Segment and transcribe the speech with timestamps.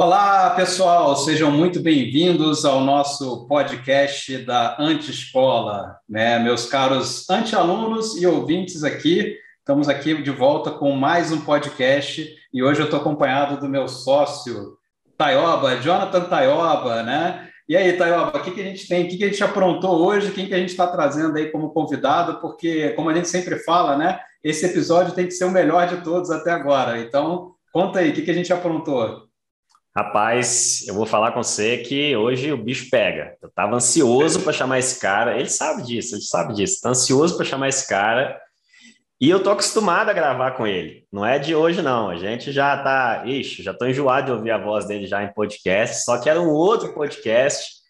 [0.00, 6.38] Olá, pessoal, sejam muito bem-vindos ao nosso podcast da Anti-Escola, né?
[6.38, 12.62] Meus caros anti-alunos e ouvintes aqui, estamos aqui de volta com mais um podcast e
[12.62, 14.78] hoje eu estou acompanhado do meu sócio
[15.18, 17.50] Taioba, Jonathan Taioba, né?
[17.68, 20.00] E aí, Taioba, o que, que a gente tem, o que, que a gente aprontou
[20.00, 23.58] hoje, quem que a gente está trazendo aí como convidado, porque, como a gente sempre
[23.58, 24.18] fala, né?
[24.42, 26.98] Esse episódio tem que ser o melhor de todos até agora.
[26.98, 29.28] Então, conta aí, o que, que a gente aprontou?
[29.96, 33.36] Rapaz, eu vou falar com você que hoje o bicho pega.
[33.42, 35.36] Eu estava ansioso para chamar esse cara.
[35.36, 36.74] Ele sabe disso, ele sabe disso.
[36.74, 38.40] Está ansioso para chamar esse cara.
[39.20, 41.04] E eu tô acostumado a gravar com ele.
[41.12, 42.08] Não é de hoje, não.
[42.08, 43.24] A gente já tá.
[43.26, 46.04] Ixi, já tô enjoado de ouvir a voz dele já em podcast.
[46.04, 47.80] Só que era um outro podcast.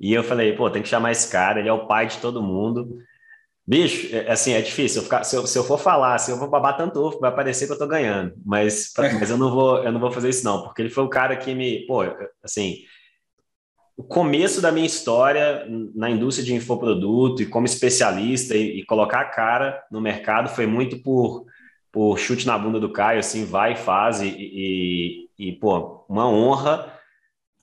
[0.00, 1.60] E eu falei, pô, tem que chamar esse cara.
[1.60, 2.98] Ele é o pai de todo mundo.
[3.66, 5.00] Bicho, é, assim, é difícil.
[5.00, 7.34] Eu ficar, se, eu, se, eu, for falar, se eu vou babar tanto ovo, vai
[7.34, 8.34] parecer que eu tô ganhando.
[8.44, 11.08] Mas, mas eu, não vou, eu não vou fazer isso, não, porque ele foi o
[11.08, 11.86] cara que me.
[11.86, 12.02] Pô,
[12.42, 12.82] assim.
[13.96, 19.20] O começo da minha história na indústria de infoproduto e como especialista e, e colocar
[19.20, 21.46] a cara no mercado foi muito por,
[21.92, 24.20] por chute na bunda do Caio, assim, vai e faz.
[24.20, 26.92] E, e, e pô, uma honra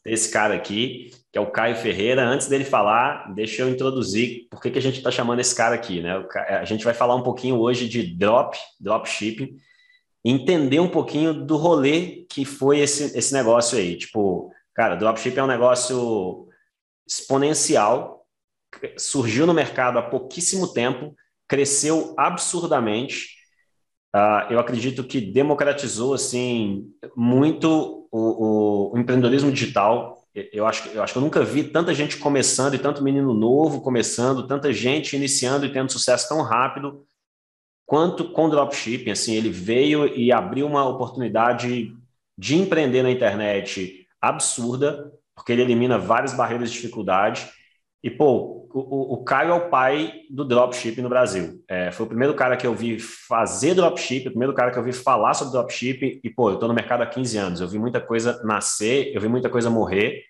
[0.03, 2.27] ter esse cara aqui que é o Caio Ferreira.
[2.27, 5.73] Antes dele falar, deixa eu introduzir por que, que a gente está chamando esse cara
[5.73, 6.01] aqui.
[6.01, 6.25] Né?
[6.49, 9.55] A gente vai falar um pouquinho hoje de drop, dropshipping,
[10.25, 13.97] entender um pouquinho do rolê que foi esse, esse negócio aí.
[13.97, 16.47] Tipo, cara, dropshipping é um negócio
[17.07, 18.25] exponencial,
[18.97, 21.15] surgiu no mercado há pouquíssimo tempo,
[21.47, 23.37] cresceu absurdamente.
[24.13, 31.03] Uh, eu acredito que democratizou assim muito o, o, o empreendedorismo digital, eu acho, eu
[31.03, 35.15] acho que eu nunca vi tanta gente começando e tanto menino novo começando, tanta gente
[35.15, 37.05] iniciando e tendo sucesso tão rápido
[37.85, 39.11] quanto com dropshipping.
[39.11, 41.93] Assim, ele veio e abriu uma oportunidade
[42.37, 47.49] de empreender na internet absurda, porque ele elimina várias barreiras de dificuldade.
[48.01, 51.63] E, pô, o, o Caio é o pai do dropshipping no Brasil.
[51.69, 54.83] É, foi o primeiro cara que eu vi fazer dropshipping, o primeiro cara que eu
[54.83, 56.19] vi falar sobre dropshipping.
[56.23, 57.61] E, pô, eu estou no mercado há 15 anos.
[57.61, 60.23] Eu vi muita coisa nascer, eu vi muita coisa morrer.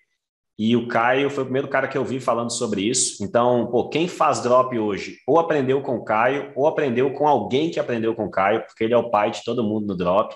[0.58, 3.24] E o Caio foi o primeiro cara que eu vi falando sobre isso.
[3.24, 7.70] Então, pô, quem faz drop hoje ou aprendeu com o Caio ou aprendeu com alguém
[7.70, 10.34] que aprendeu com o Caio, porque ele é o pai de todo mundo no drop.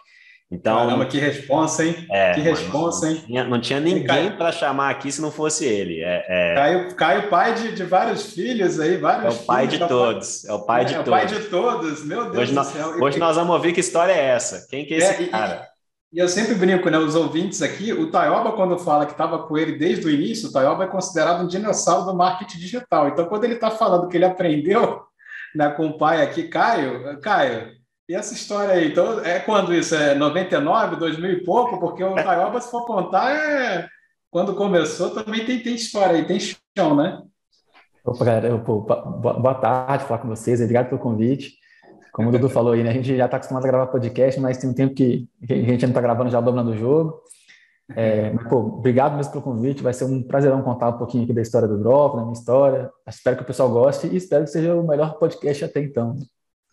[0.49, 2.07] Então, Caramba, que responsa, hein?
[2.09, 3.17] É, que responsa, hein?
[3.17, 6.01] Não tinha, não tinha ninguém para chamar aqui se não fosse ele.
[6.01, 6.55] É, é...
[6.55, 10.45] Caio, Caio, pai de, de vários filhos aí, vários É o pai filhos, de todos.
[10.45, 11.09] É o pai de é, todos.
[11.09, 12.89] É o pai de todos, meu Deus hoje do nós, céu.
[13.03, 14.69] Hoje nós vamos ouvir que história é essa.
[14.71, 15.67] Quem que é esse cara?
[16.13, 16.99] E, e, eu sempre brinco, né?
[16.99, 20.53] Os ouvintes aqui, o Taioba, quando fala que estava com ele desde o início, o
[20.53, 23.09] Taioba é considerado um dinossauro do marketing digital.
[23.09, 25.03] Então, quando ele está falando que ele aprendeu
[25.57, 27.76] né, com o pai aqui, Caio, Caio,
[28.09, 29.95] e essa história aí, então, é quando isso?
[29.95, 31.81] É 99, 2000 e pouco?
[31.81, 33.89] Porque o Taioba, se for contar, é...
[34.31, 37.21] quando começou também tem, tem história aí, tem chão, né?
[38.05, 41.55] Opa, galera, boa tarde, falar com vocês, obrigado pelo convite.
[42.13, 44.57] Como o Dudu falou aí, né, a gente já está acostumado a gravar podcast, mas
[44.57, 47.21] tem um tempo que, que a gente não está gravando já dobrando o jogo.
[47.95, 51.33] É, mas, pô, obrigado mesmo pelo convite, vai ser um prazerão contar um pouquinho aqui
[51.33, 52.91] da história do Drop, da minha história.
[53.09, 56.17] Espero que o pessoal goste e espero que seja o melhor podcast até então.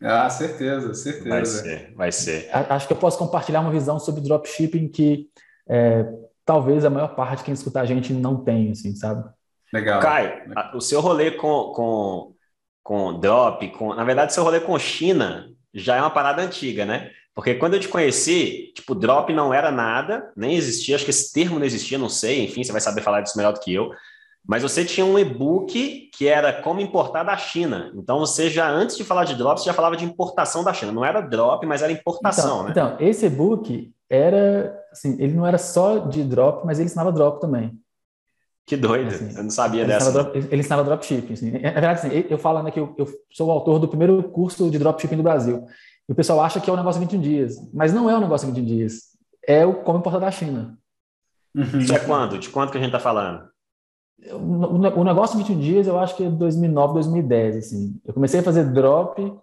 [0.04, 1.30] Ah, certeza, certeza.
[1.30, 2.50] Vai ser, vai ser.
[2.52, 5.30] Acho que eu posso compartilhar uma visão sobre dropshipping que
[5.68, 6.06] é,
[6.46, 9.24] talvez a maior parte de quem escuta a gente não tem, assim, sabe?
[9.72, 10.02] Legal.
[10.02, 10.44] Caio,
[10.76, 12.36] o seu rolê com, com,
[12.84, 17.10] com drop, com, na verdade, seu rolê com China já é uma parada antiga, né?
[17.34, 21.34] Porque quando eu te conheci, tipo, drop não era nada, nem existia, acho que esse
[21.34, 23.90] termo não existia, não sei, enfim, você vai saber falar disso melhor do que eu.
[24.46, 27.92] Mas você tinha um e-book que era como importar da China.
[27.96, 30.92] Então você já, antes de falar de drop, você já falava de importação da China.
[30.92, 32.72] Não era drop, mas era importação, então, né?
[32.72, 37.40] Então, esse e-book era, assim, ele não era só de drop, mas ele ensinava drop
[37.40, 37.80] também.
[38.66, 40.10] Que doido, assim, eu não sabia ele dessa.
[40.10, 41.34] Ensinava drop, ele ensinava dropshipping.
[41.34, 41.52] Assim.
[41.52, 44.70] Na verdade, assim, eu falo né, que eu, eu, sou o autor do primeiro curso
[44.70, 45.66] de dropshipping do Brasil.
[46.08, 47.56] E o pessoal acha que é um negócio de 21 dias.
[47.74, 49.14] Mas não é um negócio de 21 dias.
[49.46, 50.78] É o como importar da China.
[51.80, 52.38] Isso é quando?
[52.38, 53.53] De quanto que a gente está falando?
[54.32, 58.00] O negócio de 21 dias eu acho que é 2009, 2010, assim.
[58.06, 59.34] Eu comecei a fazer drop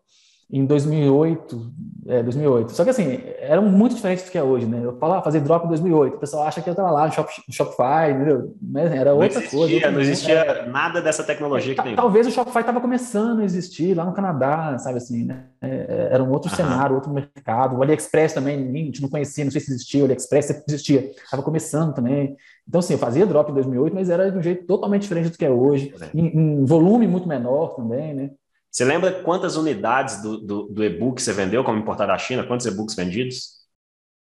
[0.52, 1.73] em 2008,
[2.08, 2.73] é, 2008.
[2.73, 4.81] Só que assim, era muito diferente do que é hoje, né?
[4.82, 7.12] Eu falava ah, fazer drop em 2008, o pessoal acha que eu estava lá no,
[7.12, 8.55] Shop, no Shopify, entendeu?
[8.61, 9.75] Mas era outra não existia, coisa.
[9.75, 11.94] Outra não existia é, nada dessa tecnologia que tem.
[11.94, 15.44] Talvez o Shopify estava começando a existir lá no Canadá, sabe assim, né?
[15.61, 17.76] É, era um outro cenário, outro mercado.
[17.76, 21.12] O AliExpress também, ninguém, a gente não conhecia, não sei se existia, o AliExpress existia,
[21.12, 22.37] estava começando também.
[22.67, 25.38] Então, assim, eu fazia drop em 2008, mas era de um jeito totalmente diferente do
[25.38, 26.08] que é hoje, é.
[26.14, 28.31] em, em volume muito menor também, né?
[28.70, 32.44] Você lembra quantas unidades do, do, do e-book você vendeu como importar da China?
[32.44, 33.61] Quantos e-books vendidos?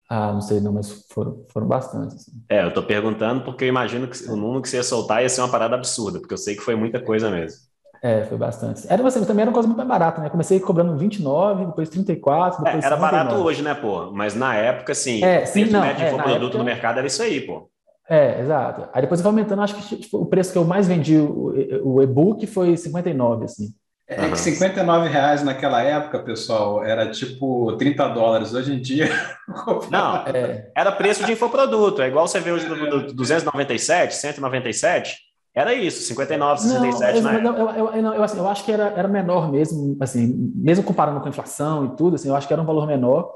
[0.09, 2.15] Ah, não sei não, mas foram, foram bastante.
[2.15, 2.31] Assim.
[2.49, 5.29] É, eu tô perguntando porque eu imagino que o número que você ia soltar ia
[5.29, 7.59] ser uma parada absurda, porque eu sei que foi muita coisa mesmo.
[8.03, 8.87] É, foi bastante.
[8.89, 10.31] Era, assim, também era uma coisa muito mais barata, né?
[10.31, 13.01] Comecei cobrando 29, depois 34, depois é, Era 59.
[13.01, 14.13] barato hoje, né, pô?
[14.13, 16.59] Mas na época, assim, é, sim, não, médio é, produto época...
[16.59, 17.69] no mercado era isso aí, pô.
[18.09, 18.89] É, exato.
[18.93, 21.53] Aí depois eu fui aumentando, acho que tipo, o preço que eu mais vendi, o,
[21.83, 23.75] o e-book, foi 59, assim.
[24.09, 24.31] É uhum.
[24.31, 28.55] que 59 reais naquela época, pessoal, era tipo 30 dólares.
[28.55, 29.09] Hoje em dia.
[29.91, 30.71] Não, é.
[30.77, 32.01] era preço de infoproduto.
[32.03, 35.27] É igual você vê hoje do, do 297, 197.
[35.53, 39.09] Era isso, 59, 67 não, eu, eu, eu, eu, assim, eu acho que era, era
[39.09, 42.61] menor mesmo, assim, mesmo comparando com a inflação e tudo, assim, eu acho que era
[42.61, 43.33] um valor menor.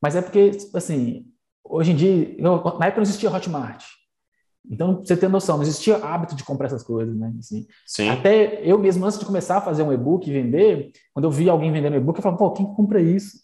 [0.00, 1.26] Mas é porque, assim,
[1.62, 3.84] hoje em dia, na época não existia Hotmart.
[4.70, 7.32] Então, você ter noção, não existia hábito de comprar essas coisas, né?
[7.38, 8.08] Assim, Sim.
[8.08, 11.48] Até eu mesmo, antes de começar a fazer um e-book e vender, quando eu vi
[11.48, 13.38] alguém vendendo um e-book, eu falava, pô, quem compra isso?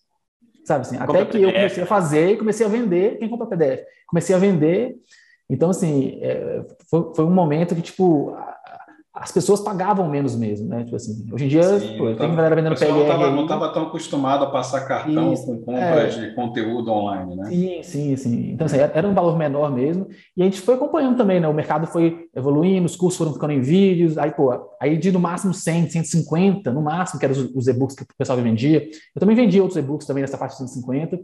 [0.65, 1.43] Sabe assim, até que PDF.
[1.43, 3.83] eu comecei a fazer e comecei a vender, quem compra PDF?
[4.07, 4.97] Comecei a vender,
[5.49, 8.35] então, assim, é, foi, foi um momento que, tipo,
[9.15, 10.83] as pessoas pagavam menos mesmo, né?
[10.83, 13.31] Tipo assim, hoje em dia, Sim, pô, tem galera vendendo PLR.
[13.31, 17.45] Não estava tão acostumado a passar cartão Isso, com compras é, de conteúdo online, né?
[17.45, 18.51] Sim, sim, sim.
[18.51, 20.09] Então, assim, era um valor menor mesmo.
[20.37, 21.47] E a gente foi acompanhando também, né?
[21.47, 24.19] O mercado foi evoluindo, os cursos foram ficando em vídeos.
[24.19, 27.95] Aí, pô, aí de no máximo 100, 150, no máximo, que eram os, os e-books
[27.95, 28.83] que o pessoal vendia.
[29.15, 31.21] Eu também vendia outros e-books também nessa faixa de 150.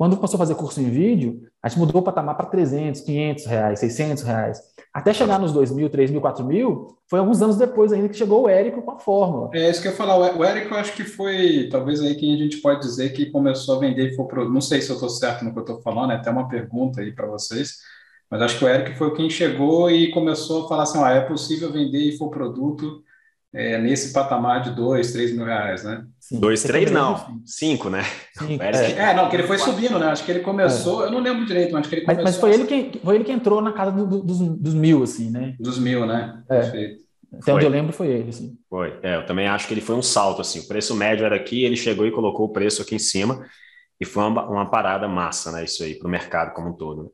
[0.00, 3.44] Quando passou a fazer curso em vídeo, a gente mudou o patamar para 300, 500
[3.44, 4.58] reais, 600 reais.
[4.94, 8.16] Até chegar nos 2 mil, 3 mil, 4 mil, foi alguns anos depois ainda que
[8.16, 9.50] chegou o Érico com a fórmula.
[9.52, 10.34] É isso que eu ia falar.
[10.38, 13.76] O Érico, eu acho que foi, talvez aí quem a gente pode dizer que começou
[13.76, 14.48] a vender foi pro...
[14.48, 17.02] Não sei se eu estou certo no que eu estou falando, é até uma pergunta
[17.02, 17.74] aí para vocês.
[18.30, 21.20] Mas acho que o Érico foi quem chegou e começou a falar assim: ah, é
[21.20, 23.04] possível vender e for produto
[23.52, 26.04] é, nesse patamar de dois, três mil reais, né?
[26.20, 26.38] Sim.
[26.38, 28.04] Dois, três não, cinco, né?
[28.38, 28.62] Cinco.
[28.62, 28.92] É.
[28.92, 29.14] é.
[29.14, 30.06] não, que ele foi subindo, né?
[30.06, 31.06] Acho que ele começou, é.
[31.06, 32.24] eu não lembro direito, mas acho que ele começou.
[32.24, 34.74] Mas, mas foi, ele que, foi ele que entrou na casa do, do, dos, dos,
[34.74, 35.56] mil, assim, né?
[35.58, 36.42] Dos mil, né?
[36.48, 36.60] É.
[36.60, 37.00] Perfeito.
[37.32, 37.54] Até foi.
[37.54, 38.56] onde eu lembro foi ele, assim.
[38.68, 40.60] Foi, é, eu também acho que ele foi um salto, assim.
[40.60, 43.44] O preço médio era aqui, ele chegou e colocou o preço aqui em cima,
[44.00, 45.64] e foi uma, uma parada massa, né?
[45.64, 47.02] Isso aí, para o mercado como um todo.
[47.04, 47.08] Né?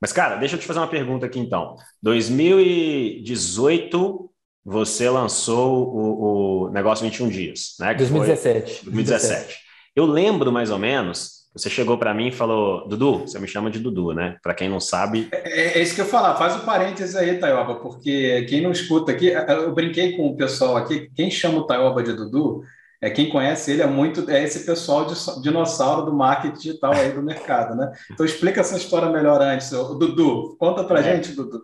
[0.00, 1.76] Mas, cara, deixa eu te fazer uma pergunta aqui, então.
[2.02, 4.30] 2018
[4.68, 7.92] você lançou o, o negócio 21 dias, né?
[7.92, 8.84] Que 2017.
[8.84, 9.58] 2017.
[9.94, 13.70] Eu lembro mais ou menos, você chegou para mim e falou, Dudu, você me chama
[13.70, 14.36] de Dudu, né?
[14.42, 15.28] Para quem não sabe.
[15.30, 18.60] É, é, é, isso que eu falar, faz o um parênteses aí, Taioba, porque quem
[18.60, 22.62] não escuta aqui, eu brinquei com o pessoal aqui, quem chama o Taioba de Dudu
[23.00, 27.12] é quem conhece ele é muito é esse pessoal de dinossauro do marketing digital aí
[27.12, 27.92] do mercado, né?
[28.10, 30.56] Então explica essa história melhor antes, Dudu.
[30.58, 31.02] Conta para é.
[31.14, 31.60] gente, Dudu.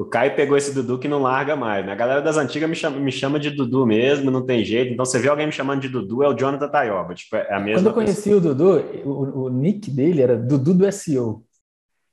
[0.00, 1.84] O Caio pegou esse Dudu que não larga mais.
[1.84, 1.92] Né?
[1.92, 4.94] A galera das antigas me chama, me chama de Dudu mesmo, não tem jeito.
[4.94, 7.14] Então, você vê alguém me chamando de Dudu, é o Jonathan Tayoba.
[7.14, 10.72] Tipo, é a mesma Quando eu conheci o Dudu, o, o, nick dele era Dudu
[10.72, 11.44] do SEO.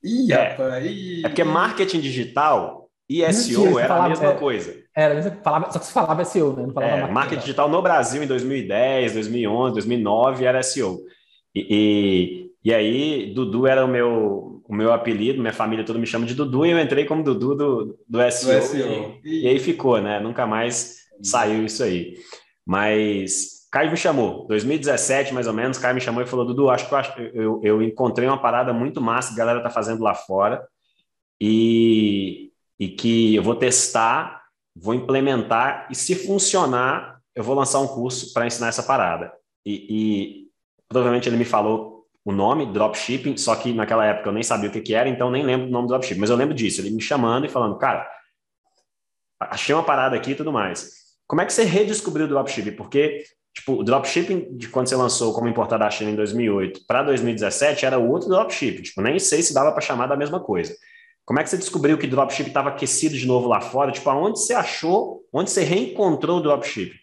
[0.04, 4.76] Ih, é, rapaz, é porque marketing digital e SEO era falava, a mesma é, coisa.
[4.94, 6.66] Era, falava, só que você falava SEO, né?
[6.68, 11.00] Não falava é, marketing, marketing digital no Brasil em 2010, 2011, 2009 era SEO.
[11.56, 16.06] E, e, e aí, Dudu era o meu o meu apelido, minha família toda me
[16.06, 19.20] chama de Dudu, e eu entrei como Dudu do, do SEO, do SEO.
[19.24, 20.20] E, e, aí ficou, né?
[20.20, 22.16] Nunca mais saiu isso aí.
[22.66, 26.88] Mas Caio me chamou, 2017 mais ou menos, Caio me chamou e falou, Dudu, acho
[26.88, 30.68] que eu, eu, encontrei uma parada muito massa que a galera tá fazendo lá fora
[31.40, 34.44] e, e que eu vou testar,
[34.76, 39.32] vou implementar e se funcionar, eu vou lançar um curso para ensinar essa parada.
[39.66, 40.48] E, e
[40.90, 41.97] provavelmente ele me falou
[42.28, 45.32] o nome, dropshipping, só que naquela época eu nem sabia o que, que era, então
[45.32, 47.78] nem lembro do nome do dropshipping, mas eu lembro disso, ele me chamando e falando,
[47.78, 48.06] cara,
[49.40, 50.92] achei uma parada aqui e tudo mais.
[51.26, 52.74] Como é que você redescobriu o dropshipping?
[52.74, 53.24] Porque,
[53.56, 57.86] tipo, o dropshipping de quando você lançou como importar da China em 2008 para 2017
[57.86, 60.76] era outro dropshipping, tipo, nem sei se dava para chamar da mesma coisa.
[61.26, 63.90] Como é que você descobriu que o dropshipping estava aquecido de novo lá fora?
[63.90, 67.00] Tipo, aonde você achou, onde você reencontrou o dropshipping?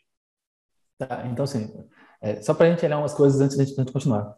[0.98, 1.72] Tá, então, sim,
[2.20, 4.36] é, só para a gente olhar umas coisas antes de a gente continuar.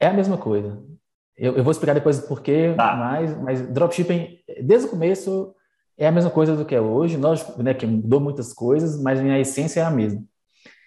[0.00, 0.82] É a mesma coisa.
[1.36, 2.96] Eu, eu vou explicar depois o porquê, tá.
[2.96, 5.54] mas, mas dropshipping, desde o começo,
[5.96, 7.16] é a mesma coisa do que é hoje.
[7.16, 10.22] Nós, né, que mudou muitas coisas, mas a essência é a mesma.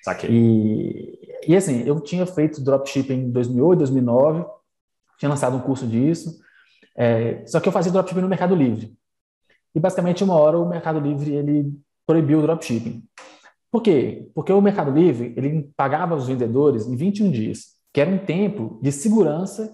[0.03, 0.29] Saquei.
[0.29, 4.45] E, e assim, eu tinha feito dropshipping em 2008, 2009,
[5.17, 6.39] tinha lançado um curso disso,
[6.97, 8.93] é, só que eu fazia dropshipping no Mercado Livre.
[9.73, 11.71] E basicamente, uma hora o Mercado Livre ele
[12.05, 13.03] proibiu o dropshipping.
[13.71, 14.29] Por quê?
[14.35, 18.79] Porque o Mercado Livre ele pagava os vendedores em 21 dias que era um tempo
[18.81, 19.73] de segurança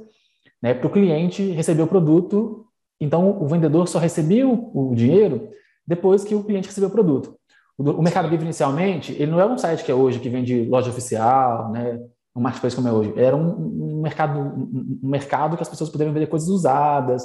[0.61, 2.65] né, para o cliente receber o produto.
[2.99, 5.49] Então, o vendedor só recebia o, o dinheiro
[5.85, 7.37] depois que o cliente recebeu o produto.
[7.77, 10.65] O, o, Mercado Livre, inicialmente, ele não é um site que é hoje, que vende
[10.65, 11.99] loja oficial, né,
[12.35, 13.13] um marketplace como é hoje.
[13.15, 17.23] Era um, um mercado, um, um mercado que as pessoas poderiam vender coisas usadas,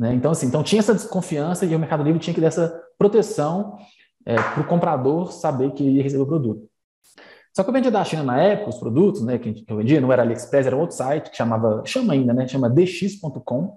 [0.00, 0.14] né?
[0.14, 3.76] Então, assim, então tinha essa desconfiança e o Mercado Livre tinha que dar essa proteção
[4.24, 6.69] é, para o comprador saber que ia receber o produto.
[7.54, 10.12] Só que eu vendia da China na época, os produtos né, que eu vendia, não
[10.12, 12.46] era AliExpress, era outro site que chamava, chama ainda, né?
[12.46, 13.76] Chama dx.com.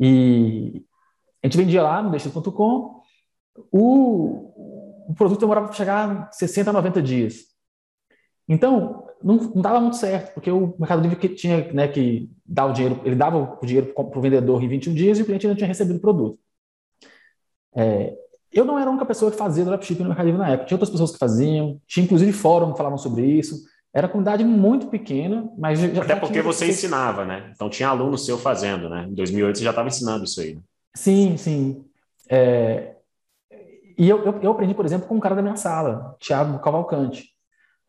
[0.00, 0.84] E
[1.42, 3.02] a gente vendia lá no dx.com.
[3.72, 7.54] O, o produto demorava para chegar 60 a 90 dias.
[8.48, 12.66] Então, não, não dava muito certo, porque o Mercado Livre que tinha né, que dar
[12.66, 15.46] o dinheiro, ele dava o dinheiro para o vendedor em 21 dias e o cliente
[15.46, 16.38] ainda tinha recebido o produto.
[17.74, 18.16] É,
[18.54, 20.76] eu não era a única pessoa que fazia dropshipping no Mercado Livre na época, tinha
[20.76, 23.56] outras pessoas que faziam, tinha inclusive fórum que falavam sobre isso,
[23.92, 27.52] era uma comunidade muito pequena, mas já, Até porque você ensinava, né?
[27.54, 29.06] Então tinha aluno seu fazendo, né?
[29.08, 30.54] Em 2008 você já estava ensinando isso aí.
[30.56, 30.60] Né?
[30.94, 31.84] Sim, sim.
[32.28, 32.94] É...
[33.96, 37.34] E eu, eu, eu, aprendi, por exemplo, com um cara da minha sala, Thiago Cavalcante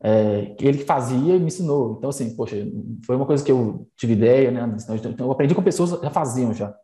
[0.02, 1.96] é, ele que fazia e me ensinou.
[1.98, 2.56] Então, assim, poxa,
[3.04, 4.76] foi uma coisa que eu tive ideia, né?
[4.90, 6.74] Então, eu aprendi com pessoas que já faziam já.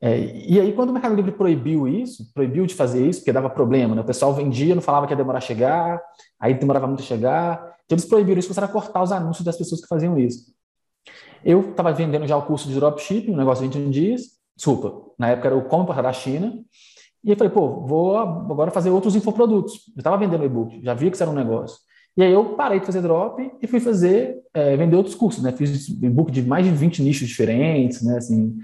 [0.00, 3.50] É, e aí, quando o Mercado Livre proibiu isso, proibiu de fazer isso, porque dava
[3.50, 4.00] problema, né?
[4.00, 6.00] O pessoal vendia, não falava que ia demorar a chegar,
[6.38, 7.54] aí demorava muito a chegar.
[7.84, 10.52] Então, eles proibiram isso, começaram a cortar os anúncios das pessoas que faziam isso.
[11.44, 14.22] Eu estava vendendo já o curso de dropshipping, um negócio de 21 dias,
[14.56, 16.52] desculpa, na época era o Como da China,
[17.24, 19.88] e eu falei, pô, vou agora fazer outros infoprodutos.
[19.96, 21.78] Eu estava vendendo e-book, já vi que isso era um negócio.
[22.16, 25.52] E aí eu parei de fazer drop e fui fazer, é, vender outros cursos, né?
[25.52, 28.16] Fiz e-book de mais de 20 nichos diferentes, né?
[28.16, 28.56] Assim,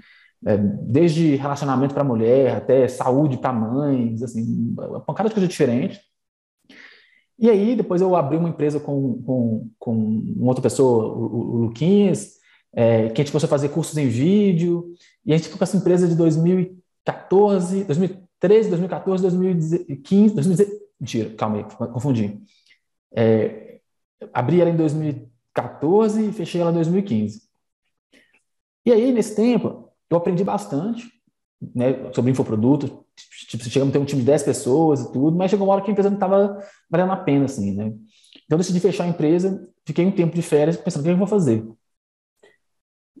[0.45, 5.99] é, desde relacionamento para mulher até saúde para mães, assim, uma pancada de coisa diferente.
[7.37, 12.35] E aí depois eu abri uma empresa com, com, com outra pessoa, o, o Luquinhas,
[12.73, 14.93] é, que a gente começou a fazer cursos em vídeo,
[15.25, 20.85] e a gente ficou com essa empresa de 2014, 2013, 2013, 2014, 2015, 2016.
[20.99, 22.41] Mentira, calma aí, confundi.
[23.13, 23.79] É,
[24.33, 27.41] abri ela em 2014 e fechei ela em 2015.
[28.85, 31.09] E aí, nesse tempo, eu aprendi bastante
[31.73, 33.05] né, sobre infoproduto.
[33.47, 35.81] Tipo, chegamos a ter um time de 10 pessoas e tudo, mas chegou uma hora
[35.83, 36.59] que a empresa não estava
[36.89, 37.93] valendo a pena, assim, né?
[38.45, 41.17] Então, eu decidi fechar a empresa, fiquei um tempo de férias pensando o que eu
[41.17, 41.65] vou fazer.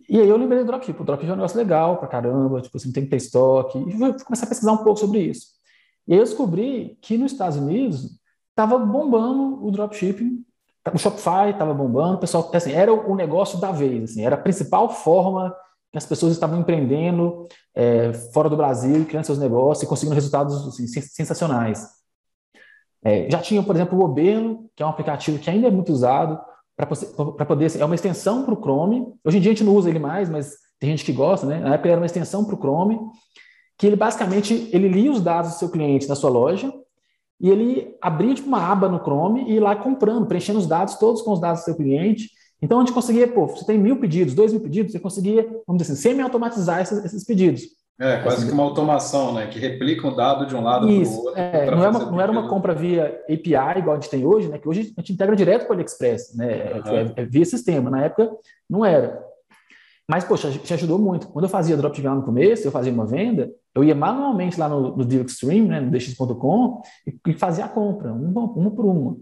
[0.07, 1.01] E aí eu lembrei do dropship.
[1.01, 3.79] O dropship é um negócio legal pra caramba, tipo assim, tem que ter estoque.
[3.79, 5.47] E vou começar a pesquisar um pouco sobre isso.
[6.07, 8.19] E aí eu descobri que nos Estados Unidos
[8.51, 10.45] estava bombando o dropshipping,
[10.93, 14.39] o Shopify estava bombando, o pessoal, assim, era o negócio da vez, assim, era a
[14.39, 15.55] principal forma
[15.97, 20.87] as pessoas estavam empreendendo é, fora do Brasil, criando seus negócios e conseguindo resultados assim,
[20.87, 21.85] sensacionais.
[23.03, 25.93] É, já tinha, por exemplo, o Obelo, que é um aplicativo que ainda é muito
[25.93, 26.39] usado,
[26.75, 27.71] para poder.
[27.79, 29.07] É uma extensão para o Chrome.
[29.23, 31.59] Hoje em dia a gente não usa ele mais, mas tem gente que gosta, né?
[31.59, 32.99] Na época era uma extensão para o Chrome,
[33.77, 36.73] que ele basicamente ele lia os dados do seu cliente na sua loja
[37.39, 40.95] e ele abria tipo, uma aba no Chrome e ia lá comprando, preenchendo os dados
[40.95, 42.29] todos com os dados do seu cliente.
[42.65, 45.81] Então a gente conseguia, pô, você tem mil pedidos, dois mil pedidos, você conseguia, vamos
[45.81, 47.61] dizer assim, semi-automatizar esses, esses pedidos.
[47.99, 49.47] É, quase assim, que uma automação, né?
[49.47, 51.39] Que replica o dado de um lado para o outro.
[51.39, 54.49] É, não, é uma, não era uma compra via API, igual a gente tem hoje,
[54.49, 54.57] né?
[54.57, 56.73] Que hoje a gente integra direto com o AliExpress, né?
[56.73, 56.97] Uhum.
[56.97, 57.89] É, é, via sistema.
[57.91, 58.29] Na época,
[58.67, 59.23] não era.
[60.09, 61.27] Mas, poxa, te ajudou muito.
[61.27, 64.67] Quando eu fazia dropshipping lá no começo, eu fazia uma venda, eu ia manualmente lá
[64.67, 68.85] no, no Deal Extreme, né, no dx.com, e, e, fazia a compra, uma, uma por
[68.85, 69.17] uma.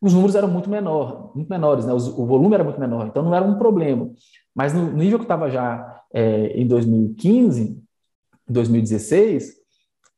[0.00, 1.92] Os números eram muito menor, muito menores, né?
[1.92, 4.10] O volume era muito menor, então não era um problema.
[4.54, 7.78] Mas no nível que estava já é, em 2015,
[8.48, 9.60] 2016,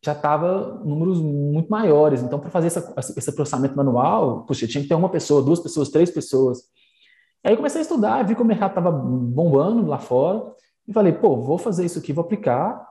[0.05, 2.23] já estava números muito maiores.
[2.23, 5.91] Então, para fazer essa, esse processamento manual, puxa, tinha que ter uma pessoa, duas pessoas,
[5.91, 6.63] três pessoas.
[7.45, 10.53] Aí eu comecei a estudar, vi que o mercado estava bombando lá fora,
[10.87, 12.85] e falei, pô, vou fazer isso aqui, vou aplicar.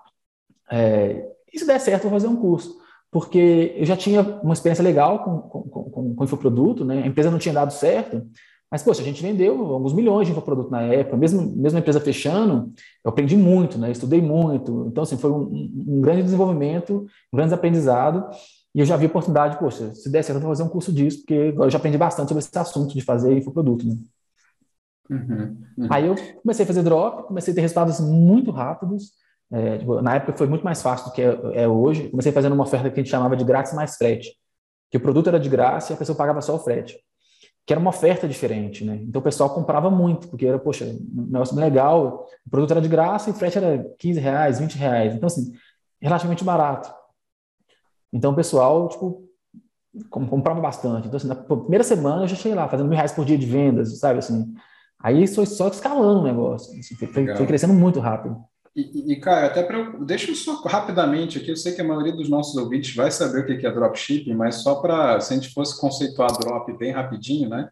[0.71, 2.80] É, e se der certo, vou fazer um curso.
[3.12, 7.03] Porque eu já tinha uma experiência legal com, com, com, com infoproduto, né?
[7.03, 8.25] a empresa não tinha dado certo,
[8.72, 12.00] mas, poxa, a gente vendeu alguns milhões de infoproduto na época, mesmo, mesmo a empresa
[12.00, 12.72] fechando,
[13.03, 13.91] eu aprendi muito, né?
[13.91, 14.88] Estudei muito.
[14.88, 18.30] Então, assim, foi um, um grande desenvolvimento, um grande aprendizado.
[18.74, 20.94] E eu já vi a oportunidade, poxa, se der certo, eu vou fazer um curso
[20.94, 23.98] disso, porque agora eu já aprendi bastante sobre esse assunto de fazer infoproduto, né?
[25.10, 25.88] Uhum, uhum.
[25.89, 29.12] Aí eu comecei a fazer drop, comecei a ter resultados muito rápidos.
[29.51, 32.10] É, tipo, na época foi muito mais fácil do que é, é hoje.
[32.10, 34.34] Comecei fazendo uma oferta que a gente chamava de grátis mais frete,
[34.89, 36.98] que o produto era de graça e a pessoa pagava só o frete
[37.65, 39.00] que era uma oferta diferente, né?
[39.03, 42.89] Então o pessoal comprava muito, porque era, poxa, um negócio legal, o produto era de
[42.89, 45.15] graça e o frete era 15 reais, 20 reais.
[45.15, 45.53] Então, assim,
[46.01, 46.91] relativamente barato.
[48.12, 49.24] Então o pessoal, tipo,
[50.10, 51.08] comprava bastante.
[51.08, 53.46] Então, assim, na primeira semana eu já cheguei lá, fazendo mil reais por dia de
[53.46, 54.53] vendas, sabe, assim.
[55.00, 58.38] Aí foi só escalando o negócio, assim, foi, foi crescendo muito rápido.
[58.75, 59.97] E, e, cara, até para.
[59.99, 63.39] Deixa eu só rapidamente aqui, eu sei que a maioria dos nossos ouvintes vai saber
[63.39, 67.49] o que é dropshipping, mas só para, se a gente fosse conceituar drop bem rapidinho,
[67.49, 67.69] né?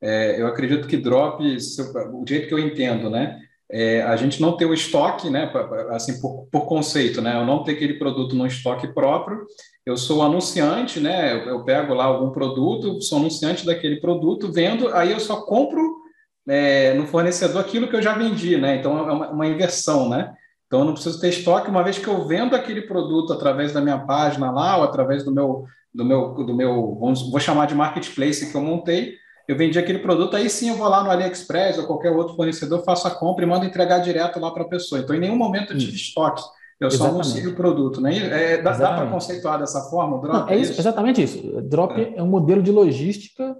[0.00, 3.38] é, eu acredito que drop, o jeito que eu entendo, né?
[3.72, 5.52] É, a gente não ter o estoque, né,
[5.90, 9.46] assim, por, por, conceito, né, eu não ter aquele produto no estoque próprio,
[9.86, 14.92] eu sou anunciante, né, eu, eu, pego lá algum produto, sou anunciante daquele produto, vendo,
[14.92, 16.00] aí eu só compro
[16.48, 20.34] é, no fornecedor aquilo que eu já vendi, né, então é uma, uma, inversão, né,
[20.70, 23.80] então eu não preciso ter estoque, uma vez que eu vendo aquele produto através da
[23.80, 27.74] minha página lá, ou através do meu, do meu, do meu vamos, vou chamar de
[27.74, 29.14] marketplace que eu montei,
[29.48, 32.84] eu vendi aquele produto, aí sim eu vou lá no AliExpress ou qualquer outro fornecedor,
[32.84, 35.00] faço a compra e mando entregar direto lá para a pessoa.
[35.00, 36.40] Então, em nenhum momento eu tive estoque.
[36.78, 37.26] Eu exatamente.
[37.26, 38.16] só anuncio o produto, né?
[38.16, 40.38] É, dá, dá para conceituar dessa forma o drop?
[40.38, 40.80] Não, é, isso, isso?
[40.80, 41.62] exatamente isso.
[41.62, 42.16] Drop é.
[42.16, 42.22] é.
[42.22, 43.56] um modelo de logística,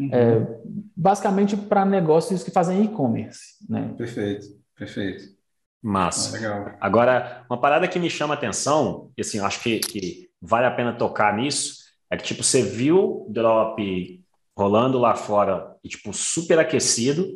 [0.00, 0.10] uhum.
[0.12, 0.60] é,
[0.96, 3.64] basicamente para negócios que fazem e-commerce.
[3.68, 3.94] Né?
[3.96, 5.37] Perfeito, perfeito.
[5.82, 6.36] Massa.
[6.36, 10.66] Ah, Agora, uma parada que me chama a atenção, e assim, acho que, que vale
[10.66, 11.76] a pena tocar nisso,
[12.10, 14.18] é que, tipo, você viu drop
[14.58, 17.28] rolando lá fora e tipo super aquecido.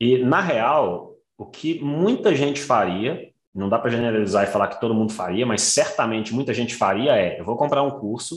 [0.00, 4.80] E na real, o que muita gente faria, não dá para generalizar e falar que
[4.80, 8.36] todo mundo faria, mas certamente muita gente faria é: eu vou comprar um curso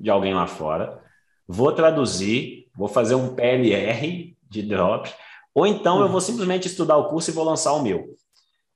[0.00, 0.98] de alguém lá fora,
[1.46, 5.12] vou traduzir, vou fazer um PLR de drop,
[5.54, 8.16] ou então eu vou simplesmente estudar o curso e vou lançar o meu.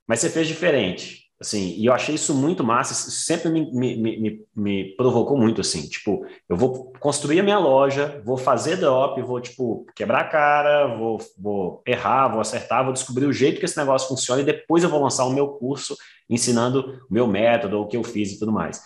[0.07, 1.27] Mas você fez diferente.
[1.39, 5.61] Assim, e eu achei isso muito massa, isso sempre me, me, me, me, provocou muito,
[5.61, 10.27] assim, tipo, eu vou construir a minha loja, vou fazer drop, vou, tipo, quebrar a
[10.27, 14.45] cara, vou, vou errar, vou acertar, vou descobrir o jeito que esse negócio funciona e
[14.45, 15.95] depois eu vou lançar o meu curso
[16.27, 18.81] ensinando o meu método, o que eu fiz e tudo mais.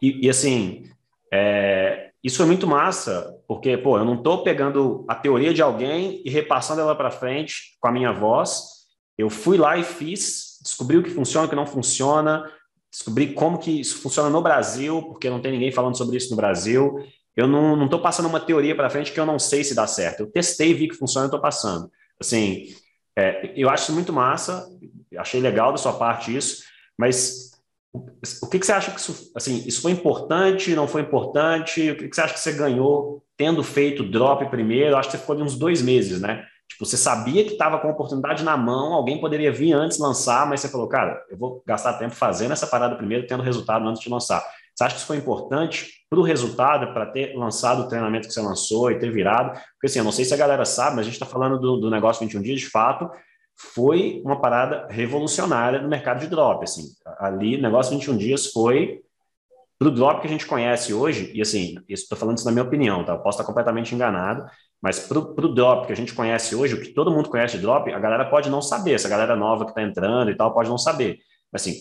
[0.00, 0.84] E, e assim,
[1.32, 6.22] é, isso foi muito massa, porque, pô, eu não estou pegando a teoria de alguém
[6.24, 8.62] e repassando ela para frente com a minha voz,
[9.18, 12.50] eu fui lá e fiz descobrir o que funciona, o que não funciona,
[12.90, 16.36] descobrir como que isso funciona no Brasil, porque não tem ninguém falando sobre isso no
[16.36, 16.98] Brasil.
[17.36, 20.20] Eu não estou passando uma teoria para frente que eu não sei se dá certo.
[20.20, 21.90] Eu testei, vi que funciona, estou passando.
[22.20, 22.66] Assim,
[23.16, 24.66] é, eu acho muito massa,
[25.16, 26.64] achei legal da sua parte isso,
[26.98, 27.50] mas
[27.92, 31.90] o que, que você acha que isso, assim, isso foi importante, não foi importante?
[31.90, 34.90] O que, que você acha que você ganhou tendo feito drop primeiro?
[34.90, 36.44] Eu acho que você ficou ali uns dois meses, né?
[36.70, 40.46] Tipo, você sabia que estava com a oportunidade na mão, alguém poderia vir antes lançar,
[40.48, 44.00] mas você falou, cara, eu vou gastar tempo fazendo essa parada primeiro, tendo resultado antes
[44.02, 44.42] de lançar.
[44.74, 48.32] Você acha que isso foi importante para o resultado, para ter lançado o treinamento que
[48.32, 49.52] você lançou e ter virado?
[49.72, 51.76] Porque assim, eu não sei se a galera sabe, mas a gente está falando do,
[51.76, 53.10] do negócio 21 dias, de fato,
[53.74, 56.64] foi uma parada revolucionária no mercado de drop.
[56.64, 56.84] Assim,
[57.18, 59.02] ali, negócio 21 dias foi
[59.78, 62.64] para o drop que a gente conhece hoje, e assim, estou falando isso na minha
[62.64, 63.14] opinião, tá?
[63.14, 64.44] Eu posso estar completamente enganado,
[64.82, 67.62] mas para o drop que a gente conhece hoje, o que todo mundo conhece de
[67.62, 70.68] drop, a galera pode não saber, essa galera nova que está entrando e tal pode
[70.68, 71.18] não saber.
[71.52, 71.74] Assim,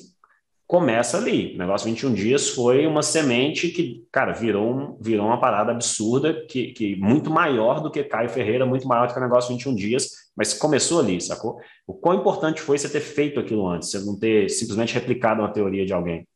[0.69, 1.55] começa ali.
[1.55, 6.45] O negócio 21 dias foi uma semente que, cara, virou, um, virou uma parada absurda,
[6.45, 9.73] que, que muito maior do que Caio Ferreira, muito maior do que o negócio 21
[9.73, 11.59] dias, mas começou ali, sacou?
[11.87, 15.51] O quão importante foi você ter feito aquilo antes, você não ter simplesmente replicado uma
[15.51, 16.27] teoria de alguém?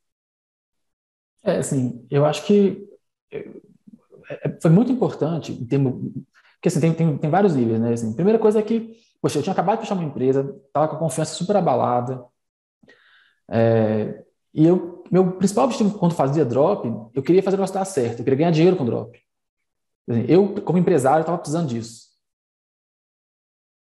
[1.44, 2.88] É, assim, eu acho que
[3.32, 3.48] é,
[4.30, 6.12] é, foi muito importante em termos
[6.64, 7.92] porque assim, tem, tem, tem vários níveis, né?
[7.92, 10.96] Assim, primeira coisa é que, poxa, eu tinha acabado de fechar uma empresa, estava com
[10.96, 12.24] a confiança super abalada.
[13.52, 14.24] É,
[14.54, 18.20] e eu, meu principal objetivo quando fazia drop, eu queria fazer o negócio dar certo,
[18.20, 19.20] eu queria ganhar dinheiro com drop.
[20.10, 22.04] Assim, eu, como empresário, estava precisando disso.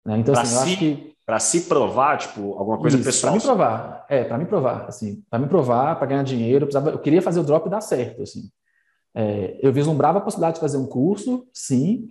[0.03, 0.17] Né?
[0.17, 1.15] Então, pra assim, eu acho que.
[1.23, 3.33] Para se provar, tipo, alguma coisa isso, pessoal.
[3.33, 6.67] Para me provar, é, para me provar, assim, para me provar, para ganhar dinheiro, eu,
[6.67, 8.49] precisava, eu queria fazer o drop dar certo, assim.
[9.13, 12.09] É, eu vislumbrava a possibilidade de fazer um curso, sim,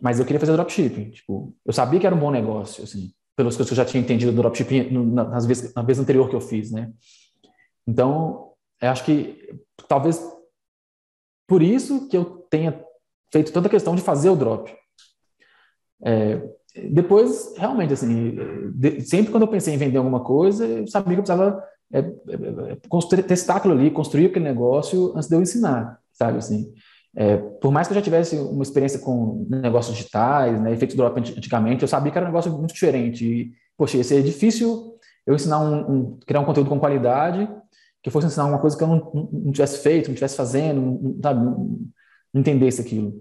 [0.00, 1.10] mas eu queria fazer dropshipping.
[1.10, 4.32] Tipo, eu sabia que era um bom negócio, assim, coisas que eu já tinha entendido
[4.32, 6.92] do dropshipping nas vezes, na vez anterior que eu fiz, né?
[7.86, 10.20] Então, eu acho que talvez
[11.46, 12.84] por isso que eu tenha
[13.32, 14.74] feito tanta questão de fazer o drop.
[16.04, 16.40] É,
[16.90, 18.36] depois, realmente, assim,
[18.74, 22.00] de, sempre quando eu pensei em vender alguma coisa, eu sabia que eu precisava é,
[22.00, 26.72] é, testar aquilo ali, construir aquele negócio antes de eu ensinar, sabe, assim.
[27.20, 31.18] É, por mais que eu já tivesse uma experiência com negócios digitais, né, efeitos drop
[31.18, 33.24] antigamente, eu sabia que era um negócio muito diferente.
[33.24, 34.94] E, poxa, ia ser difícil
[35.26, 37.50] eu ensinar um, um criar um conteúdo com qualidade,
[38.04, 41.18] que fosse ensinar uma coisa que eu não, não tivesse feito, não tivesse fazendo, não,
[41.20, 41.56] sabe, não,
[42.32, 43.12] não entendesse aquilo.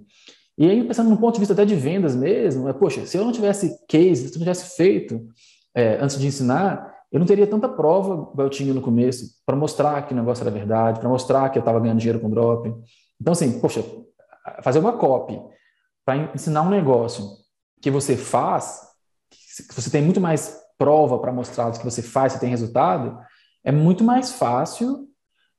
[0.56, 3.26] E aí, pensando num ponto de vista até de vendas mesmo, é, poxa, se eu
[3.26, 5.26] não tivesse case, se eu não tivesse feito
[5.74, 9.56] é, antes de ensinar, eu não teria tanta prova que eu tinha no começo para
[9.56, 12.72] mostrar que o negócio era verdade, para mostrar que eu estava ganhando dinheiro com drop.
[13.20, 13.84] Então, assim, poxa,
[14.62, 15.40] fazer uma copy
[16.06, 17.24] para ensinar um negócio
[17.82, 18.82] que você faz,
[19.30, 23.18] que você tem muito mais prova para mostrar que você faz, você tem resultado,
[23.64, 25.08] é muito mais fácil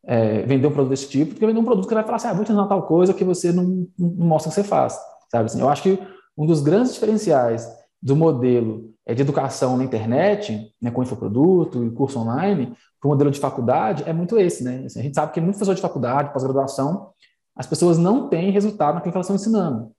[0.04, 2.28] é, vender um produto desse tipo do que vender um produto que vai falar assim,
[2.28, 4.98] ah, vou te ensinar tal coisa que você não, não mostra que você faz,
[5.30, 5.46] sabe?
[5.46, 5.98] Assim, eu acho que
[6.36, 7.68] um dos grandes diferenciais
[8.00, 13.10] do modelo é, de educação na internet, né, com infoproduto e curso online, para o
[13.10, 14.62] modelo de faculdade, é muito esse.
[14.62, 14.84] Né?
[14.86, 17.10] Assim, a gente sabe que muito professor de faculdade, pós-graduação,
[17.58, 19.90] as pessoas não têm resultado naquilo que elas estão ensinando.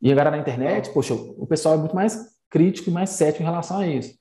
[0.00, 3.46] E agora na internet, poxa, o pessoal é muito mais crítico e mais cético em
[3.46, 4.14] relação a isso.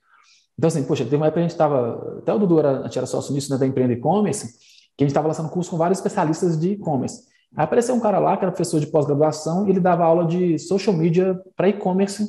[0.58, 3.06] Então, assim, poxa, teve uma época que a gente estava, até o Dudu era, era
[3.06, 4.54] sócio nisso, né, da Empreenda E-Commerce,
[4.98, 7.24] que a gente estava lançando curso com vários especialistas de e-commerce.
[7.56, 10.58] Aí apareceu um cara lá que era professor de pós-graduação e ele dava aula de
[10.60, 12.28] social media para e-commerce,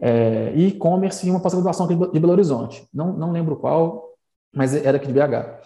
[0.00, 2.86] é, e-commerce em uma pós-graduação de Belo Horizonte.
[2.92, 4.14] Não, não lembro qual,
[4.54, 5.60] mas era aqui de BH.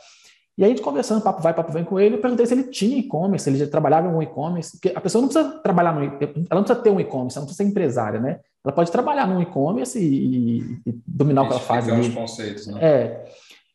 [0.58, 3.44] E aí, conversando, papo vai, papo vem com ele, eu perguntei se ele tinha e-commerce,
[3.44, 6.10] se ele já trabalhava em um e-commerce, porque a pessoa não precisa trabalhar no ela
[6.50, 8.40] não precisa ter um e-commerce, ela não precisa ser empresária, né?
[8.64, 11.86] Ela pode trabalhar no e-commerce e, e, dominar o que ela faz.
[11.86, 12.80] os conceitos, né?
[12.82, 13.24] É,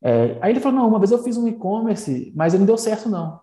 [0.04, 0.38] é.
[0.42, 3.08] Aí ele falou, não, uma vez eu fiz um e-commerce, mas ele não deu certo,
[3.08, 3.40] não.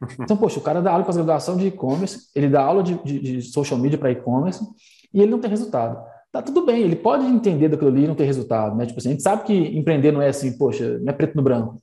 [0.18, 3.00] Então, poxa, o cara dá aula com a graduação de e-commerce, ele dá aula de,
[3.04, 4.66] de, de social media para e-commerce
[5.14, 6.02] e ele não tem resultado.
[6.32, 8.86] Tá tudo bem, ele pode entender daquilo ali e não ter resultado, né?
[8.86, 11.42] Tipo assim, a gente sabe que empreender não é assim, poxa, não é preto no
[11.42, 11.80] branco.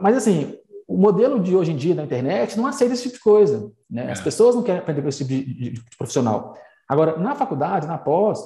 [0.00, 3.22] Mas assim, o modelo de hoje em dia da internet não aceita esse tipo de
[3.22, 3.70] coisa.
[3.88, 4.10] Né?
[4.10, 4.22] As é.
[4.24, 6.56] pessoas não querem aprender com esse tipo de, de, de, profissional.
[6.88, 8.44] Agora, na faculdade, na pós,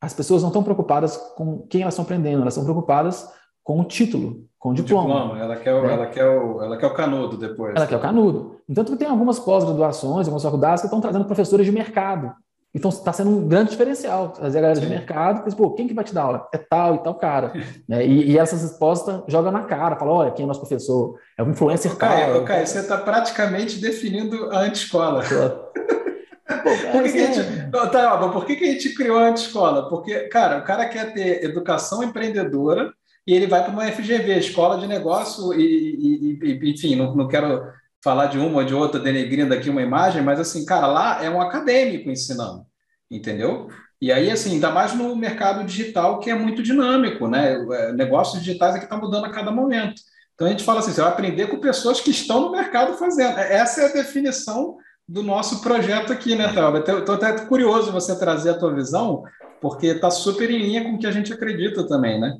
[0.00, 3.28] as pessoas não estão preocupadas com quem elas estão aprendendo, elas estão preocupadas
[3.64, 5.14] com o título, com o diploma.
[5.14, 5.38] diploma.
[5.40, 5.92] Ela, quer o, né?
[5.92, 7.74] ela, quer o, ela quer o canudo depois.
[7.74, 8.60] Ela quer o canudo.
[8.68, 12.32] Então, tem algumas pós-graduações, algumas faculdades que estão trazendo professores de mercado
[12.74, 14.86] então está sendo um grande diferencial trazer a galera Sim.
[14.86, 16.48] de mercado, porque, pô, quem que vai te dar aula?
[16.54, 17.52] É tal e tal cara.
[17.88, 18.06] né?
[18.06, 21.18] e, e, essas respostas jogam na cara, fala, olha, quem é nosso professor?
[21.36, 22.44] É um influencer Caio, tal.
[22.44, 25.22] Caio, você está praticamente definindo a anti-escola.
[26.92, 29.88] por, que, que, a gente, tá, por que, que a gente criou a anti-escola?
[29.88, 32.92] Porque, cara, o cara quer ter educação empreendedora
[33.26, 37.28] e ele vai para uma FGV, Escola de Negócio, e, e, e enfim, não, não
[37.28, 37.62] quero
[38.02, 41.28] falar de uma ou de outra, denegrindo aqui uma imagem, mas assim, cara, lá é
[41.28, 42.64] um acadêmico ensinando,
[43.10, 43.68] entendeu?
[44.00, 47.52] E aí, assim, ainda mais no mercado digital, que é muito dinâmico, né?
[47.52, 50.00] É, negócios digitais aqui estão tá mudando a cada momento.
[50.34, 53.38] Então a gente fala assim, você vai aprender com pessoas que estão no mercado fazendo.
[53.38, 56.78] É, essa é a definição do nosso projeto aqui, né, Thalba?
[56.78, 59.22] Estou até curioso você trazer a tua visão,
[59.60, 62.38] porque está super em linha com o que a gente acredita também, né?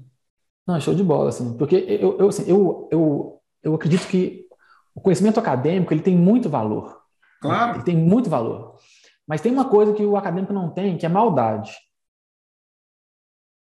[0.66, 4.46] Não, show de bola, assim, porque eu, eu, assim, eu, eu, eu acredito que
[4.94, 7.00] o conhecimento acadêmico ele tem muito valor.
[7.40, 7.76] Claro.
[7.76, 8.76] Ele tem muito valor.
[9.26, 11.72] Mas tem uma coisa que o acadêmico não tem, que é maldade.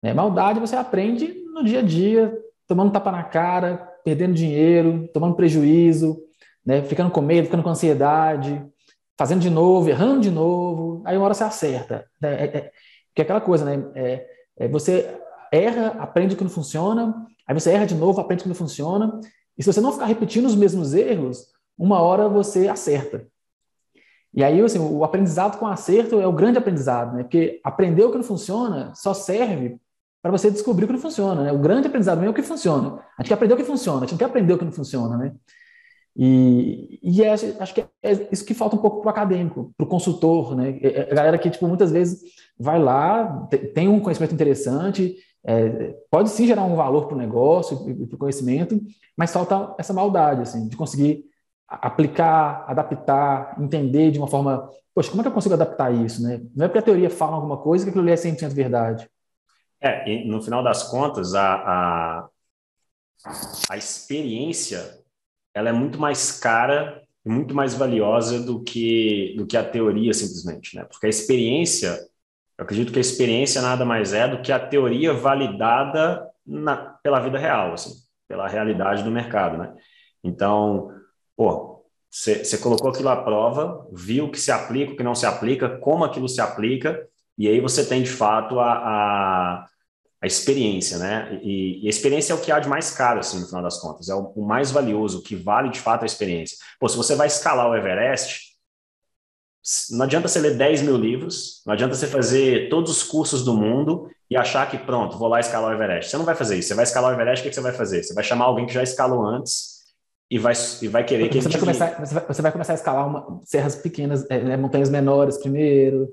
[0.03, 5.35] É, maldade você aprende no dia a dia, tomando tapa na cara, perdendo dinheiro, tomando
[5.35, 6.23] prejuízo,
[6.65, 8.65] né, ficando com medo, ficando com ansiedade,
[9.19, 12.07] fazendo de novo, errando de novo, aí uma hora você acerta.
[12.21, 12.35] Né?
[12.35, 12.73] É, é,
[13.15, 13.85] que é aquela coisa, né?
[13.97, 14.27] É,
[14.59, 15.19] é, você
[15.53, 19.19] erra, aprende que não funciona, aí você erra de novo, aprende que não funciona,
[19.59, 23.27] e se você não ficar repetindo os mesmos erros, uma hora você acerta.
[24.33, 27.23] E aí, assim, o aprendizado com acerto é o grande aprendizado, né?
[27.25, 29.81] Porque aprender o que não funciona só serve
[30.23, 31.53] para você descobrir o que não funciona, né?
[31.53, 33.01] O grande aprendizado é o que funciona.
[33.17, 34.73] A gente quer aprender o que funciona, a gente não quer aprender o que não
[34.73, 35.35] funciona, né?
[36.21, 39.87] E, e é, acho que é isso que falta um pouco para o acadêmico, para
[39.87, 40.77] o consultor, né?
[40.83, 42.21] É, é a galera que, tipo, muitas vezes
[42.59, 47.89] vai lá, tem um conhecimento interessante, é, pode sim gerar um valor para o negócio
[47.89, 48.81] e para o conhecimento,
[49.17, 51.25] mas falta essa maldade, assim, de conseguir
[51.69, 54.69] aplicar, adaptar, entender de uma forma.
[54.93, 56.21] Poxa, como é que eu consigo adaptar isso?
[56.21, 56.41] Né?
[56.57, 59.09] Não é porque a teoria fala alguma coisa que aquilo ali é 100% verdade.
[59.81, 62.29] É, e no final das contas, a, a,
[63.71, 64.98] a experiência
[65.59, 70.15] ela é muito mais cara e muito mais valiosa do que, do que a teoria,
[70.15, 70.77] simplesmente.
[70.77, 70.85] Né?
[70.85, 71.99] Porque a experiência
[72.59, 77.21] eu acredito que a experiência nada mais é do que a teoria validada na, pela
[77.21, 77.93] vida real, assim,
[78.27, 79.73] pela realidade do mercado, né?
[80.25, 80.91] Então,
[81.37, 85.25] pô, você colocou aquilo à prova, viu o que se aplica, o que não se
[85.25, 89.67] aplica, como aquilo se aplica, e aí você tem de fato a, a,
[90.21, 91.41] a experiência, né?
[91.43, 93.81] E, e, a experiência é o que há de mais caro, assim, no final das
[93.81, 96.57] contas, é o, o mais valioso, o que vale de fato a experiência.
[96.81, 98.49] Pô, se você vai escalar o Everest,
[99.91, 103.55] não adianta você ler 10 mil livros, não adianta você fazer todos os cursos do
[103.55, 106.11] mundo e achar que pronto, vou lá escalar o Everest.
[106.11, 106.69] Você não vai fazer isso.
[106.69, 108.03] Você vai escalar o Everest, o que, você vai fazer?
[108.03, 109.79] Você vai chamar alguém que já escalou antes
[110.31, 112.77] e vai, e vai querer que você vai começar você vai, você vai, começar a
[112.77, 116.09] escalar uma, serras pequenas, é, né, montanhas menores primeiro.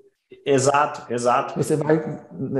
[0.45, 1.55] Exato, exato.
[1.55, 1.97] Você vai.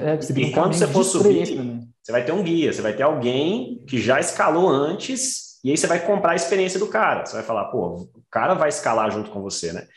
[0.01, 1.82] É, você e quando você for subir, né?
[2.01, 5.78] você vai ter um guia, você vai ter alguém que já escalou antes, e aí
[5.78, 7.25] você vai comprar a experiência do cara.
[7.25, 9.88] Você vai falar, pô, o cara vai escalar junto com você, né?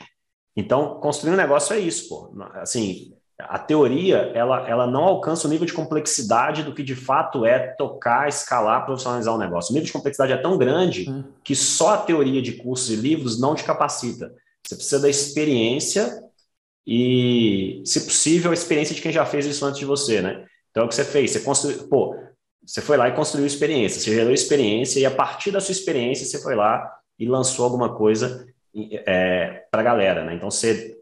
[0.57, 2.33] Então, construir um negócio é isso, pô.
[2.55, 7.45] Assim, a teoria, ela, ela não alcança o nível de complexidade do que de fato
[7.45, 9.71] é tocar, escalar, profissionalizar um negócio.
[9.71, 11.23] O nível de complexidade é tão grande hum.
[11.45, 14.35] que só a teoria de cursos e livros não te capacita.
[14.67, 16.28] Você precisa da experiência
[16.91, 20.47] e, se possível, a experiência de quem já fez isso antes de você, né?
[20.71, 21.33] Então, é o que você fez?
[21.33, 22.17] Você construiu, pô,
[22.65, 26.25] você foi lá e construiu experiência, você gerou experiência e a partir da sua experiência
[26.25, 30.35] você foi lá e lançou alguma coisa é, para a galera, né?
[30.35, 30.97] Então, você,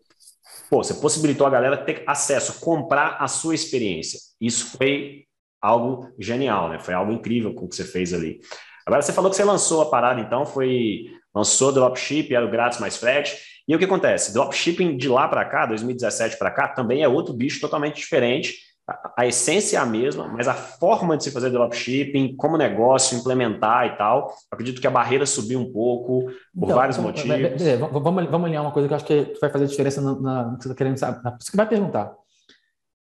[0.68, 4.18] pô, você possibilitou a galera ter acesso, comprar a sua experiência.
[4.40, 5.22] Isso foi
[5.62, 6.80] algo genial, né?
[6.80, 8.40] Foi algo incrível com o que você fez ali.
[8.84, 12.80] Agora, você falou que você lançou a parada, então, foi lançou dropship, era o grátis
[12.80, 13.36] mais frete.
[13.68, 14.32] E o que acontece?
[14.32, 18.54] Dropshipping de lá para cá, 2017 para cá, também é outro bicho totalmente diferente.
[18.88, 23.18] A, a, essência é a mesma, mas a forma de se fazer dropshipping, como negócio,
[23.18, 27.62] implementar e tal, acredito que a barreira subiu um pouco por então, vários então, motivos.
[27.90, 30.62] vamos, vamos alinhar uma coisa que eu acho que vai fazer diferença na, no que
[30.62, 31.20] você está querendo saber.
[31.40, 32.14] Você vai perguntar.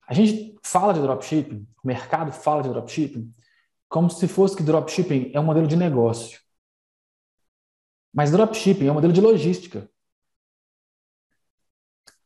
[0.07, 3.29] A gente fala de dropshipping, o mercado fala de dropshipping,
[3.89, 6.39] como se fosse que dropshipping é um modelo de negócio.
[8.13, 9.89] Mas dropshipping é um modelo de logística.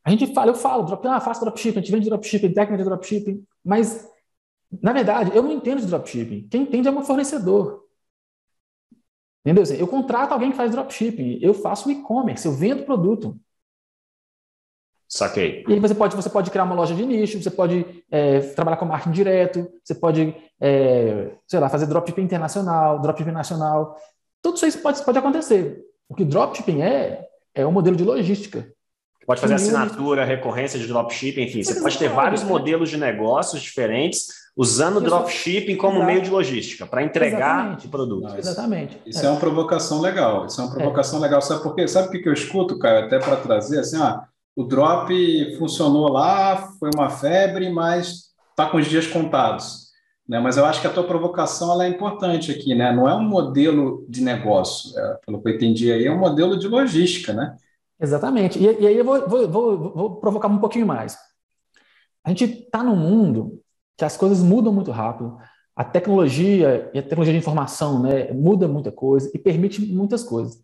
[0.04, 2.88] A gente fala, eu falo, drop, ah, faço dropshipping, a gente vende dropshipping, técnica de
[2.88, 4.08] dropshipping, mas,
[4.82, 6.48] na verdade, eu não entendo de dropshipping.
[6.48, 7.84] Quem entende é o meu fornecedor.
[9.44, 9.64] Entendeu?
[9.76, 13.38] Eu contrato alguém que faz dropshipping, eu faço e-commerce, eu vendo produto.
[15.08, 15.64] Saquei.
[15.66, 18.76] E aí você pode, você pode criar uma loja de nicho, você pode é, trabalhar
[18.76, 23.96] com marketing direto, você pode, é, sei lá, fazer dropshipping internacional, dropshipping nacional.
[24.40, 25.84] Tudo isso pode, pode acontecer.
[26.08, 28.72] O que dropshipping é, é um modelo de logística.
[29.30, 34.26] Pode fazer assinatura, recorrência de dropshipping, enfim, você pode ter vários modelos de negócios diferentes
[34.56, 37.86] usando dropshipping como meio de logística para entregar Exatamente.
[37.86, 38.28] o produto.
[38.28, 39.00] Não, Exatamente.
[39.06, 39.26] Isso é.
[39.26, 39.30] é.
[39.30, 40.46] uma provocação legal.
[40.46, 41.22] Isso é uma provocação é.
[41.22, 41.40] legal.
[41.40, 41.86] Sabe por quê?
[41.86, 44.24] Sabe o que eu escuto, Caio, até para trazer assim, ah,
[44.56, 45.14] o drop
[45.58, 49.90] funcionou lá, foi uma febre, mas está com os dias contados.
[50.28, 50.40] Né?
[50.40, 52.92] Mas eu acho que a tua provocação ela é importante aqui, né?
[52.92, 56.58] Não é um modelo de negócio, é, pelo que eu entendi aí, é um modelo
[56.58, 57.54] de logística, né?
[58.00, 58.58] Exatamente.
[58.58, 61.18] E, e aí eu vou, vou, vou, vou, provocar um pouquinho mais.
[62.24, 63.60] A gente está num mundo
[63.96, 65.36] que as coisas mudam muito rápido.
[65.76, 70.58] A tecnologia e a tecnologia de informação né, muda muita coisa e permite muitas coisas.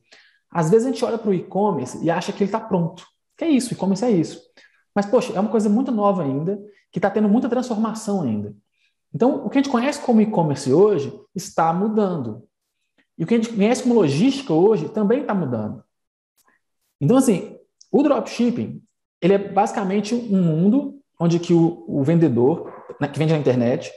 [0.50, 3.06] Às vezes a gente olha para o e-commerce e acha que ele está pronto.
[3.36, 4.40] Que é isso, e-commerce é isso.
[4.94, 6.58] Mas, poxa, é uma coisa muito nova ainda,
[6.90, 8.54] que está tendo muita transformação ainda.
[9.14, 12.44] Então, o que a gente conhece como e-commerce hoje está mudando.
[13.18, 15.82] E o que a gente conhece como logística hoje também está mudando.
[17.00, 17.56] Então, assim,
[17.92, 18.82] o dropshipping,
[19.20, 23.90] ele é basicamente um mundo onde que o, o vendedor, né, que vende na internet,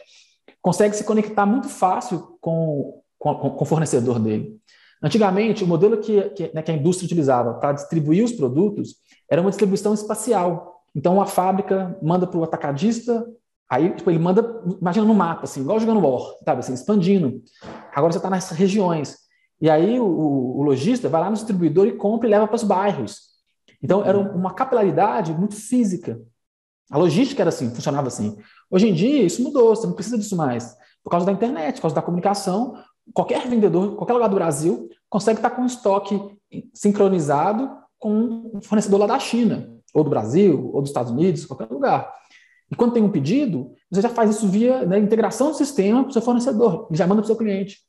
[0.61, 4.57] consegue se conectar muito fácil com, com, com o fornecedor dele.
[5.01, 8.95] Antigamente, o modelo que, que, né, que a indústria utilizava para distribuir os produtos
[9.29, 10.81] era uma distribuição espacial.
[10.93, 13.25] Então, a fábrica manda para o atacadista,
[13.69, 17.41] aí tipo, ele manda, imagina no mapa, assim, igual jogando War, sabe, assim, expandindo.
[17.93, 19.28] Agora você está nessas regiões.
[19.61, 22.63] E aí o, o, lojista vai lá no distribuidor e compra e leva para os
[22.63, 23.29] bairros.
[23.81, 26.21] Então, era uma capilaridade muito física.
[26.89, 28.37] A logística era assim, funcionava assim.
[28.69, 30.75] Hoje em dia, isso mudou, você não precisa disso mais.
[31.03, 32.75] Por causa da internet, por causa da comunicação,
[33.13, 36.19] qualquer vendedor, qualquer lugar do Brasil, consegue estar com um estoque
[36.73, 37.69] sincronizado
[37.99, 42.11] com um fornecedor lá da China, ou do Brasil, ou dos Estados Unidos, qualquer lugar.
[42.71, 46.09] E quando tem um pedido, você já faz isso via né, integração do sistema para
[46.09, 47.79] o seu fornecedor, já manda para o seu cliente.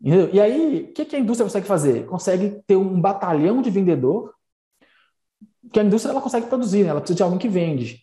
[0.00, 0.30] Entendeu?
[0.32, 2.06] E aí, o que, que a indústria consegue fazer?
[2.06, 4.34] Consegue ter um batalhão de vendedor,
[5.72, 6.90] que a indústria ela consegue produzir, né?
[6.90, 8.00] ela precisa de alguém que vende.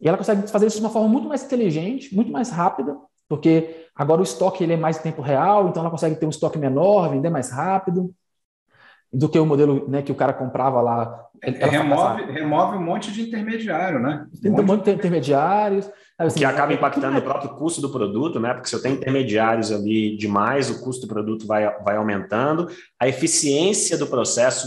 [0.00, 2.96] E ela consegue fazer isso de uma forma muito mais inteligente, muito mais rápida,
[3.28, 6.30] porque agora o estoque ele é mais em tempo real, então ela consegue ter um
[6.30, 8.12] estoque menor, vender mais rápido
[9.12, 11.26] do que o modelo né, que o cara comprava lá.
[11.42, 14.26] Remove, remove um monte de intermediário, né?
[14.44, 15.88] Um monte de intermediários.
[16.18, 18.52] Assim, que acaba impactando o próprio custo do produto, né?
[18.52, 22.68] Porque se eu tenho intermediários ali demais, o custo do produto vai, vai aumentando.
[22.98, 24.66] A eficiência do processo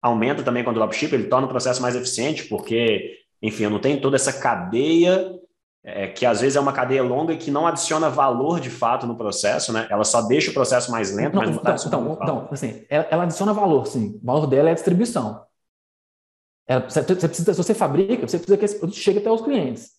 [0.00, 3.80] aumenta também quando o dropship, ele torna o processo mais eficiente, porque, enfim, eu não
[3.80, 5.36] tenho toda essa cadeia
[5.82, 9.06] é, que às vezes é uma cadeia longa e que não adiciona valor de fato
[9.06, 9.86] no processo, né?
[9.88, 13.06] Ela só deixa o processo mais lento, não, mas não, não então, então, assim, ela,
[13.08, 14.20] ela, adiciona valor, sim.
[14.22, 15.44] O valor dela é a distribuição.
[16.66, 19.95] Ela, você precisa, se você fabrica, você precisa que esse produto chegue até os clientes.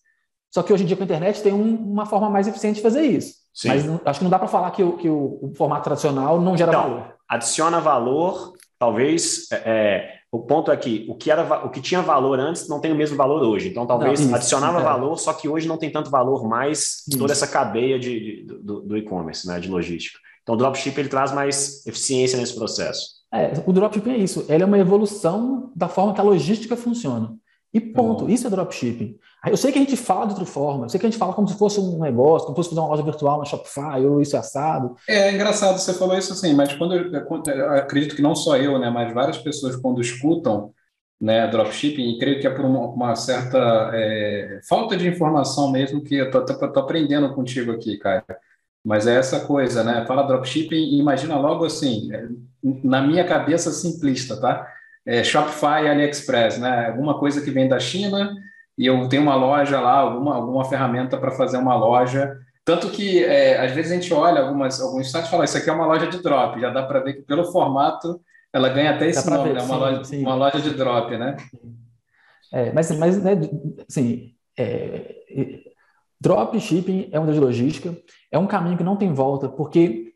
[0.50, 2.82] Só que hoje em dia com a internet tem um, uma forma mais eficiente de
[2.82, 3.34] fazer isso.
[3.52, 3.68] Sim.
[3.68, 6.40] Mas não, acho que não dá para falar que, o, que o, o, formato tradicional
[6.40, 7.14] não gera então, valor.
[7.28, 12.02] Adiciona valor, talvez é, é o ponto é que o que, era, o que tinha
[12.02, 13.68] valor antes não tem o mesmo valor hoje.
[13.68, 14.82] Então, talvez não, adicionava é.
[14.82, 18.58] valor, só que hoje não tem tanto valor mais de toda essa cadeia de, de
[18.62, 20.18] do, do e-commerce, né, de logística.
[20.42, 23.18] Então, o dropship ele traz mais eficiência nesse processo.
[23.32, 24.44] É, o dropshipping é isso.
[24.48, 27.34] Ele é uma evolução da forma que a logística funciona.
[27.72, 28.24] E ponto.
[28.24, 28.30] Uhum.
[28.30, 29.18] Isso é dropshipping.
[29.46, 31.32] Eu sei que a gente fala de outra forma, eu sei que a gente fala
[31.32, 34.20] como se fosse um negócio, como se fosse fazer uma loja virtual na Shopify, ou
[34.20, 34.96] isso é assado.
[35.08, 38.56] É, é engraçado, você falou isso assim, mas quando eu, eu, acredito que não só
[38.56, 40.72] eu, né, mas várias pessoas quando escutam,
[41.20, 46.02] né, dropshipping, e creio que é por uma, uma certa é, falta de informação mesmo
[46.02, 48.24] que eu tô, tô, tô, aprendendo contigo aqui, cara.
[48.84, 50.04] Mas é essa coisa, né?
[50.06, 52.28] Fala dropshipping e imagina logo assim, é,
[52.82, 54.66] na minha cabeça simplista, tá?
[55.08, 56.88] É Shopify e AliExpress, né?
[56.88, 58.36] Alguma coisa que vem da China
[58.76, 62.38] e eu tenho uma loja lá, alguma, alguma ferramenta para fazer uma loja.
[62.62, 65.70] Tanto que, é, às vezes, a gente olha algumas, alguns sites e fala, isso aqui
[65.70, 66.60] é uma loja de drop.
[66.60, 68.20] Já dá para ver que, pelo formato,
[68.52, 69.62] ela ganha até esse nome, ver, né?
[69.62, 70.20] uma, sim, loja, sim.
[70.20, 71.36] uma loja de drop, né?
[72.52, 73.32] É, mas, mas né,
[73.88, 75.14] assim, é,
[76.20, 77.96] drop shipping é uma de logística,
[78.30, 80.12] é um caminho que não tem volta, porque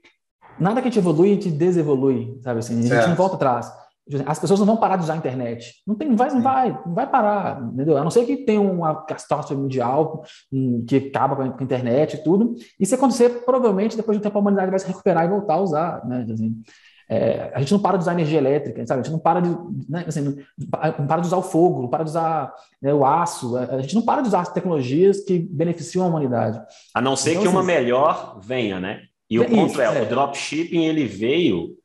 [0.58, 3.08] nada que a gente evolui, a gente desevolui, sabe assim, a gente certo.
[3.08, 3.81] não volta atrás.
[4.26, 5.74] As pessoas não vão parar de usar a internet.
[5.86, 7.96] Não tem, vai, não vai, não vai parar, entendeu?
[7.96, 12.24] A não ser que tenha uma catástrofe mundial um, que acaba com a internet e
[12.24, 12.54] tudo.
[12.80, 15.54] E se acontecer, provavelmente depois de um tempo a humanidade vai se recuperar e voltar
[15.54, 16.26] a usar, né?
[16.32, 16.62] Assim,
[17.08, 19.00] é, a gente não para de usar energia elétrica, sabe?
[19.00, 19.50] A gente não para de,
[19.88, 23.56] né, assim, não para de usar o fogo, não para de usar né, o aço.
[23.56, 26.60] A gente não para de usar as tecnologias que beneficiam a humanidade.
[26.94, 29.02] A não ser então, que uma assim, melhor venha, né?
[29.30, 31.76] E o é ponto isso, é, é, o dropshipping ele veio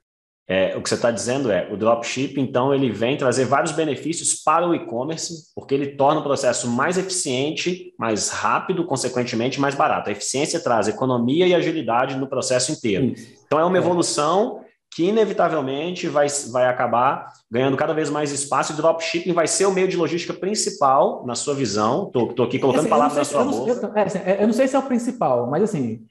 [0.50, 4.34] é, o que você está dizendo é, o dropship, então, ele vem trazer vários benefícios
[4.34, 10.10] para o e-commerce, porque ele torna o processo mais eficiente, mais rápido, consequentemente, mais barato.
[10.10, 13.14] A eficiência traz economia e agilidade no processo inteiro.
[13.46, 13.82] Então, é uma é.
[13.82, 18.72] evolução que, inevitavelmente, vai, vai acabar ganhando cada vez mais espaço.
[18.72, 22.06] E o dropshipping vai ser o meio de logística principal, na sua visão.
[22.06, 23.72] Estou aqui colocando assim, palavras na sua boca.
[23.72, 26.06] Eu, é, assim, é, eu não sei se é o principal, mas, assim,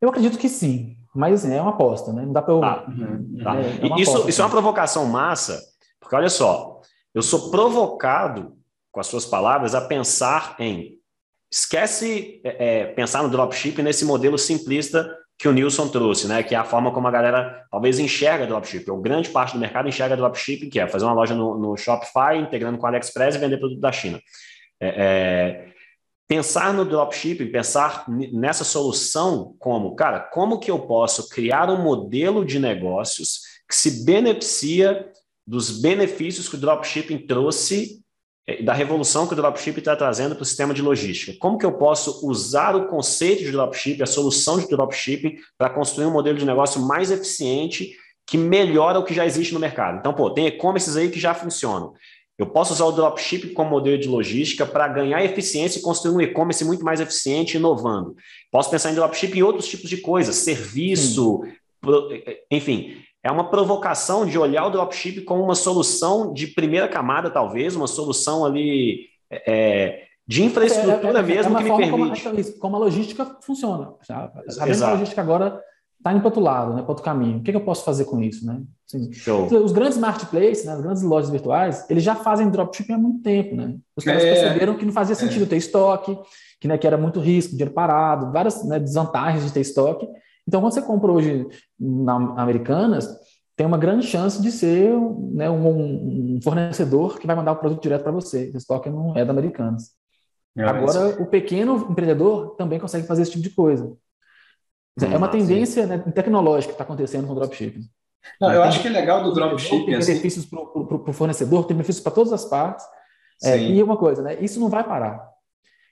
[0.00, 0.96] eu acredito que sim.
[1.14, 2.22] Mas assim, é uma aposta, né?
[2.24, 2.60] Não dá para eu.
[2.60, 2.84] Tá.
[2.88, 3.38] Uhum.
[3.42, 3.56] Tá.
[3.56, 5.60] É, é isso, aposta, isso é uma provocação massa,
[5.98, 6.80] porque olha só,
[7.14, 8.56] eu sou provocado,
[8.92, 10.98] com as suas palavras, a pensar em.
[11.52, 16.44] Esquece é, é, pensar no dropship nesse modelo simplista que o Nilson trouxe, né?
[16.44, 18.88] Que é a forma como a galera talvez enxerga dropship.
[18.88, 22.36] Ou grande parte do mercado enxerga dropship, que é fazer uma loja no, no Shopify,
[22.36, 24.20] integrando com o AliExpress e vender produto da China.
[24.78, 25.70] É, é
[26.30, 32.44] pensar no dropshipping, pensar nessa solução como, cara, como que eu posso criar um modelo
[32.44, 35.10] de negócios que se beneficia
[35.44, 38.00] dos benefícios que o dropshipping trouxe,
[38.46, 41.36] eh, da revolução que o dropshipping está trazendo para o sistema de logística.
[41.40, 46.06] Como que eu posso usar o conceito de dropshipping, a solução de dropshipping, para construir
[46.06, 47.90] um modelo de negócio mais eficiente
[48.24, 49.98] que melhora o que já existe no mercado.
[49.98, 51.92] Então, pô, tem e-commerces aí que já funcionam.
[52.40, 56.20] Eu posso usar o dropshipping como modelo de logística para ganhar eficiência e construir um
[56.22, 58.16] e-commerce muito mais eficiente, inovando.
[58.50, 61.42] Posso pensar em dropshipping em outros tipos de coisas, serviço,
[61.82, 62.08] pro,
[62.50, 62.96] enfim.
[63.22, 67.86] É uma provocação de olhar o dropshipping como uma solução de primeira camada, talvez, uma
[67.86, 69.00] solução ali
[69.30, 72.22] é, de infraestrutura é, é, mesmo é que me permite.
[72.22, 73.92] Como, como a logística funciona.
[74.48, 75.60] Sabendo a logística agora
[76.00, 77.38] está indo para outro lado, né, para outro caminho.
[77.38, 78.62] O que, que, eu posso fazer com isso, né?
[78.86, 79.10] Assim,
[79.62, 83.54] os grandes marketplaces, né, as grandes lojas virtuais, eles já fazem dropshipping há muito tempo,
[83.54, 83.76] né?
[83.94, 85.46] Os caras é, perceberam que não fazia sentido é.
[85.46, 86.18] ter estoque,
[86.58, 90.08] que, né, que era muito risco, dinheiro parado, várias né, desvantagens de ter estoque.
[90.48, 91.46] Então, quando você compra hoje
[91.78, 93.06] na Americanas,
[93.54, 94.90] tem uma grande chance de ser
[95.32, 98.50] né, um, um, fornecedor que vai mandar o produto direto para você.
[98.54, 99.90] O estoque não é da Americanas.
[100.56, 103.92] É Agora, o pequeno empreendedor também consegue fazer esse tipo de coisa.
[105.00, 107.82] É uma tendência né, tecnológica que está acontecendo com o dropshipping.
[108.40, 109.86] Não, eu tem, acho que é legal do dropshipping.
[109.86, 110.12] Tem assim...
[110.12, 112.84] benefícios para o fornecedor, tem benefícios para todas as partes.
[113.42, 114.36] É, e uma coisa, né?
[114.40, 115.30] Isso não vai parar.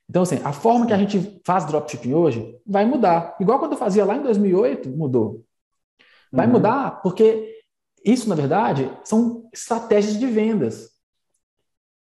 [0.08, 3.36] Então, assim, a forma que a gente faz dropshipping hoje vai mudar.
[3.40, 5.44] Igual quando eu fazia lá em 2008, mudou.
[6.32, 6.52] Vai uhum.
[6.52, 7.56] mudar porque
[8.04, 10.90] isso, na verdade, são estratégias de vendas.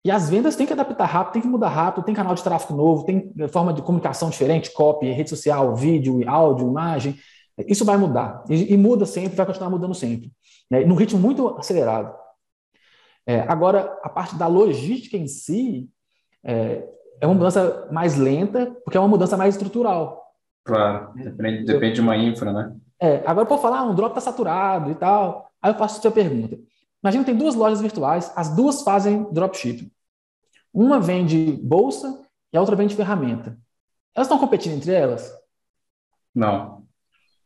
[0.06, 2.76] E as vendas têm que adaptar rápido, tem que mudar rápido, tem canal de tráfego
[2.76, 7.18] novo, tem forma de comunicação diferente, copy, rede social, vídeo, áudio, imagem.
[7.66, 8.44] Isso vai mudar.
[8.48, 10.30] E, e muda sempre, vai continuar mudando sempre.
[10.70, 10.84] Né?
[10.84, 12.14] Num ritmo muito acelerado.
[13.26, 15.90] É, agora, a parte da logística em si
[16.44, 16.88] é,
[17.20, 20.22] é, uma mudança mais lenta, porque é uma mudança mais estrutural.
[20.64, 22.76] Claro, depende, depende de uma infra, né?
[23.02, 25.50] É, agora, por falar, ah, um drop está saturado e tal.
[25.60, 26.56] Aí eu faço a sua pergunta.
[27.02, 29.90] Imagina tem duas lojas virtuais, as duas fazem dropshipping.
[30.76, 32.20] Uma vende bolsa
[32.52, 33.58] e a outra vende ferramenta.
[34.14, 35.32] Elas estão competindo entre elas?
[36.34, 36.84] Não.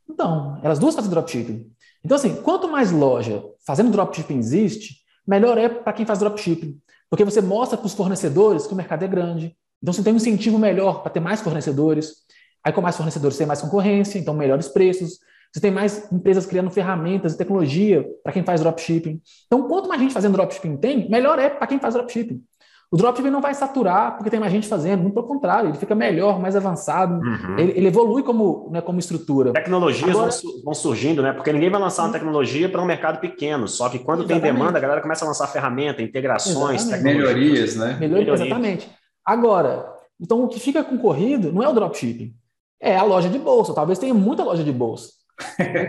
[0.09, 1.71] Então, elas duas fazem dropshipping.
[2.05, 6.77] Então, assim, quanto mais loja fazendo dropshipping existe, melhor é para quem faz dropshipping.
[7.09, 9.57] Porque você mostra para os fornecedores que o mercado é grande.
[9.81, 12.25] Então, você tem um incentivo melhor para ter mais fornecedores.
[12.65, 15.21] Aí, com mais fornecedores, tem mais concorrência, então melhores preços.
[15.53, 19.23] Você tem mais empresas criando ferramentas e tecnologia para quem faz dropshipping.
[19.47, 22.43] Então, quanto mais gente fazendo dropshipping tem, melhor é para quem faz dropshipping.
[22.93, 25.95] O dropshipping não vai saturar porque tem mais gente fazendo, muito pelo contrário, ele fica
[25.95, 27.57] melhor, mais avançado, uhum.
[27.57, 29.53] ele, ele, evolui como, né, como estrutura.
[29.53, 31.33] Tecnologias Agora, vão, vão, surgindo, né?
[31.33, 34.43] Porque ninguém vai lançar uma tecnologia para um mercado pequeno, só que quando exatamente.
[34.43, 37.97] tem demanda, a galera começa a lançar ferramenta, integrações, melhorias, né?
[38.01, 38.91] Melhorias, exatamente.
[39.25, 39.87] Agora,
[40.21, 42.35] então o que fica concorrido não é o dropshipping,
[42.81, 43.73] é a loja de bolsa.
[43.73, 45.20] Talvez tenha muita loja de bolsa.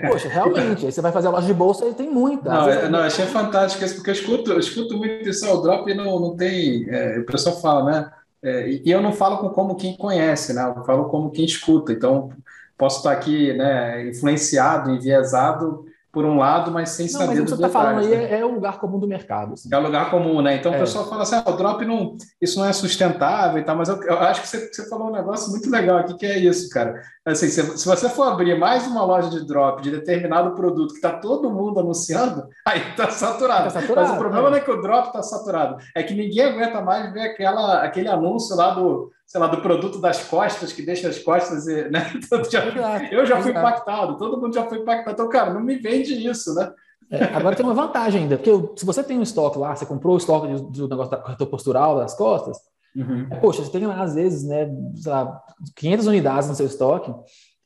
[0.10, 2.50] Poxa, realmente, aí você vai fazer a loja de bolsa e tem muita.
[2.50, 5.94] Não, é, não achei fantástico isso, porque eu escuto, eu escuto muito isso, o drop
[5.94, 6.90] não, não tem.
[6.90, 8.12] É, o pessoal fala, né?
[8.44, 10.74] É, e eu não falo como quem conhece, né?
[10.76, 11.92] Eu falo como quem escuta.
[11.94, 12.32] Então,
[12.78, 17.44] posso estar aqui né, influenciado, enviesado por um lado, mas sem não, saber mas o
[17.44, 18.40] que você está falando aí né?
[18.40, 19.54] é, o lugar comum do mercado.
[19.54, 19.70] Assim.
[19.72, 20.56] É o lugar comum, né?
[20.56, 20.76] Então é.
[20.76, 23.88] o pessoal fala assim, ah, o drop não, isso não é sustentável e tal, mas
[23.88, 26.70] eu, eu acho que você, você, falou um negócio muito legal aqui, que é isso,
[26.70, 27.02] cara.
[27.26, 30.98] Assim, se, se você for abrir mais uma loja de drop de determinado produto que
[30.98, 33.66] está todo mundo anunciando, aí está saturado.
[33.66, 34.08] Tá saturado.
[34.10, 34.52] Mas o problema é.
[34.52, 38.10] não é que o drop está saturado, é que ninguém aguenta mais ver aquela, aquele
[38.10, 42.12] anúncio lá do sei lá, do produto das costas, que deixa as costas, né?
[43.14, 45.14] eu já fui impactado, todo mundo já foi impactado.
[45.14, 46.70] Então, cara, não me vende isso, né?
[47.10, 50.16] É, agora tem uma vantagem ainda, porque se você tem um estoque lá, você comprou
[50.16, 52.58] o estoque do, do negócio da corretor postural das costas,
[52.94, 53.28] uhum.
[53.32, 54.70] é, poxa, você tem lá, às vezes, né,
[55.06, 55.42] lá,
[55.78, 57.14] 500 unidades no seu estoque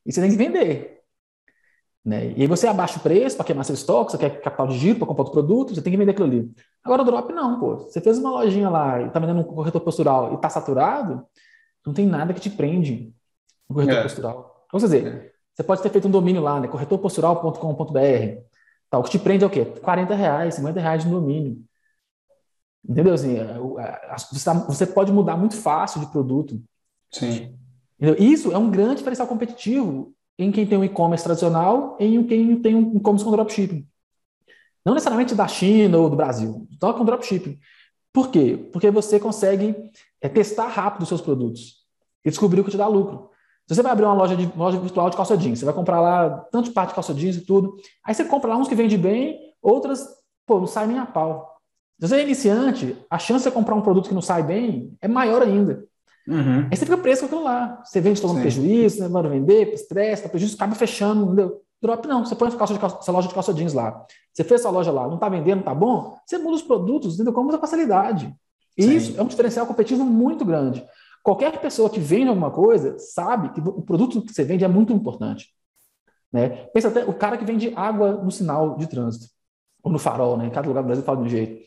[0.05, 0.99] e você tem que vender.
[2.05, 2.31] Né?
[2.37, 4.99] E aí você abaixa o preço para queimar seu estoque, você quer capital de giro
[4.99, 6.51] para comprar outro produto, você tem que vender aquilo ali.
[6.83, 7.77] Agora o drop não, pô.
[7.77, 11.25] Você fez uma lojinha lá e está vendendo um corretor postural e está saturado,
[11.85, 13.13] não tem nada que te prende
[13.69, 14.03] no corretor é.
[14.03, 14.65] postural.
[14.71, 15.31] Vamos dizer, é.
[15.53, 16.67] você pode ter feito um domínio lá, né?
[16.67, 18.41] corretorpostural.com.br.
[18.89, 19.65] Tá, o que te prende é o quê?
[19.65, 21.63] 40 reais, 50 reais no domínio.
[22.87, 23.13] Entendeu?
[23.13, 26.61] Assim, é, é, tá, você pode mudar muito fácil de produto.
[27.11, 27.57] Sim.
[27.99, 28.23] Entendeu?
[28.23, 32.61] Isso é um grande diferencial competitivo em quem tem um e-commerce tradicional e em quem
[32.61, 33.87] tem um e-commerce com dropshipping.
[34.85, 37.57] Não necessariamente da China ou do Brasil, só com dropshipping.
[38.13, 38.69] Por quê?
[38.71, 39.75] Porque você consegue
[40.25, 41.85] é, testar rápido os seus produtos
[42.23, 43.29] e descobrir o que te dá lucro.
[43.67, 45.99] Se você vai abrir uma loja, de, loja virtual de calça jeans, você vai comprar
[45.99, 48.97] lá tanto parte de calça jeans e tudo, aí você compra lá uns que vende
[48.97, 50.07] bem, outras,
[50.45, 51.55] pô, não sai nem a pau.
[51.99, 54.95] Se você é iniciante, a chance de você comprar um produto que não sai bem
[55.01, 55.85] é maior ainda.
[56.27, 56.67] Uhum.
[56.71, 57.81] Aí você fica preso com aquilo lá.
[57.83, 58.41] Você vende tomando Sim.
[58.41, 61.61] prejuízo, né, manda vender, estresse, tá prejuízo, acaba fechando, entendeu?
[61.81, 64.05] Drop não, você põe a, calça de calça, essa loja de calça jeans lá.
[64.33, 66.17] Você fez essa loja lá, não está vendendo, tá bom?
[66.25, 67.31] Você muda os produtos, entendeu?
[67.31, 68.33] Com muita facilidade.
[68.77, 68.95] E Sim.
[68.95, 70.85] isso é um diferencial competitivo muito grande.
[71.23, 74.93] Qualquer pessoa que vende alguma coisa sabe que o produto que você vende é muito
[74.93, 75.49] importante.
[76.31, 76.49] Né?
[76.73, 79.27] Pensa até o cara que vende água no sinal de trânsito,
[79.81, 80.47] ou no farol, né?
[80.47, 81.63] Em cada lugar do Brasil fala de um jeito.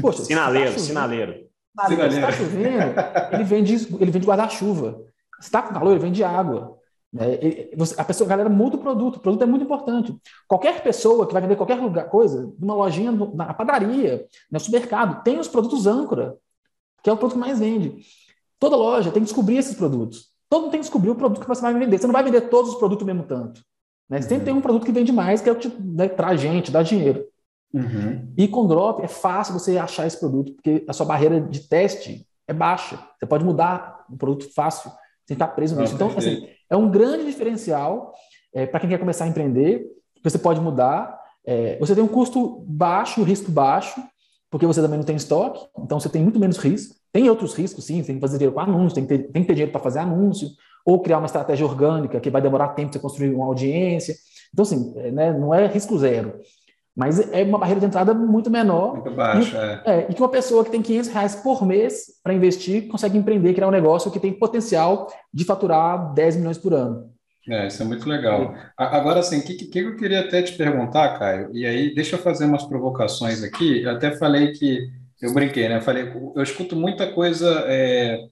[0.00, 1.46] Poxa, sinaleiro, tá sinaleiro.
[1.86, 2.12] sinaleiro.
[2.12, 2.94] Se está chovendo,
[3.32, 5.02] ele vende, ele vende guarda-chuva.
[5.40, 6.78] Se está com calor, ele vende água.
[7.18, 10.14] É, a pessoa, a galera muda o produto, o produto é muito importante.
[10.46, 15.38] Qualquer pessoa que vai vender qualquer lugar, coisa, numa lojinha, na padaria, no supermercado, tem
[15.38, 16.36] os produtos âncora,
[17.02, 17.98] que é o produto que mais vende.
[18.58, 20.30] Toda loja tem que descobrir esses produtos.
[20.48, 21.98] Todo mundo tem que descobrir o produto que você vai vender.
[21.98, 23.62] Você não vai vender todos os produtos mesmo tanto.
[24.08, 24.20] Né?
[24.20, 24.44] Sempre uhum.
[24.44, 27.24] tem um produto que vende mais, que é o que né, traz gente, dá dinheiro.
[27.72, 28.32] Uhum.
[28.36, 32.26] E com drop é fácil você achar esse produto, porque a sua barreira de teste
[32.48, 32.98] é baixa.
[33.18, 34.90] Você pode mudar o produto fácil,
[35.24, 35.94] sem estar preso nisso.
[35.94, 38.12] então, assim, é um grande diferencial
[38.52, 39.86] é, para quem quer começar a empreender.
[40.24, 41.18] Você pode mudar.
[41.46, 44.02] É, você tem um custo baixo, risco baixo,
[44.50, 46.96] porque você também não tem estoque, então você tem muito menos risco.
[47.12, 49.48] Tem outros riscos, sim, tem que fazer dinheiro com anúncio, tem que ter, tem que
[49.48, 50.48] ter dinheiro para fazer anúncio,
[50.84, 54.14] ou criar uma estratégia orgânica que vai demorar tempo para você construir uma audiência.
[54.52, 56.34] Então, assim, é, né, não é risco zero.
[56.96, 58.94] Mas é uma barreira de entrada muito menor.
[58.94, 60.00] Muito baixa, e, é.
[60.00, 60.06] é.
[60.10, 63.68] E que uma pessoa que tem 500 reais por mês para investir consegue empreender, criar
[63.68, 67.10] um negócio que tem potencial de faturar 10 milhões por ano.
[67.48, 68.54] É, isso é muito legal.
[68.76, 72.20] Agora, assim, o que, que, eu queria até te perguntar, Caio, e aí deixa eu
[72.20, 73.82] fazer umas provocações aqui.
[73.82, 75.78] Eu até falei que, eu brinquei, né?
[75.78, 78.26] Eu falei, eu escuto muita coisa é,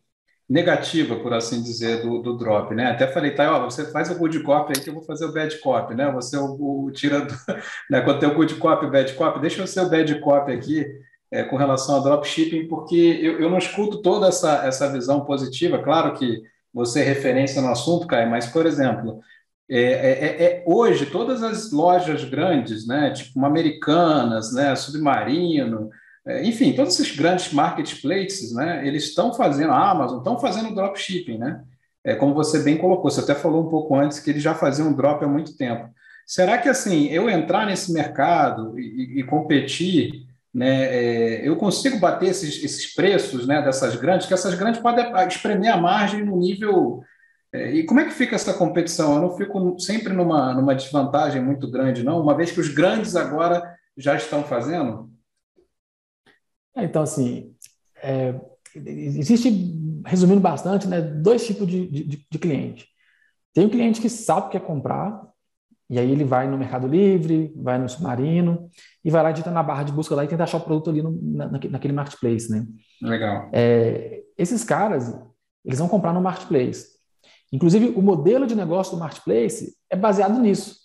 [0.48, 2.90] negativa, por assim dizer, do, do drop, né?
[2.90, 5.32] Até falei, tá, ó, você faz o good copy aí que eu vou fazer o
[5.32, 6.10] bad copy, né?
[6.12, 7.34] Você o, o tira do,
[7.90, 8.00] né?
[8.02, 10.86] Quando tem o good copy e bad copy, deixa eu ser o bad copy aqui
[11.30, 15.82] é, com relação ao dropshipping, porque eu, eu não escuto toda essa, essa visão positiva.
[15.82, 16.42] Claro que
[16.78, 19.20] você é referência no assunto, Caio, mas, por exemplo,
[19.68, 25.90] é, é, é, é hoje todas as lojas grandes, né, tipo Americanas, né, Submarino,
[26.24, 31.38] é, enfim, todos esses grandes marketplaces, né, eles estão fazendo, a Amazon, estão fazendo dropshipping,
[31.38, 31.64] né?
[32.04, 34.92] É, como você bem colocou, você até falou um pouco antes que eles já faziam
[34.92, 35.90] drop há muito tempo.
[36.24, 40.27] Será que, assim, eu entrar nesse mercado e, e competir,
[40.58, 45.06] né, é, eu consigo bater esses, esses preços né, dessas grandes, que essas grandes podem
[45.28, 47.02] espremer a margem no nível
[47.52, 49.14] é, e como é que fica essa competição?
[49.14, 53.16] Eu não fico sempre numa, numa desvantagem muito grande, não, uma vez que os grandes
[53.16, 55.10] agora já estão fazendo?
[56.76, 57.54] É, então, assim,
[58.02, 58.34] é,
[58.74, 59.50] existe,
[60.04, 62.86] resumindo bastante, né, dois tipos de, de, de cliente.
[63.54, 65.26] Tem o cliente que sabe o que quer comprar,
[65.90, 68.68] e aí ele vai no Mercado Livre, vai no Submarino,
[69.04, 71.02] e vai lá digita na barra de busca lá e tenta achar o produto ali
[71.02, 72.66] no, na, naquele marketplace, né?
[73.00, 73.48] Legal.
[73.52, 75.18] É, esses caras,
[75.64, 76.98] eles vão comprar no marketplace.
[77.50, 80.76] Inclusive, o modelo de negócio do marketplace é baseado nisso.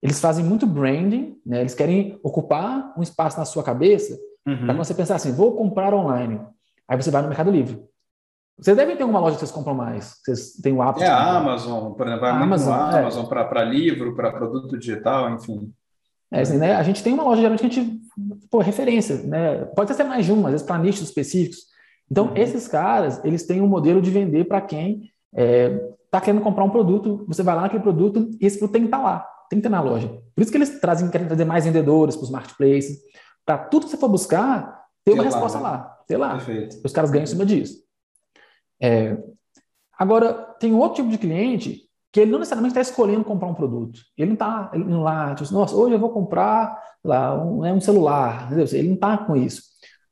[0.00, 1.60] Eles fazem muito branding, né?
[1.60, 4.16] eles querem ocupar um espaço na sua cabeça
[4.46, 4.66] uhum.
[4.66, 6.40] para você pensar assim, vou comprar online.
[6.88, 7.82] Aí você vai no Mercado Livre.
[8.58, 10.16] Vocês devem ter uma loja que vocês compram mais.
[10.24, 11.04] Vocês têm o hábito.
[11.04, 12.98] É a Amazon, por exemplo, a Amazon, é.
[13.00, 15.72] Amazon para livro, para produto digital, enfim.
[16.30, 16.74] É, assim, né?
[16.74, 18.00] A gente tem uma loja geralmente que a gente,
[18.50, 19.64] pô, referência, né?
[19.76, 21.58] Pode ser mais de uma, às vezes para nichos específicos.
[22.10, 22.36] Então, uhum.
[22.36, 26.64] esses caras, eles têm um modelo de vender para quem está é, tá querendo comprar
[26.64, 29.26] um produto, você vai lá naquele produto e esse produto tem que estar tá lá
[29.48, 30.08] tem que ter na loja.
[30.34, 32.98] Por isso que eles trazem, querem trazer mais vendedores para os marketplaces,
[33.44, 35.76] para tudo que você for buscar, ter uma resposta lá, né?
[35.78, 36.30] lá ter lá.
[36.34, 36.80] Perfeito.
[36.84, 37.85] Os caras ganham em cima disso.
[38.80, 39.16] É,
[39.98, 44.00] agora, tem outro tipo de cliente que ele não necessariamente está escolhendo comprar um produto.
[44.16, 48.46] Ele não está lá, tipo, nossa, hoje eu vou comprar lá um, é um celular.
[48.46, 48.66] Entendeu?
[48.72, 49.62] Ele não está com isso.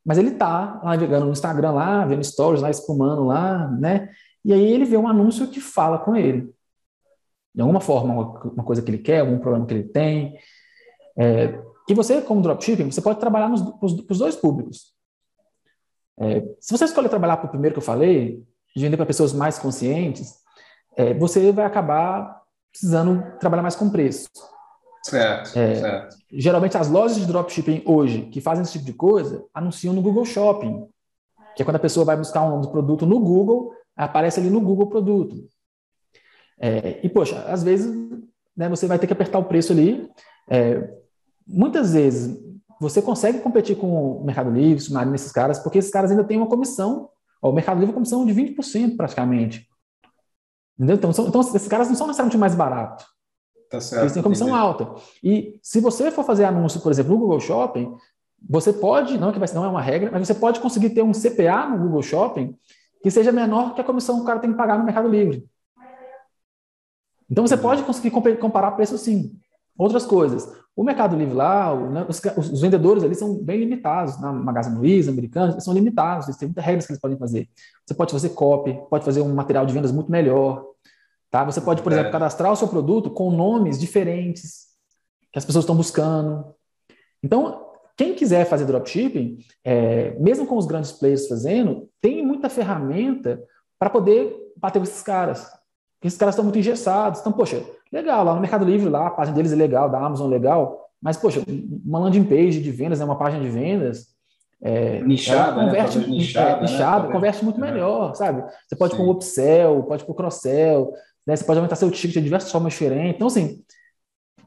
[0.04, 4.10] Mas ele está navegando no Instagram lá, vendo stories lá, espumando lá, né?
[4.44, 6.54] E aí ele vê um anúncio que fala com ele
[7.54, 8.12] de alguma forma,
[8.44, 10.36] uma coisa que ele quer, algum problema que ele tem.
[11.16, 14.92] É, e você, como dropshipping, você pode trabalhar para os dois públicos.
[16.18, 18.42] É, se você escolher trabalhar para o primeiro que eu falei,
[18.74, 20.34] de vender para pessoas mais conscientes,
[20.96, 24.28] é, você vai acabar precisando trabalhar mais com preço.
[25.04, 26.16] Certo, é, certo.
[26.32, 30.24] Geralmente as lojas de dropshipping hoje que fazem esse tipo de coisa anunciam no Google
[30.24, 30.88] Shopping,
[31.54, 34.88] que é quando a pessoa vai buscar um produto no Google, aparece ali no Google
[34.88, 35.48] produto.
[36.58, 37.94] É, e, poxa, às vezes
[38.56, 40.10] né, você vai ter que apertar o preço ali.
[40.48, 40.88] É,
[41.46, 42.38] muitas vezes
[42.80, 46.36] você consegue competir com o Mercado Livre, Submarino, esses caras, porque esses caras ainda têm
[46.36, 47.10] uma comissão.
[47.48, 49.68] O Mercado Livre é uma comissão de 20% praticamente.
[50.78, 50.96] Entendeu?
[50.96, 53.06] Então, são, então, esses caras não são necessariamente mais baratos.
[53.70, 54.62] Tá certo, Eles têm comissão entendi.
[54.62, 54.94] alta.
[55.22, 57.94] E se você for fazer anúncio, por exemplo, no Google Shopping,
[58.48, 61.12] você pode, não que vai, não é uma regra, mas você pode conseguir ter um
[61.12, 62.56] CPA no Google Shopping
[63.02, 65.46] que seja menor que a comissão que o cara tem que pagar no Mercado Livre.
[67.30, 69.38] Então você pode conseguir comparar preço sim.
[69.76, 70.48] Outras coisas.
[70.76, 74.20] O Mercado Livre lá, né, os, os, vendedores ali são bem limitados.
[74.20, 76.26] Na Magazine Luiza, americanos, eles são limitados.
[76.26, 77.48] Eles têm muitas regras que eles podem fazer.
[77.86, 80.64] Você pode fazer copy, pode fazer um material de vendas muito melhor.
[81.30, 81.44] Tá?
[81.44, 84.68] Você pode, por exemplo, cadastrar o seu produto com nomes diferentes
[85.32, 86.54] que as pessoas estão buscando.
[87.22, 87.64] Então,
[87.96, 93.42] quem quiser fazer dropshipping, é, mesmo com os grandes players fazendo, tem muita ferramenta
[93.78, 95.48] para poder bater com esses caras.
[96.04, 97.20] Esses caras estão muito engessados.
[97.20, 100.30] Então, poxa, legal, lá no Mercado Livre, lá, a página deles é legal, da Amazon
[100.30, 101.42] é legal, mas, poxa,
[101.84, 104.14] uma landing page de vendas, né, uma página de vendas.
[104.62, 106.06] É, nichada, né, converte, né?
[106.06, 107.12] nichada, é, nichada né?
[107.12, 108.42] converte muito melhor, sabe?
[108.66, 108.98] Você pode Sim.
[108.98, 110.92] pôr um upsell, pode pôr cross-sell,
[111.26, 111.36] né?
[111.36, 113.16] você pode aumentar seu ticket de diversas formas diferentes.
[113.16, 113.62] Então, assim,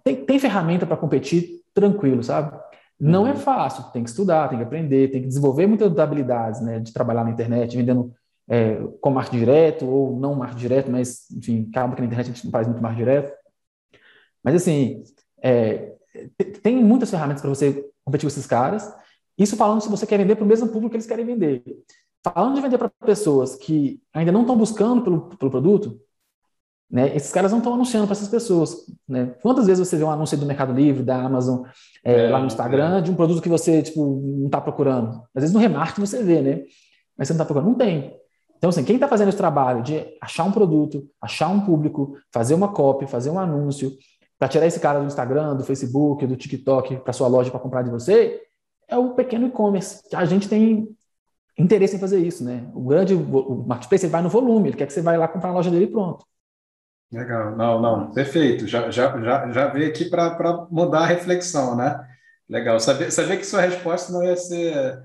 [0.04, 2.58] tem, tem ferramenta para competir tranquilo, sabe?
[3.00, 3.36] Não é uhum.
[3.36, 6.92] é fácil, tem que estudar, tem que aprender, tem que desenvolver muitas habilidades, né, de
[6.92, 8.12] trabalhar na internet, vendendo
[8.50, 12.34] é, com marketing direto ou não marketing direto, mas, enfim, acaba que na internet a
[12.34, 13.34] gente não faz muito marketing direto.
[14.44, 15.04] Mas, assim,
[15.42, 15.94] é,
[16.62, 18.92] tem muitas ferramentas para você competir com esses caras.
[19.38, 21.64] Isso falando se você quer vender para o mesmo público que eles querem vender.
[22.24, 26.00] Falando de vender para pessoas que ainda não estão buscando pelo, pelo produto,
[26.90, 28.86] né, esses caras não estão anunciando para essas pessoas.
[29.08, 29.36] Né?
[29.42, 31.66] Quantas vezes você vê um anúncio do Mercado Livre, da Amazon,
[32.04, 33.02] é, é, lá no Instagram, é.
[33.02, 35.22] de um produto que você tipo, não está procurando?
[35.36, 36.64] Às vezes no remarketing você vê, né?
[37.18, 37.70] Mas você não está procurando.
[37.70, 38.18] Não tem.
[38.58, 42.54] Então, assim, quem está fazendo esse trabalho de achar um produto, achar um público, fazer
[42.54, 43.96] uma copy, fazer um anúncio,
[44.40, 47.82] para tirar esse cara do Instagram, do Facebook, do TikTok para sua loja para comprar
[47.82, 48.42] de você,
[48.88, 50.04] é o pequeno e-commerce.
[50.14, 50.88] A gente tem
[51.58, 52.70] interesse em fazer isso, né?
[52.74, 55.50] O grande o marketplace ele vai no volume, ele quer que você vá lá comprar
[55.50, 56.26] a loja dele e pronto.
[57.12, 58.68] Legal, não, não, perfeito.
[58.68, 62.00] Já, já, já, já veio aqui para mudar a reflexão, né?
[62.50, 62.80] Legal.
[62.80, 65.02] Saber, saber que sua resposta não ia ser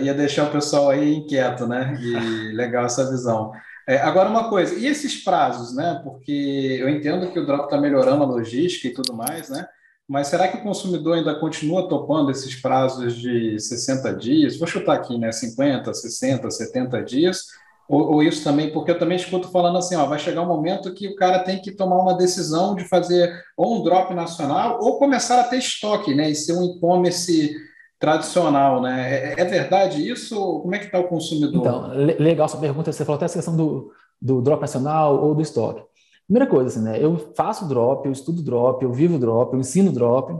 [0.00, 1.96] ia deixar o pessoal aí inquieto, né?
[2.00, 3.52] E legal essa visão.
[3.86, 6.00] É, agora, uma coisa, e esses prazos, né?
[6.04, 9.66] Porque eu entendo que o drop está melhorando a logística e tudo mais, né?
[10.06, 14.58] Mas será que o consumidor ainda continua topando esses prazos de 60 dias?
[14.58, 15.30] Vou chutar aqui, né?
[15.30, 17.44] 50, 60, 70 dias?
[17.88, 20.92] Ou, ou, isso também, porque eu também escuto falando assim, ó, vai chegar um momento
[20.92, 24.98] que o cara tem que tomar uma decisão de fazer ou um drop nacional ou
[24.98, 26.30] começar a ter estoque, né?
[26.30, 27.56] E ser um e-commerce
[27.98, 29.32] tradicional, né?
[29.32, 30.60] É, é verdade isso?
[30.60, 31.60] Como é que está o consumidor?
[31.60, 31.88] Então,
[32.18, 32.92] legal sua pergunta.
[32.92, 35.82] Você falou até essa questão do, do drop nacional ou do estoque.
[36.26, 37.02] Primeira coisa, assim, né?
[37.02, 40.38] Eu faço drop, eu estudo drop, eu vivo drop, eu ensino drop,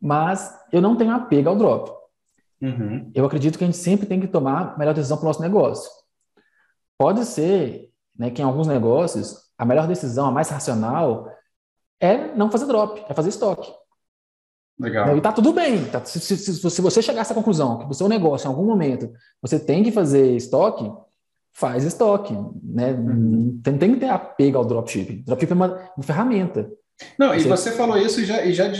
[0.00, 1.90] mas eu não tenho apego ao drop.
[2.62, 3.10] uhum.
[3.14, 5.42] eu acredito que a gente sempre tem que tomar a melhor decisão para o nosso
[5.42, 5.90] negócio.
[6.96, 11.28] Pode ser né, que em alguns negócios a melhor decisão, a mais racional,
[12.00, 13.70] é não fazer drop, é fazer estoque.
[14.78, 15.16] Legal.
[15.16, 15.84] E tá tudo bem.
[15.86, 18.64] Tá, se, se, se, você chegar a essa conclusão, que o seu negócio, em algum
[18.64, 19.10] momento,
[19.40, 20.90] você tem que fazer estoque,
[21.52, 22.34] faz estoque.
[22.62, 22.92] Né?
[22.92, 23.58] Uhum.
[23.62, 25.22] Tem, tem que ter apego ao dropshipping.
[25.22, 26.70] Dropshipping é uma, uma ferramenta.
[27.18, 27.40] Não, você...
[27.40, 28.70] e você falou isso e já, e já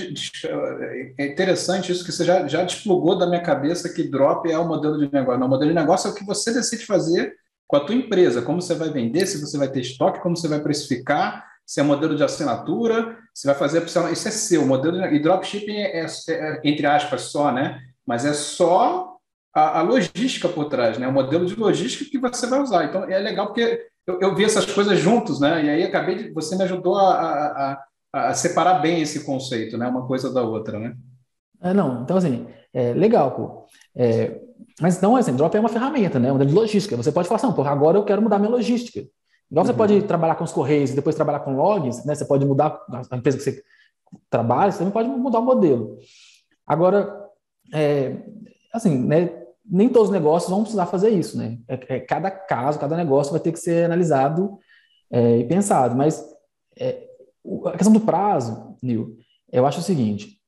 [1.19, 4.67] é interessante isso que você já, já desplugou da minha cabeça que drop é o
[4.67, 5.41] modelo de negócio.
[5.41, 7.35] Não, o modelo de negócio é o que você decide fazer
[7.67, 10.49] com a tua empresa, como você vai vender, se você vai ter estoque, como você
[10.49, 14.97] vai precificar, se é modelo de assinatura, se vai fazer opção, isso é seu, modelo
[15.01, 17.83] de, e dropshipping é, é, é, entre aspas só, né?
[18.07, 19.17] Mas é só
[19.53, 21.09] a, a, logística por trás, né?
[21.09, 22.85] O modelo de logística que você vai usar.
[22.85, 25.65] Então é legal porque eu, eu vi essas coisas juntos, né?
[25.65, 29.89] E aí acabei de, você me ajudou a, a, a separar bem esse conceito, né?
[29.89, 30.95] Uma coisa da outra, né?
[31.61, 33.67] É, não, então assim, é legal, pô.
[33.97, 34.41] É,
[34.81, 36.31] mas então, assim, drop é uma ferramenta, né?
[36.31, 36.97] Uma de logística.
[36.97, 39.03] Você pode falar assim, porra, agora eu quero mudar minha logística.
[39.51, 39.73] Igual uhum.
[39.73, 42.15] você pode trabalhar com os correios e depois trabalhar com logins, né?
[42.15, 42.81] Você pode mudar
[43.11, 43.63] a empresa que você
[44.29, 45.99] trabalha, você também pode mudar o modelo.
[46.67, 47.29] Agora,
[47.73, 48.17] é,
[48.73, 49.43] assim, né?
[49.69, 51.59] Nem todos os negócios vão precisar fazer isso, né?
[51.67, 54.59] É, é, cada caso, cada negócio vai ter que ser analisado
[55.11, 55.97] é, e pensado.
[55.97, 56.25] Mas
[56.79, 57.05] é,
[57.67, 59.17] a questão do prazo, Nil,
[59.53, 60.41] eu acho o seguinte: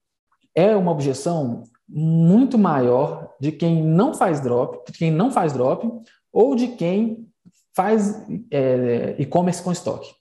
[0.54, 5.88] é uma objeção muito maior de quem não faz drop, de quem não faz drop,
[6.32, 7.26] ou de quem
[7.78, 10.12] faz é, e-commerce com estoque.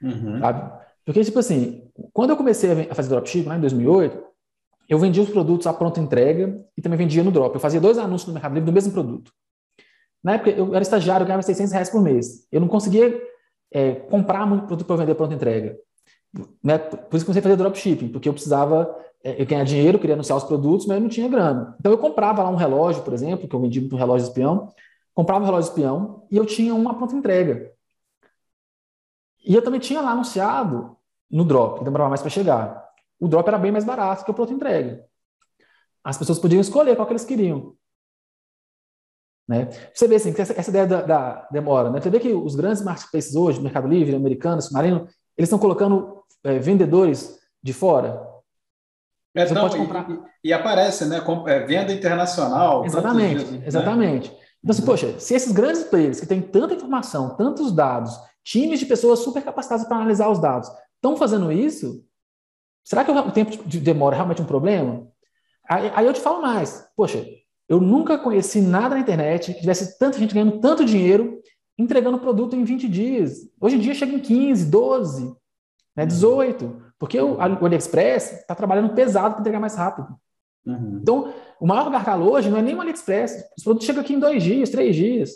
[0.00, 0.38] Uhum.
[0.38, 0.84] Sabe?
[1.04, 4.16] Porque, tipo assim, quando eu comecei a fazer dropship, lá em 2008,
[4.88, 7.52] eu vendia os produtos à pronta entrega e também vendia no drop.
[7.52, 9.32] Eu fazia dois anúncios no Mercado Livre do mesmo produto.
[10.22, 12.46] Na época, eu era estagiário, eu ganhava 600 reais por mês.
[12.52, 13.20] Eu não conseguia
[13.72, 15.76] é, comprar muito produto para vender pronta entrega.
[16.62, 16.78] Né?
[16.78, 19.98] Por isso que eu comecei a fazer dropshipping, porque eu precisava é, eu ganhar dinheiro,
[19.98, 21.74] queria anunciar os produtos, mas eu não tinha grana.
[21.80, 24.72] Então eu comprava lá um relógio, por exemplo, que eu vendi muito relógio espião,
[25.14, 27.72] comprava um relógio espião e eu tinha uma pronta entrega.
[29.44, 30.96] E eu também tinha lá anunciado
[31.30, 32.84] no drop, que demorava mais para chegar.
[33.20, 35.04] O drop era bem mais barato que o pronto entrega.
[36.02, 37.74] As pessoas podiam escolher qual que eles queriam.
[39.46, 39.68] Né?
[39.92, 41.90] Você vê assim, essa, essa ideia da, da, demora.
[41.90, 42.00] Né?
[42.00, 45.06] Você vê que os grandes marketplaces hoje, Mercado Livre, Americano, Submarino,
[45.36, 48.26] eles estão colocando é, vendedores de fora.
[49.34, 50.08] É, você não, pode comprar.
[50.10, 51.20] E, e, aparece, né?
[51.20, 52.84] Com, é, venda internacional.
[52.84, 54.43] Exatamente, dias, né?
[54.64, 58.86] Então, assim, poxa, se esses grandes players que têm tanta informação, tantos dados, times de
[58.86, 62.02] pessoas super capacitadas para analisar os dados, estão fazendo isso,
[62.82, 65.06] será que o tempo de demora é realmente um problema?
[65.68, 66.88] Aí, aí eu te falo mais.
[66.96, 67.26] Poxa,
[67.68, 71.42] eu nunca conheci nada na internet que tivesse tanta gente ganhando tanto dinheiro
[71.76, 73.40] entregando produto em 20 dias.
[73.60, 75.36] Hoje em dia chega em 15, 12,
[75.94, 76.82] né, 18.
[76.98, 80.08] Porque o, o AliExpress está trabalhando pesado para entregar mais rápido.
[80.64, 81.00] Uhum.
[81.02, 83.44] Então, o maior gargalo hoje não é nem o AliExpress.
[83.56, 85.30] Os produtos chegam aqui em dois dias, três dias.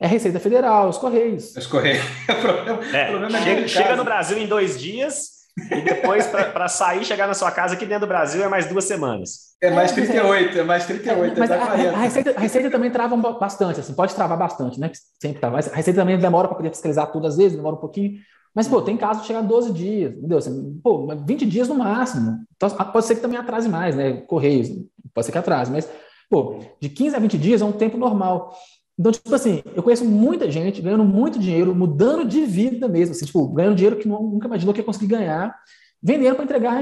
[0.00, 1.54] É a Receita Federal, os Correios.
[1.56, 2.02] Os Correios.
[2.28, 5.40] o problema, é, o problema é chega, chega no Brasil em dois dias
[5.70, 8.84] e depois, para sair chegar na sua casa aqui dentro do Brasil, é mais duas
[8.84, 9.50] semanas.
[9.62, 11.34] É mais 38, é mais 38.
[11.34, 14.90] É, mas a, a, receita, a Receita também trava bastante, assim, pode travar bastante, né?
[15.20, 15.56] Sempre trava.
[15.56, 18.12] Mas a Receita também demora para poder fiscalizar tudo, às vezes, demora um pouquinho.
[18.54, 20.38] Mas, pô, tem casos de chegar a 12 dias, entendeu?
[20.38, 22.38] Assim, pô, 20 dias no máximo.
[22.56, 24.22] Então, pode ser que também atrase mais, né?
[24.22, 24.68] Correios,
[25.14, 25.88] pode ser que atrase, mas,
[26.28, 28.52] pô, de 15 a 20 dias é um tempo normal.
[28.98, 33.24] Então, tipo assim, eu conheço muita gente ganhando muito dinheiro, mudando de vida mesmo, assim,
[33.24, 35.56] tipo, ganhando dinheiro que nunca imaginou que ia conseguir ganhar,
[36.02, 36.78] vendendo para entregar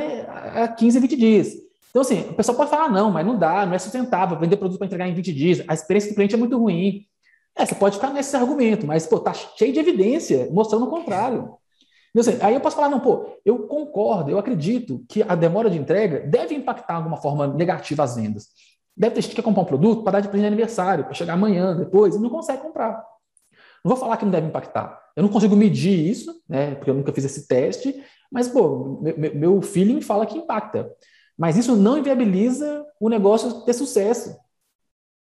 [0.57, 1.53] a 15, 20 dias.
[1.91, 4.57] Então, assim, o pessoal pode falar, ah, não, mas não dá, não é sustentável, vender
[4.57, 7.05] produto para entregar em 20 dias, a experiência do cliente é muito ruim.
[7.59, 11.57] É, você pode ficar nesse argumento, mas, pô, tá cheio de evidência mostrando o contrário.
[12.11, 15.69] Então, assim, aí eu posso falar, não, pô, eu concordo, eu acredito que a demora
[15.69, 18.47] de entrega deve impactar de alguma forma negativa as vendas.
[18.97, 21.15] Deve ter gente que quer comprar um produto para dar de presente de aniversário, para
[21.15, 23.05] chegar amanhã, depois, e não consegue comprar.
[23.85, 24.99] Não vou falar que não deve impactar.
[25.17, 29.35] Eu não consigo medir isso, né, porque eu nunca fiz esse teste, mas, pô, meu,
[29.35, 30.91] meu feeling fala que impacta.
[31.37, 34.37] Mas isso não inviabiliza o negócio ter sucesso.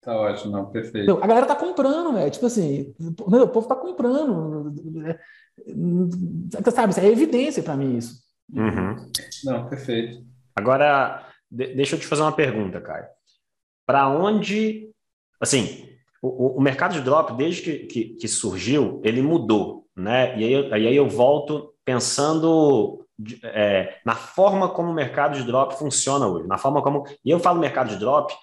[0.01, 1.03] Tá ótimo, não, perfeito.
[1.03, 2.31] Então, a galera tá comprando, velho.
[2.31, 4.73] Tipo assim, o povo tá comprando.
[6.73, 8.19] Sabe, é evidência para mim isso.
[8.51, 8.95] Uhum.
[9.45, 10.25] Não, perfeito.
[10.55, 13.05] Agora, deixa eu te fazer uma pergunta, Caio.
[13.85, 14.89] Para onde,
[15.39, 15.87] assim,
[16.19, 20.35] o, o, mercado de drop, desde que, que, que, surgiu, ele mudou, né?
[20.39, 23.05] E aí, aí eu volto pensando
[23.43, 27.05] é, na forma como o mercado de drop funciona hoje, na forma como.
[27.23, 28.33] E eu falo mercado de drop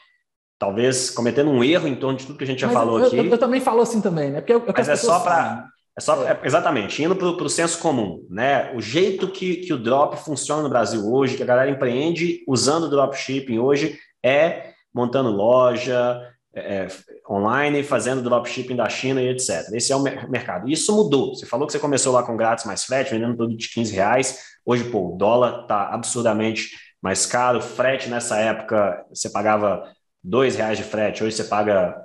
[0.59, 3.07] talvez cometendo um erro em torno de tudo que a gente já Mas falou eu,
[3.07, 3.17] aqui.
[3.17, 4.41] Eu, eu, também falo assim também, né?
[4.41, 5.67] Porque eu, Mas é só para.
[5.97, 6.39] É só, é.
[6.45, 8.73] exatamente, indo para o senso comum, né?
[8.75, 12.85] O jeito que, que o drop funciona no Brasil hoje, que a galera empreende usando
[12.85, 16.21] o dropshipping hoje, é montando loja
[16.55, 16.89] é, é
[17.29, 19.73] online, fazendo dropshipping da China e etc.
[19.73, 20.69] Esse é o mercado.
[20.69, 21.35] Isso mudou.
[21.35, 24.39] Você falou que você começou lá com grátis mais frete, vendendo tudo de 15 reais.
[24.65, 26.71] Hoje, pô, o dólar está absurdamente
[27.03, 27.61] mais caro.
[27.61, 29.85] Frete nessa época, você pagava
[30.29, 31.25] dois reais de frete.
[31.25, 32.01] Hoje você paga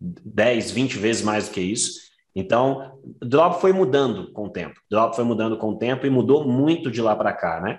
[0.00, 2.00] 10, 20 vezes mais do que isso.
[2.34, 4.80] Então, drop foi mudando com o tempo.
[4.90, 7.78] Drop foi mudando com o tempo e mudou muito de lá para cá, né?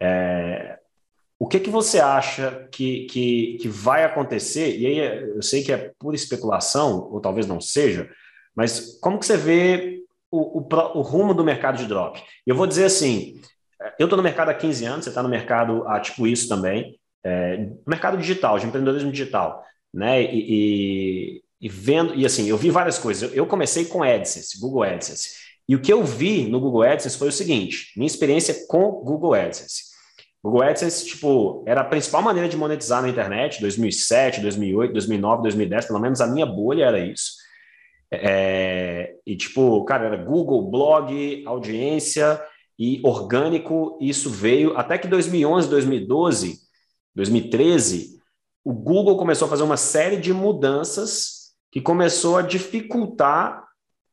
[0.00, 0.78] É,
[1.38, 4.78] o que, que você acha que, que, que vai acontecer?
[4.78, 4.98] E aí
[5.36, 8.08] eu sei que é pura especulação, ou talvez não seja,
[8.54, 10.68] mas como que você vê o, o,
[10.98, 12.22] o rumo do mercado de drop?
[12.46, 13.40] Eu vou dizer assim,
[13.98, 16.98] eu estou no mercado há 15 anos, você está no mercado há tipo isso também,
[17.24, 20.22] é, mercado digital, de empreendedorismo digital, né?
[20.22, 23.34] E, e, e vendo, e assim, eu vi várias coisas.
[23.34, 25.44] Eu comecei com AdSense, Google AdSense.
[25.68, 29.34] E o que eu vi no Google AdSense foi o seguinte: minha experiência com Google
[29.34, 29.94] AdSense.
[30.42, 35.86] Google AdSense, tipo, era a principal maneira de monetizar na internet, 2007, 2008, 2009, 2010,
[35.86, 37.32] pelo menos a minha bolha era isso.
[38.12, 42.38] É, e, tipo, cara, era Google, blog, audiência
[42.78, 46.58] e orgânico, isso veio até que 2011, 2012,
[47.14, 48.18] 2013,
[48.64, 53.64] o Google começou a fazer uma série de mudanças que começou a dificultar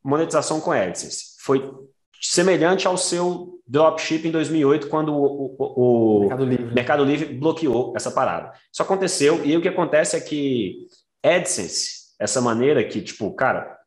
[0.04, 1.36] monetização com AdSense.
[1.38, 1.72] Foi
[2.20, 6.74] semelhante ao seu dropship em 2008, quando o, o, o Mercado, Livre.
[6.74, 7.34] Mercado, Livre.
[7.34, 8.52] bloqueou essa parada.
[8.72, 10.86] Isso aconteceu, e o que acontece é que
[11.22, 13.78] AdSense, essa maneira que, tipo, cara,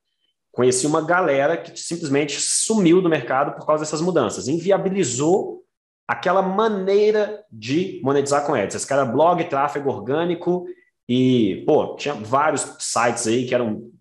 [0.52, 5.65] conheci uma galera que simplesmente sumiu do mercado por causa dessas mudanças, inviabilizou
[6.08, 10.66] aquela maneira de monetizar com AdSense, que era blog, tráfego orgânico
[11.08, 13.92] e, pô, tinha vários sites aí que eram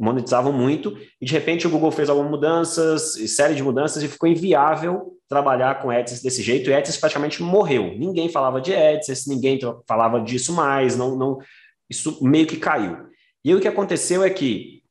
[0.00, 4.28] monetizavam muito, e de repente o Google fez algumas mudanças, série de mudanças, e ficou
[4.28, 7.96] inviável trabalhar com AdSense desse jeito, e AdSense praticamente morreu.
[7.96, 11.38] Ninguém falava de AdSense, ninguém falava disso mais, não, não,
[11.88, 12.96] isso meio que caiu.
[13.44, 14.82] E o que aconteceu é que,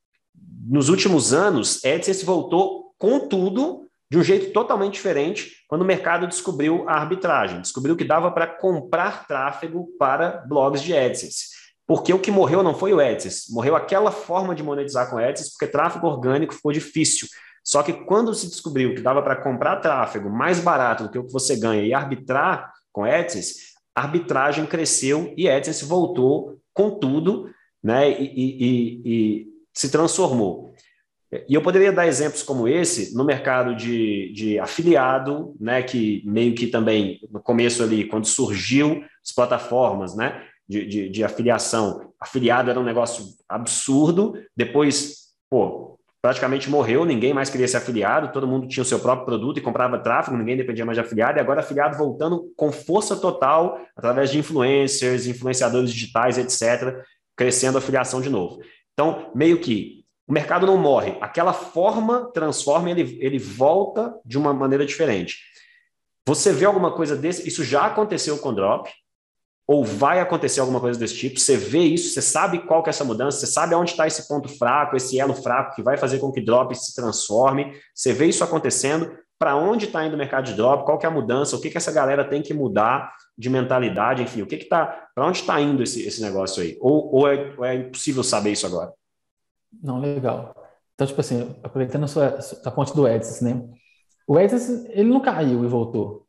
[0.67, 6.27] nos últimos anos, AdSense voltou com tudo de um jeito totalmente diferente quando o mercado
[6.27, 11.55] descobriu a arbitragem, descobriu que dava para comprar tráfego para blogs de AdSense.
[11.87, 15.51] Porque o que morreu não foi o AdSense, morreu aquela forma de monetizar com AdSense,
[15.51, 17.27] porque tráfego orgânico ficou difícil.
[17.63, 21.25] Só que quando se descobriu que dava para comprar tráfego mais barato do que o
[21.25, 27.49] que você ganha e arbitrar com AdSense, a arbitragem cresceu e AdSense voltou com tudo
[27.83, 30.73] né, e, e, e se transformou.
[31.47, 36.53] E eu poderia dar exemplos como esse no mercado de, de afiliado, né, que meio
[36.53, 42.69] que também no começo ali, quando surgiu as plataformas né, de, de, de afiliação, afiliado
[42.69, 48.67] era um negócio absurdo, depois, pô, praticamente morreu, ninguém mais queria ser afiliado, todo mundo
[48.67, 51.59] tinha o seu próprio produto e comprava tráfego, ninguém dependia mais de afiliado, e agora
[51.59, 56.97] afiliado voltando com força total através de influencers, influenciadores digitais, etc.,
[57.35, 58.59] crescendo a afiliação de novo.
[58.93, 61.17] Então, meio que o mercado não morre.
[61.21, 65.39] Aquela forma transforma, ele, ele volta de uma maneira diferente.
[66.27, 67.47] Você vê alguma coisa desse?
[67.47, 68.89] Isso já aconteceu com drop,
[69.67, 71.39] ou vai acontecer alguma coisa desse tipo?
[71.39, 74.27] Você vê isso, você sabe qual que é essa mudança, você sabe onde está esse
[74.27, 77.73] ponto fraco, esse elo fraco que vai fazer com que drop se transforme.
[77.93, 79.17] Você vê isso acontecendo.
[79.37, 80.85] Para onde está indo o mercado de drop?
[80.85, 81.55] Qual que é a mudança?
[81.55, 84.23] O que, que essa galera tem que mudar de mentalidade?
[84.23, 85.09] Enfim, o que que tá?
[85.13, 86.77] Para onde está indo esse, esse negócio aí?
[86.79, 88.93] Ou, ou, é, ou é impossível saber isso agora?
[89.81, 90.55] Não, legal.
[90.93, 93.67] Então, tipo assim, aproveitando a, sua, a ponte do AdSense, né?
[94.27, 96.25] O AdSense, ele não caiu e voltou.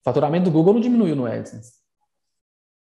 [0.00, 1.80] O faturamento do Google não diminuiu no AdSense.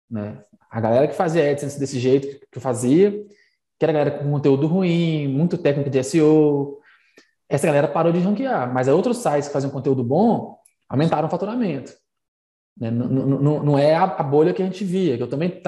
[0.10, 0.44] Né?
[0.70, 3.12] A galera que fazia AdSense desse jeito que fazia,
[3.78, 6.80] que era galera com conteúdo ruim, muito técnico de SEO,
[7.48, 8.74] essa galera parou de ranquear.
[8.74, 10.58] Mas outros sites que faziam conteúdo bom
[10.90, 11.94] aumentaram o faturamento.
[12.78, 12.92] Né?
[12.92, 15.62] Não, não, não, é a, bolha que a gente via, que eu também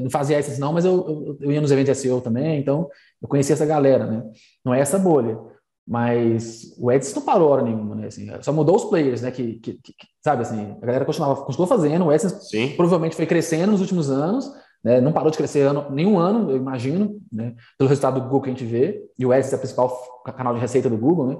[0.00, 2.88] não fazia essas não, mas eu, eu, eu, ia nos eventos SEO também, então
[3.20, 4.22] eu conhecia essa galera, né?
[4.64, 5.38] Não é essa bolha.
[5.86, 8.06] Mas o Edson não parou hora nenhuma, né?
[8.06, 9.32] Assim, só mudou os players, né?
[9.32, 9.94] Que, que, que
[10.24, 12.74] sabe assim, a galera continuava, continuou fazendo, o Edson Sim.
[12.76, 14.48] provavelmente foi crescendo nos últimos anos,
[14.84, 15.00] né?
[15.00, 17.54] Não parou de crescer ano, nenhum ano, eu imagino, né?
[17.76, 20.54] Pelo resultado do Google que a gente vê, e o AdSense é o principal canal
[20.54, 21.36] de receita do Google, né?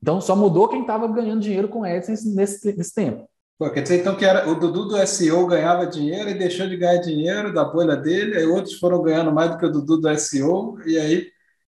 [0.00, 3.28] Então só mudou quem estava ganhando dinheiro com o AdSense nesse, nesse tempo.
[3.60, 6.78] Pô, quer dizer, então, que era, o Dudu do SEO ganhava dinheiro e deixou de
[6.78, 10.18] ganhar dinheiro da bolha dele, aí outros foram ganhando mais do que o Dudu do
[10.18, 11.26] SEO, e aí,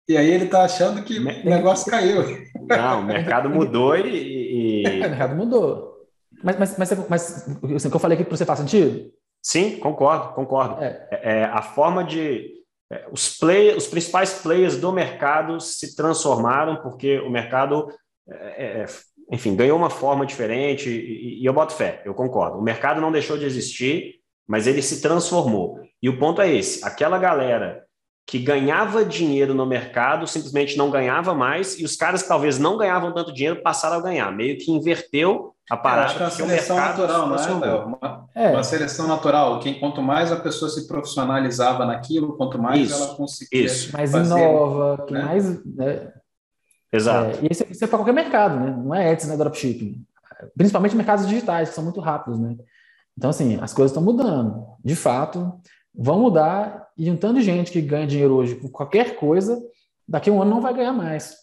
[0.08, 2.24] e aí ele está achando que o negócio caiu.
[2.66, 4.84] Não, o mercado mudou e.
[4.84, 4.88] e...
[4.88, 6.08] o mercado mudou.
[6.42, 9.12] Mas, mas, mas, mas assim, o que eu falei aqui para você faz sentido?
[9.44, 10.82] Sim, concordo, concordo.
[10.82, 11.10] É.
[11.12, 12.54] É, é a forma de.
[12.90, 17.90] É, os, play, os principais players do mercado se transformaram porque o mercado
[18.30, 18.86] é, é
[19.32, 22.58] enfim, ganhou uma forma diferente e, e, eu boto fé, eu concordo.
[22.58, 24.16] O mercado não deixou de existir,
[24.46, 25.80] mas ele se transformou.
[26.04, 27.86] E o ponto é esse: aquela galera
[28.28, 32.78] que ganhava dinheiro no mercado simplesmente não ganhava mais, e os caras que talvez não
[32.78, 34.32] ganhavam tanto dinheiro passaram a ganhar.
[34.32, 36.08] Meio que inverteu a parada.
[36.08, 38.52] acho que é uma seleção natural, não é, Uma, é.
[38.52, 39.60] uma, seleção natural.
[39.62, 43.66] Quem, quanto mais a pessoa se profissionalizava naquilo, quanto mais isso, ela conseguia.
[43.66, 43.94] Isso.
[43.94, 45.24] Mais fazer, inova, que né?
[45.24, 45.66] mais.
[45.66, 46.12] Né?
[46.92, 47.38] Exato.
[47.38, 48.72] É, e isso, isso é para qualquer mercado, né?
[48.72, 49.38] Não é Etsy, né?
[49.38, 50.06] Dropshipping.
[50.56, 52.58] Principalmente mercados digitais, que são muito rápidos, né?
[53.18, 54.66] Então, assim, as coisas estão mudando.
[54.84, 55.60] De fato,
[55.94, 59.62] vão mudar e um tanto de gente que ganha dinheiro hoje com qualquer coisa,
[60.08, 61.36] daqui a um ano não vai ganhar mais.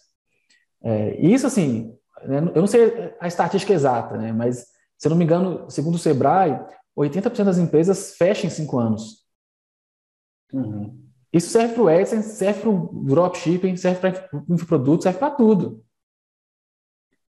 [0.81, 5.17] É, isso, assim, né, eu não sei a estatística exata, né, mas, se eu não
[5.17, 6.59] me engano, segundo o Sebrae,
[6.97, 9.25] 80% das empresas fecham em cinco anos.
[10.53, 11.08] Uhum.
[11.31, 15.83] Isso serve para o AdSense, serve para o dropshipping, serve para infoproduto, serve para tudo.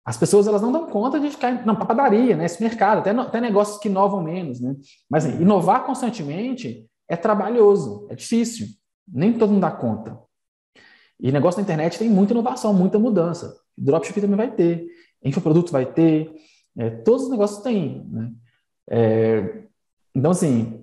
[0.05, 2.47] As pessoas elas não dão conta de ficar na padaria, né?
[2.47, 4.75] Esse mercado, até, até negócios que inovam menos, né?
[5.09, 8.67] Mas assim, inovar constantemente é trabalhoso, é difícil.
[9.07, 10.19] Nem todo mundo dá conta.
[11.21, 13.57] E negócio na internet tem muita inovação, muita mudança.
[13.79, 14.87] Dropshipping também vai ter,
[15.23, 16.33] infoprodutos vai ter,
[16.77, 18.05] é, todos os negócios têm.
[18.11, 18.33] Né?
[18.91, 19.65] É,
[20.15, 20.82] então, assim,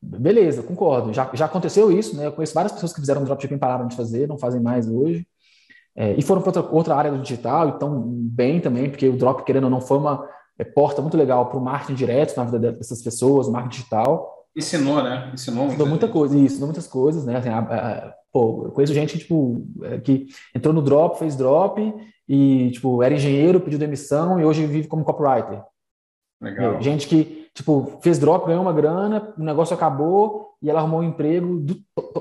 [0.00, 1.12] beleza, concordo.
[1.12, 2.26] Já, já aconteceu isso, né?
[2.26, 5.26] Eu conheço várias pessoas que fizeram dropshipping e pararam de fazer, não fazem mais hoje.
[5.96, 9.44] É, e foram para outra, outra, área do digital, então bem também, porque o drop,
[9.44, 12.72] querendo ou não, foi uma é, porta muito legal para o marketing direto na vida
[12.72, 14.46] dessas pessoas, o marketing digital.
[14.56, 15.30] Ensinou, né?
[15.32, 17.36] Ensinou muita, muita coisa, isso, ensinou muitas coisas, né?
[17.36, 21.80] Assim, a, a, pô, eu conheço gente tipo, é, que entrou no drop, fez drop
[22.28, 25.62] e tipo, era engenheiro, pediu demissão e hoje vive como copywriter.
[26.40, 26.82] Legal.
[26.82, 31.04] Gente que tipo, fez drop, ganhou uma grana, o negócio acabou e ela arrumou um
[31.04, 31.76] emprego do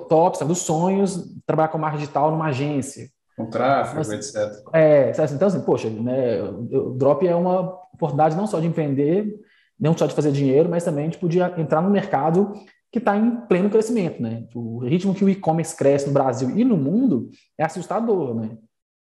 [0.07, 3.09] top, sabe, dos sonhos, trabalhar com marketing digital numa agência.
[3.35, 4.35] Com tráfego, etc.
[4.71, 7.61] É, então assim, poxa, né, o drop é uma
[7.93, 9.33] oportunidade não só de empreender,
[9.79, 12.53] não só de fazer dinheiro, mas também tipo, de entrar no mercado
[12.91, 14.45] que está em pleno crescimento, né?
[14.53, 18.55] O ritmo que o e-commerce cresce no Brasil e no mundo é assustador, né?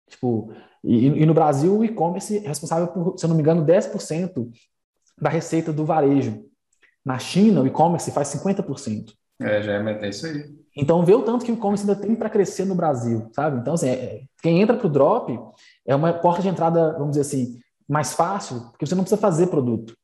[0.07, 0.53] Tipo,
[0.83, 4.51] e, e no Brasil o e-commerce é responsável por, se eu não me engano, 10%
[5.21, 6.43] da receita do varejo.
[7.05, 9.13] Na China, o e-commerce faz 50%.
[9.39, 10.49] É, já é, é isso aí.
[10.75, 13.59] Então, vê o tanto que o e-commerce ainda tem para crescer no Brasil, sabe?
[13.59, 15.37] Então, assim, é, quem entra para o drop
[15.85, 19.47] é uma porta de entrada, vamos dizer assim, mais fácil, porque você não precisa fazer
[19.47, 19.95] produto.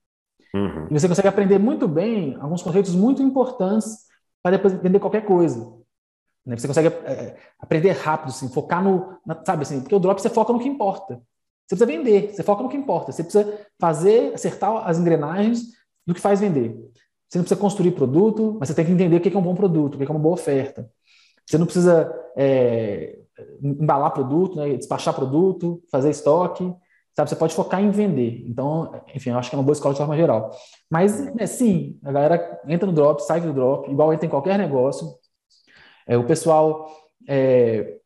[0.54, 0.88] Uhum.
[0.90, 4.08] E você consegue aprender muito bem alguns conceitos muito importantes
[4.42, 5.74] para depois entender qualquer coisa.
[6.46, 6.58] Né?
[6.58, 9.18] Você consegue é, aprender rápido, assim, focar no.
[9.26, 11.22] Na, sabe assim, porque o drop você foca no que importa.
[11.68, 13.12] Você precisa vender, você foca no que importa.
[13.12, 15.64] Você precisa fazer, acertar as engrenagens
[16.06, 16.70] do que faz vender.
[17.28, 19.54] Você não precisa construir produto, mas você tem que entender o que é um bom
[19.54, 20.90] produto, o que é uma boa oferta.
[21.46, 23.20] Você não precisa é,
[23.62, 26.74] embalar produto, né, despachar produto, fazer estoque.
[27.14, 28.46] Sabe, você pode focar em vender.
[28.48, 30.52] Então, enfim, eu acho que é uma boa escola de forma geral.
[30.90, 34.58] Mas, né, sim, a galera entra no drop, sai do drop, igual entra em qualquer
[34.58, 35.08] negócio.
[36.08, 36.88] É, o pessoal,
[37.28, 37.98] é,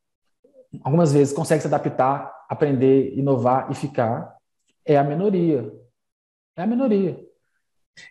[0.82, 4.36] algumas vezes, consegue se adaptar, aprender, inovar e ficar.
[4.86, 5.72] É a minoria.
[6.56, 7.20] É a minoria.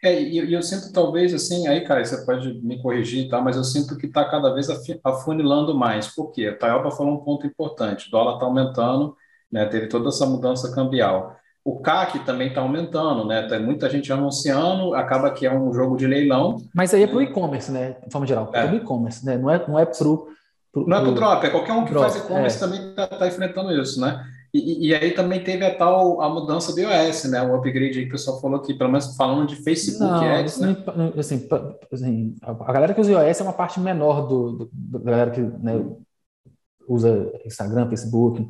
[0.03, 3.41] É, e eu, eu sinto talvez assim, aí, cara, você pode me corrigir, tá?
[3.41, 4.69] Mas eu sinto que está cada vez
[5.03, 6.09] afunilando mais.
[6.09, 6.47] Por quê?
[6.47, 9.17] A Taioba falou um ponto importante: o dólar está aumentando
[9.51, 9.67] né?
[9.67, 11.37] Teve toda essa mudança cambial.
[11.65, 13.47] O CAC também está aumentando, né?
[13.47, 16.57] Tem muita gente anunciando, acaba que é um jogo de leilão.
[16.75, 17.97] Mas aí é para o e-commerce, né?
[18.05, 19.37] De forma geral, é, é para o e-commerce, né?
[19.37, 20.29] Não é, não é para o.
[20.75, 22.61] Não é para o drop, é qualquer um que drop, faz e-commerce é.
[22.61, 24.25] também está tá enfrentando isso, né?
[24.53, 27.41] E, e, aí também teve a tal a mudança do iOS, né?
[27.43, 30.59] O upgrade aí que o pessoal falou aqui, pelo menos falando de Facebook não, Ads,
[30.59, 30.77] né?
[31.17, 31.49] Assim,
[31.93, 35.41] assim, a galera que usa iOS é uma parte menor do, do, do galera que
[35.41, 35.81] né,
[36.89, 38.45] usa Instagram, Facebook.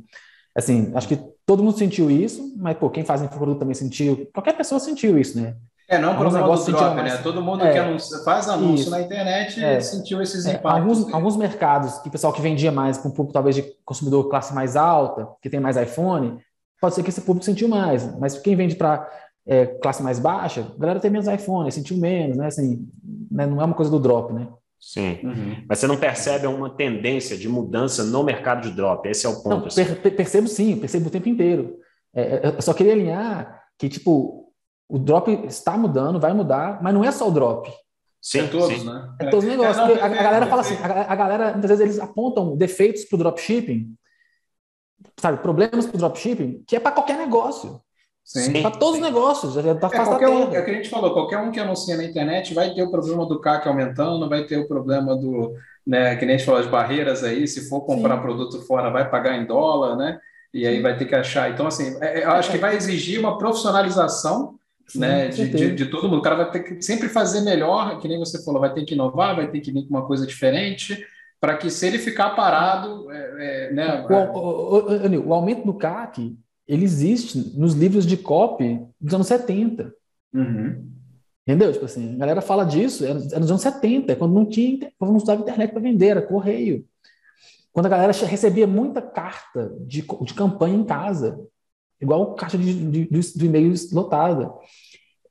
[0.56, 4.26] Assim, acho que todo mundo sentiu isso, mas pô, quem faz infoproduto também sentiu.
[4.32, 5.56] Qualquer pessoa sentiu isso, né?
[5.90, 7.14] É, não por negócio do drop, mais...
[7.14, 7.20] né?
[7.20, 8.90] Todo mundo é, que anuncia, faz anúncio isso.
[8.90, 10.72] na internet é, sentiu esses é, impactos.
[10.72, 14.28] Alguns, alguns mercados que o pessoal que vendia mais para um público talvez de consumidor
[14.28, 16.38] classe mais alta, que tem mais iPhone,
[16.80, 18.16] pode ser que esse público sentiu mais.
[18.20, 19.04] Mas quem vende para
[19.44, 22.46] é, classe mais baixa, a galera tem menos iPhone, sentiu menos, né?
[22.46, 22.88] Assim,
[23.28, 23.44] né?
[23.44, 24.46] não é uma coisa do drop, né?
[24.78, 25.18] Sim.
[25.24, 25.56] Uhum.
[25.68, 29.08] Mas você não percebe uma tendência de mudança no mercado de drop?
[29.08, 29.48] Esse é o ponto.
[29.48, 29.84] Não, assim.
[29.96, 31.76] per percebo sim, percebo o tempo inteiro.
[32.14, 34.49] É, é, eu só queria alinhar que, tipo,
[34.90, 37.72] o drop está mudando, vai mudar, mas não é só o drop.
[38.20, 38.86] Sim, é todos, sim.
[38.86, 39.08] né?
[39.18, 39.76] É todos os negócios.
[39.78, 43.14] É, não, a, a, galera fala assim, a, galera, muitas vezes, eles apontam defeitos para
[43.14, 43.94] o dropshipping,
[45.18, 47.80] sabe, problemas para o dropshipping, que é para qualquer negócio.
[48.60, 51.12] Para todos os negócios, já está é, qualquer um, é o que a gente falou,
[51.12, 54.58] qualquer um que anuncia na internet vai ter o problema do CAC aumentando, vai ter
[54.58, 55.52] o problema do,
[55.84, 58.22] né, que nem a gente falou, as barreiras aí, se for comprar Sim.
[58.22, 60.20] produto fora, vai pagar em dólar, né?
[60.52, 61.50] E aí vai ter que achar.
[61.50, 64.59] Então, assim, é, é eu acho que vai exigir uma profissionalização Sim,
[64.94, 65.28] né?
[65.28, 66.18] De, de, de, todo mundo.
[66.18, 68.94] O cara vai ter que sempre fazer melhor, que nem você falou, vai ter que
[68.94, 71.04] inovar, vai ter que vir com uma coisa diferente,
[71.40, 74.06] para que se ele ficar parado, é, é, né?
[74.08, 76.36] O, o, o, o, aumento do CAC,
[76.68, 79.92] ele existe nos livros de copy dos anos 70.
[80.32, 80.90] Uhum.
[81.46, 81.72] Entendeu?
[81.72, 85.10] Tipo assim, a galera fala disso, era, era nos anos 70, quando não tinha, quando
[85.10, 86.84] não usava internet para vender, era correio.
[87.72, 91.40] Quando a galera recebia muita carta de, de campanha em casa,
[92.00, 94.52] igual caixa de, de, de, de e-mails lotada.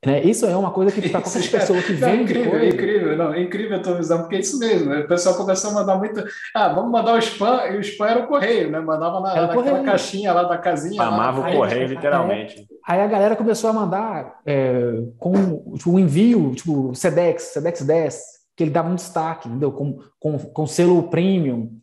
[0.04, 0.22] Né?
[0.22, 2.06] Isso é uma coisa que para qualquer é, pessoa que vende.
[2.06, 2.64] É incrível, coisa...
[2.64, 4.88] é incrível, não, é incrível a tua visão, porque é isso mesmo.
[4.88, 5.00] Né?
[5.00, 6.24] O pessoal começou a mandar muito.
[6.54, 8.80] Ah, vamos mandar o spam, e o spam era o correio, né?
[8.80, 9.84] Mandava na, naquela correio.
[9.84, 11.02] caixinha lá da casinha.
[11.02, 12.66] Amava lá, o correio, literalmente.
[12.86, 17.82] Aí, aí, a galera começou a mandar é, com tipo, um envio, tipo, SEDEX, SEDEX
[17.82, 18.22] 10,
[18.56, 19.70] que ele dava um destaque, entendeu?
[19.70, 21.78] Com, com, com selo premium.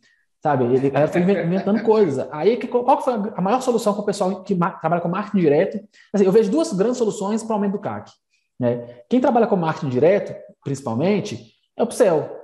[0.48, 0.64] Sabe?
[0.64, 2.26] Ele, galera foi inventando coisa.
[2.32, 5.78] Aí, qual foi a maior solução para o pessoal que trabalha com marketing direto?
[6.10, 8.10] Assim, eu vejo duas grandes soluções para o aumento do CAC.
[8.58, 9.02] Né?
[9.10, 10.34] Quem trabalha com marketing direto,
[10.64, 12.34] principalmente, é o upsell.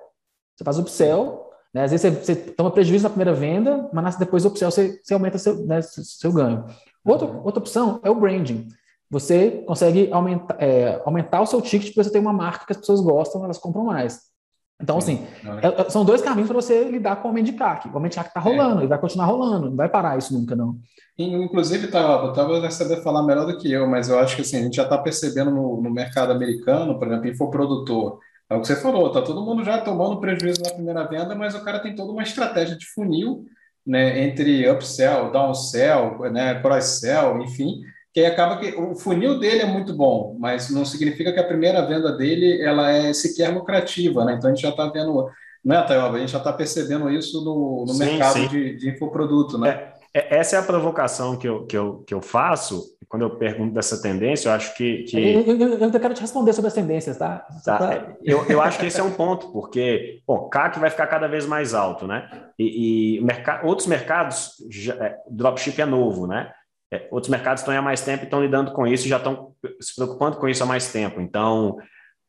[0.54, 1.84] Você faz o upsell, né?
[1.84, 5.14] às vezes você, você, toma prejuízo na primeira venda, mas depois do upsell você, você
[5.14, 6.66] aumenta seu, né, seu ganho.
[7.02, 8.68] Outra, outra opção é o branding.
[9.10, 12.78] Você consegue aumentar, é, aumentar o seu ticket porque você tem uma marca que as
[12.78, 14.33] pessoas gostam, elas compram mais.
[14.80, 15.24] Então, assim,
[15.62, 17.88] é, é, são dois caminhos para você lidar com o homem de CAC.
[17.88, 18.80] O homem de CAC está rolando, é.
[18.80, 20.76] ele vai continuar rolando, não vai parar isso nunca, não.
[21.16, 24.56] Inclusive, tá, Otávio vai saber falar melhor do que eu, mas eu acho que assim,
[24.56, 28.18] a gente já está percebendo no, no, mercado americano, por exemplo, infoprodutor.
[28.50, 31.54] É o que você falou, tá todo mundo já tomando prejuízo na primeira venda, mas
[31.54, 33.44] o cara tem toda uma estratégia de funil,
[33.86, 37.80] né, entre upsell, downsell, né, cross-sell, enfim,
[38.14, 41.46] que aí acaba que o funil dele é muito bom, mas não significa que a
[41.46, 44.34] primeira venda dele ela é sequer lucrativa, né?
[44.34, 45.28] Então a gente já está vendo,
[45.64, 46.16] né, Tayoba?
[46.16, 48.46] A gente já está percebendo isso no, no sim, mercado sim.
[48.46, 49.90] De, de infoproduto, né?
[50.14, 53.30] É, é, essa é a provocação que eu, que eu, que eu faço quando eu
[53.30, 54.48] pergunto dessa tendência.
[54.48, 55.02] Eu acho que.
[55.02, 55.18] que...
[55.18, 57.44] Eu, eu, eu, quero te responder sobre as tendências, tá?
[57.64, 57.78] tá.
[57.78, 58.06] tá...
[58.22, 61.46] Eu, eu acho que esse é um ponto, porque o CAC vai ficar cada vez
[61.46, 62.30] mais alto, né?
[62.56, 63.64] E, e merc...
[63.64, 66.48] outros mercados, já, é, dropship é novo, né?
[66.94, 69.94] É, outros mercados estão há mais tempo e estão lidando com isso, já estão se
[69.94, 71.20] preocupando com isso há mais tempo.
[71.20, 71.76] Então,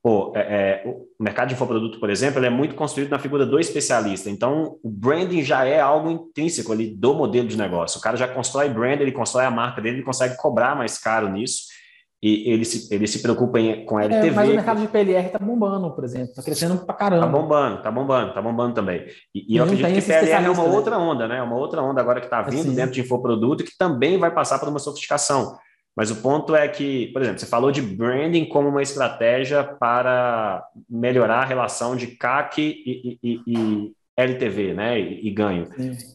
[0.01, 3.45] pô, é, é, o mercado de infoproduto, por exemplo, ele é muito construído na figura
[3.45, 4.29] do especialista.
[4.29, 7.99] Então, o branding já é algo intrínseco ali do modelo de negócio.
[7.99, 11.29] O cara já constrói brand, ele constrói a marca dele, ele consegue cobrar mais caro
[11.29, 11.74] nisso
[12.25, 14.27] e ele se, ele se preocupa em, com a LTV.
[14.29, 17.27] É, mas o mercado de PLR está bombando, por exemplo, está crescendo para caramba.
[17.27, 19.05] Está bombando, está bombando, está bombando também.
[19.31, 20.75] E, e eu acredito que PLR é uma né?
[20.75, 21.39] outra onda, né?
[21.43, 22.73] Uma outra onda agora que está vindo assim.
[22.73, 25.55] dentro de infoproduto que também vai passar por uma sofisticação.
[25.95, 30.65] Mas o ponto é que, por exemplo, você falou de branding como uma estratégia para
[30.89, 34.99] melhorar a relação de CAC e, e, e LTV, né?
[34.99, 35.67] E, ganho.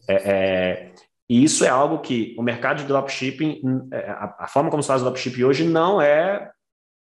[0.08, 0.89] É, é,
[1.30, 4.88] e isso é algo que o mercado de dropshipping, hum, é, a, forma como se
[4.88, 6.50] faz o dropshipping hoje não é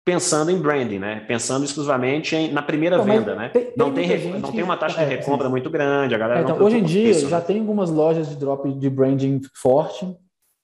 [0.05, 1.21] pensando em branding, né?
[1.25, 3.47] Pensando exclusivamente em, na primeira Pô, venda, né?
[3.47, 4.27] Tem, não, tem, gente...
[4.27, 5.51] não tem uma taxa de é, recompra sim.
[5.51, 7.45] muito grande, a galera é, então, Hoje em dia isso, já né?
[7.45, 10.05] tem algumas lojas de drop de branding forte,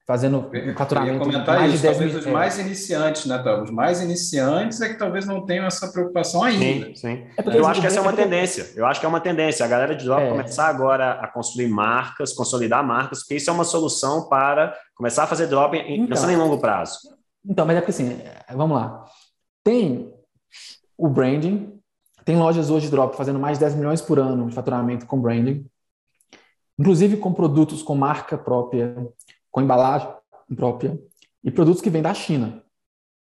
[0.05, 1.15] fazendo um faturamento.
[1.15, 2.19] Eu comentar mais isso, de 10 talvez mil...
[2.19, 3.61] os mais iniciantes, né, Tá?
[3.61, 6.87] Os mais iniciantes é que talvez não tenham essa preocupação ainda.
[6.87, 7.27] Sim, sim.
[7.37, 8.71] É eu acho que essa é uma tendência.
[8.75, 9.65] Eu acho que é uma tendência.
[9.65, 10.29] A galera de drop é.
[10.29, 15.27] começar agora a construir marcas, consolidar marcas, porque isso é uma solução para começar a
[15.27, 16.99] fazer drop então, pensando em longo prazo.
[17.43, 18.21] Então, mas é porque assim,
[18.53, 19.05] vamos lá.
[19.63, 20.13] Tem
[20.97, 21.73] o branding,
[22.23, 25.19] tem lojas hoje de drop fazendo mais de 10 milhões por ano de faturamento com
[25.19, 25.65] branding,
[26.77, 28.95] inclusive com produtos com marca própria,
[29.55, 30.09] com embalagem
[30.53, 31.01] própria,
[31.41, 32.61] e produtos que vêm da China,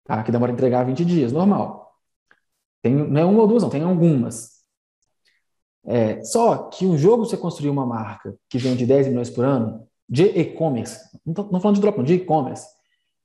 [0.02, 0.24] tá?
[0.24, 1.94] que demora a entregar 20 dias, normal.
[2.82, 4.56] Tem, não é uma ou duas, não, tem algumas.
[5.84, 9.86] É, só que um jogo, você construir uma marca que vende 10 milhões por ano,
[10.08, 12.66] de e-commerce, não estou falando de drop, não, de e-commerce,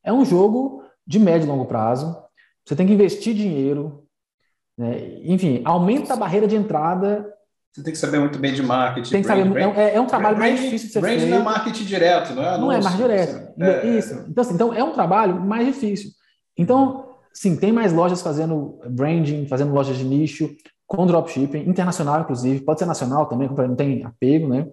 [0.04, 2.16] é um jogo de médio e longo prazo.
[2.64, 4.08] Você tem que investir dinheiro,
[4.78, 5.20] né?
[5.24, 7.28] enfim, aumenta a barreira de entrada
[7.74, 9.10] você tem que saber muito bem de marketing.
[9.10, 11.30] Tem que saber, brand, é, é, um trabalho brand, mais difícil de ser brand feito.
[11.30, 12.58] não é marketing direto, não é?
[12.58, 13.54] Não é mais direto.
[13.62, 14.26] É, Isso.
[14.28, 16.10] Então, assim, então, é um trabalho mais difícil.
[16.58, 20.54] Então, sim, tem mais lojas fazendo branding, fazendo lojas de nicho,
[20.86, 24.68] com dropshipping, internacional, inclusive, pode ser nacional também, não tem apego, né?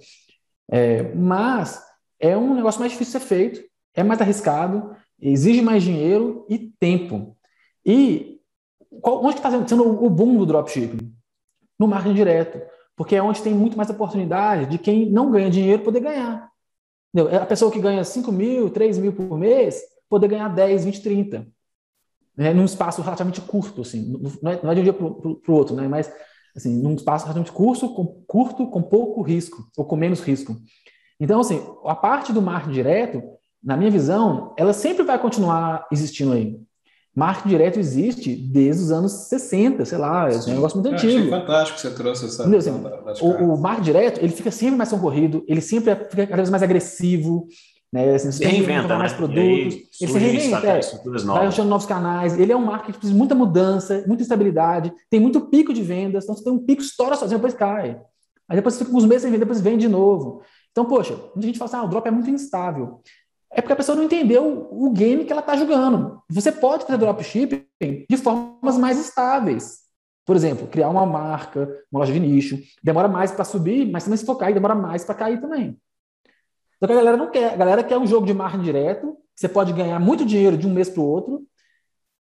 [0.69, 1.81] É, mas
[2.19, 3.61] é um negócio mais difícil de ser feito,
[3.95, 7.37] é mais arriscado, exige mais dinheiro e tempo.
[7.87, 8.41] E
[9.01, 11.15] qual, onde está sendo o boom do dropshipping?
[11.79, 12.61] No marketing direto
[12.99, 16.51] porque é onde tem muito mais oportunidade de quem não ganha dinheiro poder ganhar.
[17.15, 17.33] Entendeu?
[17.33, 19.81] É a pessoa que ganha 5 mil, 3 mil por mês,
[20.11, 21.47] poder ganhar 10, 20, 30.
[22.37, 22.53] Né?
[22.53, 24.13] Num espaço relativamente curto, assim.
[24.43, 25.87] Não é, não é de um dia para o outro, né?
[25.87, 26.13] mas
[26.57, 30.57] assim, num espaço relativamente curto com, curto, com pouco risco, ou com menos risco.
[31.21, 33.23] Então, assim, a parte do marketing direto,
[33.63, 36.61] na minha visão, ela sempre vai continuar existindo aí.
[37.15, 41.19] Marketing direto existe desde os anos 60, sei lá, é um negócio muito antigo.
[41.19, 42.71] Achei fantástico que você trouxe essa assim,
[43.23, 46.63] o, o marketing direto, ele fica sempre mais concorrido, ele sempre fica cada vez mais
[46.63, 47.49] agressivo,
[47.93, 48.15] né?
[48.15, 49.19] Assim, se reinventa, mais né?
[49.19, 49.41] produtos,
[50.01, 50.81] ele se reinventa, é,
[51.25, 52.39] vai achando novos canais.
[52.39, 55.83] Ele é um marketing que precisa de muita mudança, muita estabilidade, tem muito pico de
[55.83, 56.25] vendas.
[56.25, 58.01] Então, você tem um pico, estoura sozinho, depois cai.
[58.49, 60.43] Aí depois você fica uns meses sem vender, depois vende de novo.
[60.71, 63.01] Então, poxa, muita gente fala assim, ah, o drop é muito instável.
[63.51, 66.23] É porque a pessoa não entendeu o game que ela está jogando.
[66.29, 67.65] Você pode fazer dropshipping
[68.09, 69.81] de formas mais estáveis.
[70.27, 74.19] Por exemplo, criar uma marca, uma loja de nicho, demora mais para subir, mas também
[74.19, 75.81] se for cair, demora mais para cair também.
[76.79, 77.55] Só que a galera não quer.
[77.55, 80.73] A galera quer um jogo de marketing direto, você pode ganhar muito dinheiro de um
[80.73, 81.47] mês para o outro,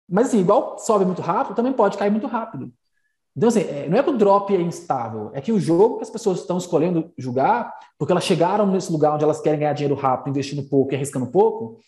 [0.09, 2.73] mas assim, igual sobe muito rápido, também pode cair muito rápido.
[3.41, 6.03] Então, assim, é, não é que o drop é instável, é que o jogo que
[6.03, 9.95] as pessoas estão escolhendo jogar, porque elas chegaram nesse lugar onde elas querem ganhar dinheiro
[9.95, 11.79] rápido, investindo pouco e arriscando pouco,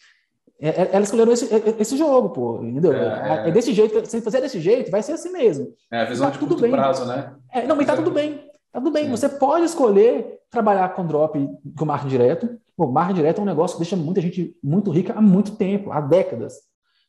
[0.58, 1.46] é, é, elas escolheram esse,
[1.78, 2.94] esse jogo, pô, entendeu?
[2.94, 5.74] É, é, desse jeito, se fazer desse jeito, vai ser assim mesmo.
[5.90, 6.70] É a visão tá de tudo bem.
[6.70, 7.34] prazo, né?
[7.52, 8.38] É, não, mas tá tudo bem.
[8.72, 9.10] Tá tudo bem.
[9.10, 11.38] Você pode escolher trabalhar com drop,
[11.76, 12.58] com marketing direto.
[12.78, 15.92] O marketing direto é um negócio que deixa muita gente muito rica há muito tempo,
[15.92, 16.54] há décadas.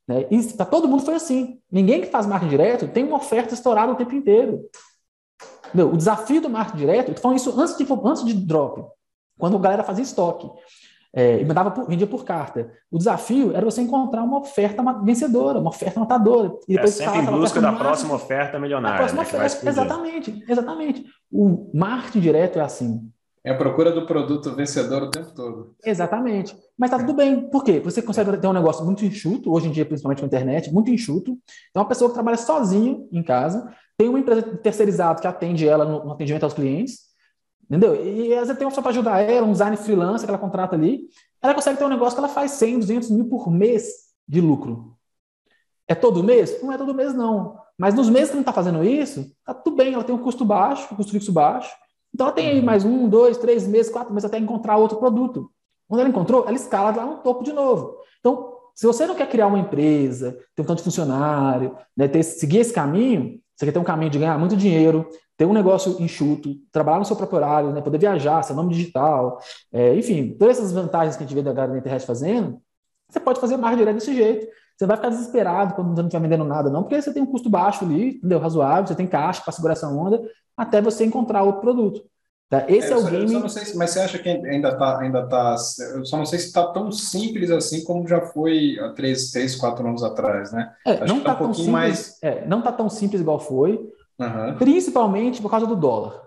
[0.08, 0.26] Né?
[0.30, 1.60] E tá, todo mundo foi assim.
[1.72, 4.62] Ninguém que faz marketing direto tem uma oferta estourada o tempo inteiro.
[5.74, 8.84] Meu, o desafio do marketing direto, eu tô falando isso antes de, antes de drop,
[9.38, 10.48] quando a galera fazia estoque.
[11.16, 12.72] É, e mandava por, vendia por carta.
[12.90, 16.52] O desafio era você encontrar uma oferta vencedora, uma oferta matadora.
[16.68, 18.98] E depois é sempre em busca da próxima oferta milionária.
[18.98, 21.06] Próxima né, oferta, exatamente, exatamente.
[21.32, 23.12] O marketing direto é assim.
[23.44, 25.76] É a procura do produto vencedor o tempo todo.
[25.86, 26.58] Exatamente.
[26.78, 27.50] Mas tá tudo bem.
[27.50, 27.80] Por quê?
[27.80, 30.90] Você consegue ter um negócio muito enxuto, hoje em dia, principalmente com a internet, muito
[30.90, 31.38] enxuto.
[31.70, 35.86] Então, uma pessoa que trabalha sozinha em casa, tem uma empresa terceirizada que atende ela
[35.86, 37.00] no, atendimento aos clientes,
[37.66, 37.96] entendeu?
[37.96, 40.76] E às vezes tem uma pessoa para ajudar ela, um design freelance que ela contrata
[40.76, 41.02] ali.
[41.42, 43.86] Ela consegue ter um negócio que ela faz 100, 200 mil por mês
[44.28, 44.98] de lucro.
[45.88, 46.62] É todo mês?
[46.64, 47.58] Não é todo mês, não.
[47.78, 49.94] Mas nos meses que não está fazendo isso, tá tudo bem.
[49.94, 51.72] Ela tem um custo baixo, um custo fixo baixo
[52.14, 52.66] então ela tem aí uhum.
[52.66, 55.52] mais um, dois, três meses, quatro meses até encontrar outro produto.
[55.94, 58.00] Quando ela encontrou, ela escala lá no topo de novo.
[58.20, 62.24] Então, se você não quer criar uma empresa, ter um tanto de funcionário, né, ter,
[62.24, 66.02] seguir esse caminho, você quer ter um caminho de ganhar muito dinheiro, ter um negócio
[66.02, 69.38] enxuto, trabalhar no seu próprio horário, né, poder viajar, seu nome digital,
[69.72, 72.60] é, enfim, todas essas vantagens que a gente vê da galera da internet fazendo,
[73.08, 74.48] você pode fazer mais direto desse jeito.
[74.76, 77.28] Você vai ficar desesperado quando você não estiver vendendo nada, não, porque você tem um
[77.28, 78.40] custo baixo ali, entendeu?
[78.40, 80.20] razoável, você tem caixa para segurar essa onda,
[80.58, 82.02] até você encontrar outro produto.
[82.54, 82.66] Tá?
[82.68, 83.50] Esse é, é o só, game.
[83.50, 85.00] se, mas você acha que ainda está.
[85.00, 85.56] Ainda tá,
[85.96, 89.56] eu só não sei se está tão simples assim como já foi há três, três
[89.56, 90.72] quatro anos atrás, né?
[90.86, 91.72] É, não está tá um tão simples.
[91.72, 92.20] Mais...
[92.22, 93.80] É, não está tão simples igual foi,
[94.20, 94.56] uhum.
[94.60, 96.22] principalmente por causa do dólar.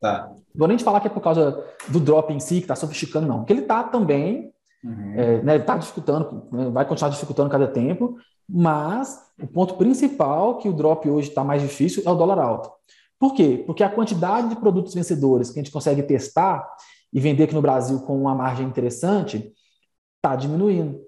[0.00, 0.28] Tá.
[0.52, 3.28] Vou nem te falar que é por causa do drop em si, que está sofisticando,
[3.28, 3.38] não.
[3.38, 5.14] Porque ele está também, uhum.
[5.14, 8.16] é, né, está dificultando, né, vai continuar dificultando cada tempo,
[8.48, 12.72] mas o ponto principal que o drop hoje está mais difícil é o dólar alto.
[13.18, 13.64] Por quê?
[13.66, 16.68] Porque a quantidade de produtos vencedores que a gente consegue testar
[17.12, 19.52] e vender aqui no Brasil com uma margem interessante
[20.16, 21.00] está diminuindo.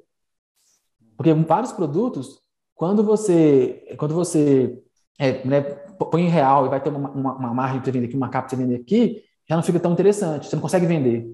[1.16, 2.40] Porque vários produtos,
[2.74, 4.82] quando você, quando você
[5.18, 8.16] é, né, põe em real e vai ter uma, uma, uma margem para vender aqui,
[8.16, 10.48] uma capa para vender aqui, já não fica tão interessante.
[10.48, 11.26] Você não consegue vender,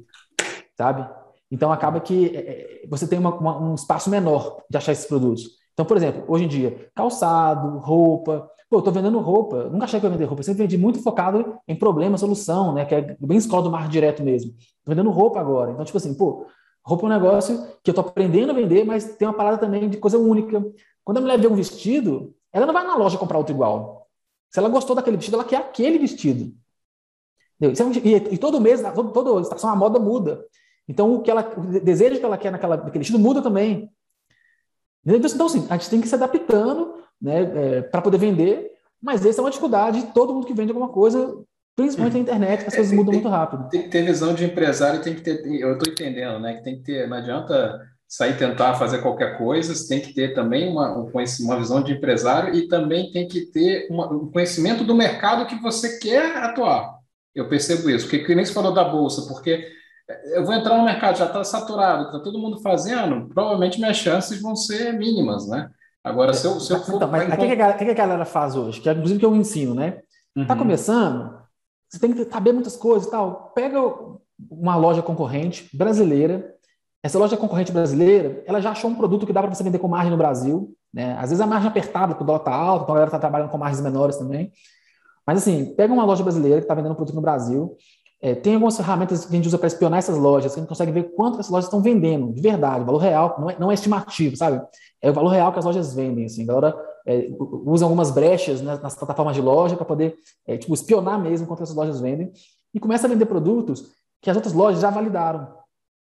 [0.76, 1.08] sabe?
[1.50, 5.06] Então acaba que é, é você tem uma, uma, um espaço menor de achar esses
[5.06, 5.44] produtos.
[5.72, 9.68] Então, por exemplo, hoje em dia, calçado, roupa, Pô, eu tô vendendo roupa.
[9.68, 10.40] Nunca achei que eu ia vender roupa.
[10.40, 12.84] Eu sempre vendi muito focado em problema, solução, né?
[12.84, 14.52] Que é bem escola do mar direto mesmo.
[14.84, 15.70] Tô vendendo roupa agora.
[15.70, 16.46] Então, tipo assim, pô,
[16.84, 19.88] roupa é um negócio que eu tô aprendendo a vender, mas tem uma parada também
[19.88, 20.64] de coisa única.
[21.04, 24.08] Quando a mulher vê um vestido, ela não vai na loja comprar outro igual.
[24.50, 26.52] Se ela gostou daquele vestido, ela quer aquele vestido.
[27.60, 27.66] É
[28.04, 30.44] e, e, todo mês, todo, toda estação, a moda muda.
[30.88, 33.90] Então, o que ela, o desejo que ela quer naquela, naquele vestido muda também.
[35.04, 38.70] Então, assim, a gente tem que se adaptando né, é, para poder vender,
[39.02, 41.36] mas essa é uma dificuldade de todo mundo que vende alguma coisa,
[41.76, 43.68] principalmente na internet, as coisas é, mudam tem, muito rápido.
[43.68, 46.76] Tem que ter visão de empresário, tem que ter, eu estou entendendo, né, que tem
[46.76, 50.94] que ter, não adianta sair tentar fazer qualquer coisa, você tem que ter também uma,
[50.96, 55.60] uma visão de empresário e também tem que ter uma, um conhecimento do mercado que
[55.60, 56.96] você quer atuar.
[57.34, 59.66] Eu percebo isso, porque que nem se falou da bolsa, porque
[60.34, 64.40] eu vou entrar no mercado, já está saturado, está todo mundo fazendo, provavelmente minhas chances
[64.40, 65.68] vão ser mínimas, né?
[66.06, 66.96] Agora, se eu, se eu for.
[66.96, 68.80] Então, mas o que, que, que, a galera faz hoje?
[68.80, 70.02] Que é inclusive que eu ensino, né?
[70.36, 70.60] Está uhum.
[70.60, 71.36] começando,
[71.88, 73.50] você tem que saber muitas coisas e tal.
[73.56, 73.80] Pega
[74.48, 76.54] uma loja concorrente brasileira.
[77.02, 79.88] Essa loja concorrente brasileira, ela já achou um produto que dá para você vender com
[79.88, 80.72] margem no Brasil.
[80.94, 81.14] Né?
[81.14, 83.18] Às vezes a margem é apertada, porque o dólar está alto, então a galera está
[83.18, 84.52] trabalhando com margens menores também.
[85.26, 87.76] Mas assim, pega uma loja brasileira que está vendendo um produto no Brasil,
[88.26, 90.68] é, tem algumas ferramentas que a gente usa para espionar essas lojas, que a gente
[90.68, 93.74] consegue ver quanto essas lojas estão vendendo, de verdade, valor real, não é, não é
[93.74, 94.60] estimativo, sabe?
[95.00, 96.42] É o valor real que as lojas vendem, assim.
[96.42, 96.76] A galera
[97.06, 101.46] é, usa algumas brechas né, nas plataformas de loja para poder, é, tipo, espionar mesmo
[101.46, 102.32] quanto essas lojas vendem
[102.74, 105.46] e começa a vender produtos que as outras lojas já validaram.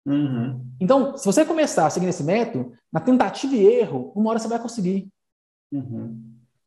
[0.05, 0.63] Uhum.
[0.79, 4.47] Então, se você começar a seguir esse método, na tentativa e erro, uma hora você
[4.47, 5.09] vai conseguir.
[5.73, 6.21] Uhum.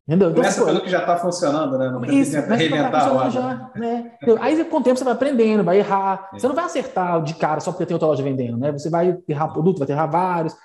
[0.07, 0.29] Entendeu?
[0.29, 1.89] Então, Começa pelo que já está funcionando, né?
[1.89, 3.29] Não tem isso, que reinventar a roda.
[3.31, 4.11] Já, né?
[4.39, 6.29] Aí, com o tempo, você vai aprendendo, vai errar.
[6.31, 6.39] É.
[6.39, 8.71] Você não vai acertar de cara só porque tem outra loja vendendo, né?
[8.71, 10.55] Você vai errar produto, vai errar vários.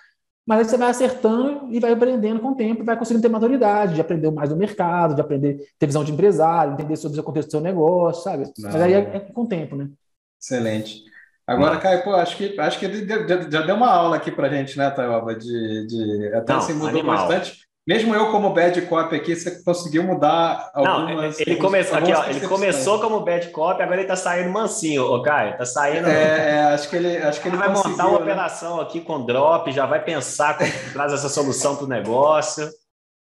[0.46, 3.94] Mas aí você vai acertando e vai aprendendo com o tempo, vai conseguindo ter maturidade,
[3.94, 7.48] de aprender mais do mercado, de aprender, ter visão de empresário, entender sobre o contexto
[7.48, 8.44] do seu negócio, sabe?
[8.58, 8.70] Não.
[8.70, 9.88] Mas aí é, é, com o tempo, né?
[10.40, 11.04] Excelente.
[11.46, 13.06] Agora, Caio, pô, acho que, acho que
[13.50, 15.34] já deu uma aula aqui para gente, né, Taioba?
[15.34, 17.28] De, de, até Não, se mudou animal.
[17.28, 17.69] bastante.
[17.86, 21.38] Mesmo eu como bad cop aqui, você conseguiu mudar algumas...
[21.38, 25.04] Não, ele, começou, aqui, ó, ele começou como bad cop, agora ele está saindo mansinho,
[25.04, 26.06] ô Caio, tá saindo...
[26.06, 28.24] É, é, acho que ele, acho que ele, vai montar uma né?
[28.24, 32.68] operação aqui com drop, já vai pensar como traz essa solução para o negócio.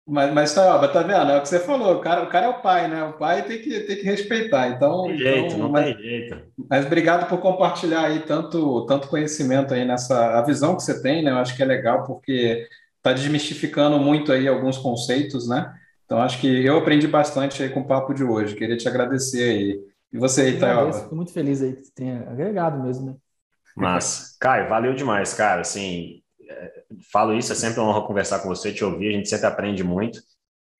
[0.06, 1.30] Mas, mas tá, tá vendo?
[1.30, 3.02] É o que você falou, o cara, o cara é o pai, né?
[3.04, 4.68] O pai tem que, tem que respeitar.
[4.68, 6.36] Então, tem jeito, então, não mas, tem jeito.
[6.68, 11.24] Mas obrigado por compartilhar aí tanto, tanto conhecimento aí nessa a visão que você tem,
[11.24, 11.30] né?
[11.30, 12.68] Eu acho que é legal porque
[13.04, 15.78] está desmistificando muito aí alguns conceitos, né?
[16.06, 18.56] Então, acho que eu aprendi bastante aí com o papo de hoje.
[18.56, 19.80] Queria te agradecer aí.
[20.10, 20.92] E você aí, Tayoba?
[20.94, 23.14] Fico muito feliz aí que você tenha agregado mesmo, né?
[23.76, 25.60] Mas, Caio, valeu demais, cara.
[25.60, 29.28] Assim, é, falo isso, é sempre uma honra conversar com você, te ouvir, a gente
[29.28, 30.20] sempre aprende muito.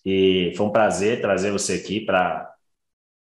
[0.05, 2.51] E foi um prazer trazer você aqui para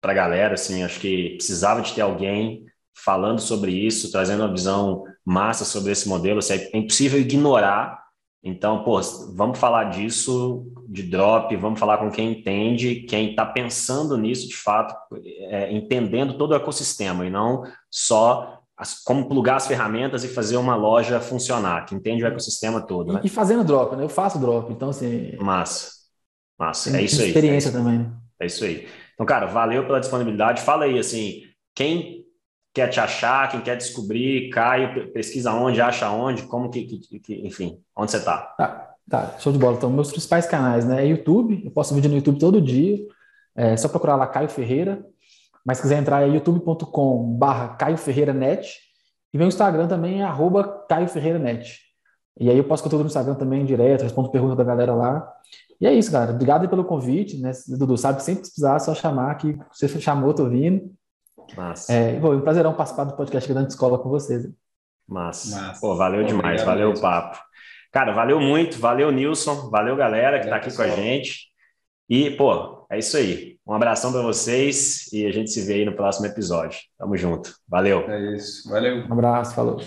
[0.01, 0.53] a galera.
[0.53, 5.91] Assim, acho que precisava de ter alguém falando sobre isso, trazendo uma visão massa sobre
[5.91, 6.39] esse modelo.
[6.39, 8.02] Assim, é impossível ignorar
[8.43, 8.99] então, pô,
[9.33, 14.55] vamos falar disso, de drop, vamos falar com quem entende, quem está pensando nisso de
[14.57, 14.93] fato,
[15.49, 20.57] é, entendendo todo o ecossistema e não só as, como plugar as ferramentas e fazer
[20.57, 23.13] uma loja funcionar, que entende o ecossistema todo.
[23.13, 23.21] Né?
[23.23, 24.03] E, fazendo drop, né?
[24.03, 25.37] Eu faço drop, então assim.
[25.39, 25.91] Massa,
[26.59, 27.29] massa, é isso aí.
[27.29, 27.99] Experiência é também.
[27.99, 28.11] Né?
[28.41, 28.87] É isso aí.
[29.13, 30.61] Então, cara, valeu pela disponibilidade.
[30.63, 31.43] Fala aí, assim,
[31.73, 32.22] quem
[32.73, 37.47] quer te achar, quem quer descobrir, Caio, pesquisa onde, acha onde, como que, que, que
[37.47, 38.37] enfim, onde você está?
[38.57, 39.77] Tá, tá, show de bola.
[39.77, 41.03] Então, meus principais canais, né?
[41.03, 42.97] É YouTube, eu posto vídeo no YouTube todo dia,
[43.55, 45.05] é só procurar lá Caio Ferreira,
[45.63, 48.79] mas se quiser entrar é youtube.com barra Caio Ferreira Net,
[49.31, 51.79] e meu Instagram também é arroba Caio Ferreira Net.
[52.39, 55.31] E aí eu posto conteúdo no Instagram também direto, respondo perguntas da galera lá.
[55.79, 56.31] E é isso, cara.
[56.31, 57.51] Obrigado pelo convite, né?
[57.67, 60.91] Dudu, sabe que sempre precisar, é só chamar que você chamou, tô vindo.
[61.55, 61.93] Massa.
[61.93, 64.47] É, bom, é um prazerão participar do podcast Grande Escola com vocês.
[65.07, 65.55] Massa.
[65.59, 65.81] Massa.
[65.81, 66.99] Pô, valeu demais, Obrigado valeu mesmo.
[66.99, 67.39] o papo.
[67.91, 70.87] Cara, valeu muito, valeu Nilson, valeu galera que está aqui pessoal.
[70.87, 71.47] com a gente.
[72.09, 73.57] E, pô, é isso aí.
[73.65, 76.79] Um abração para vocês e a gente se vê aí no próximo episódio.
[76.97, 77.53] Tamo junto.
[77.67, 77.99] Valeu.
[78.09, 78.69] É isso.
[78.69, 79.05] Valeu.
[79.07, 79.79] Um abraço, falou.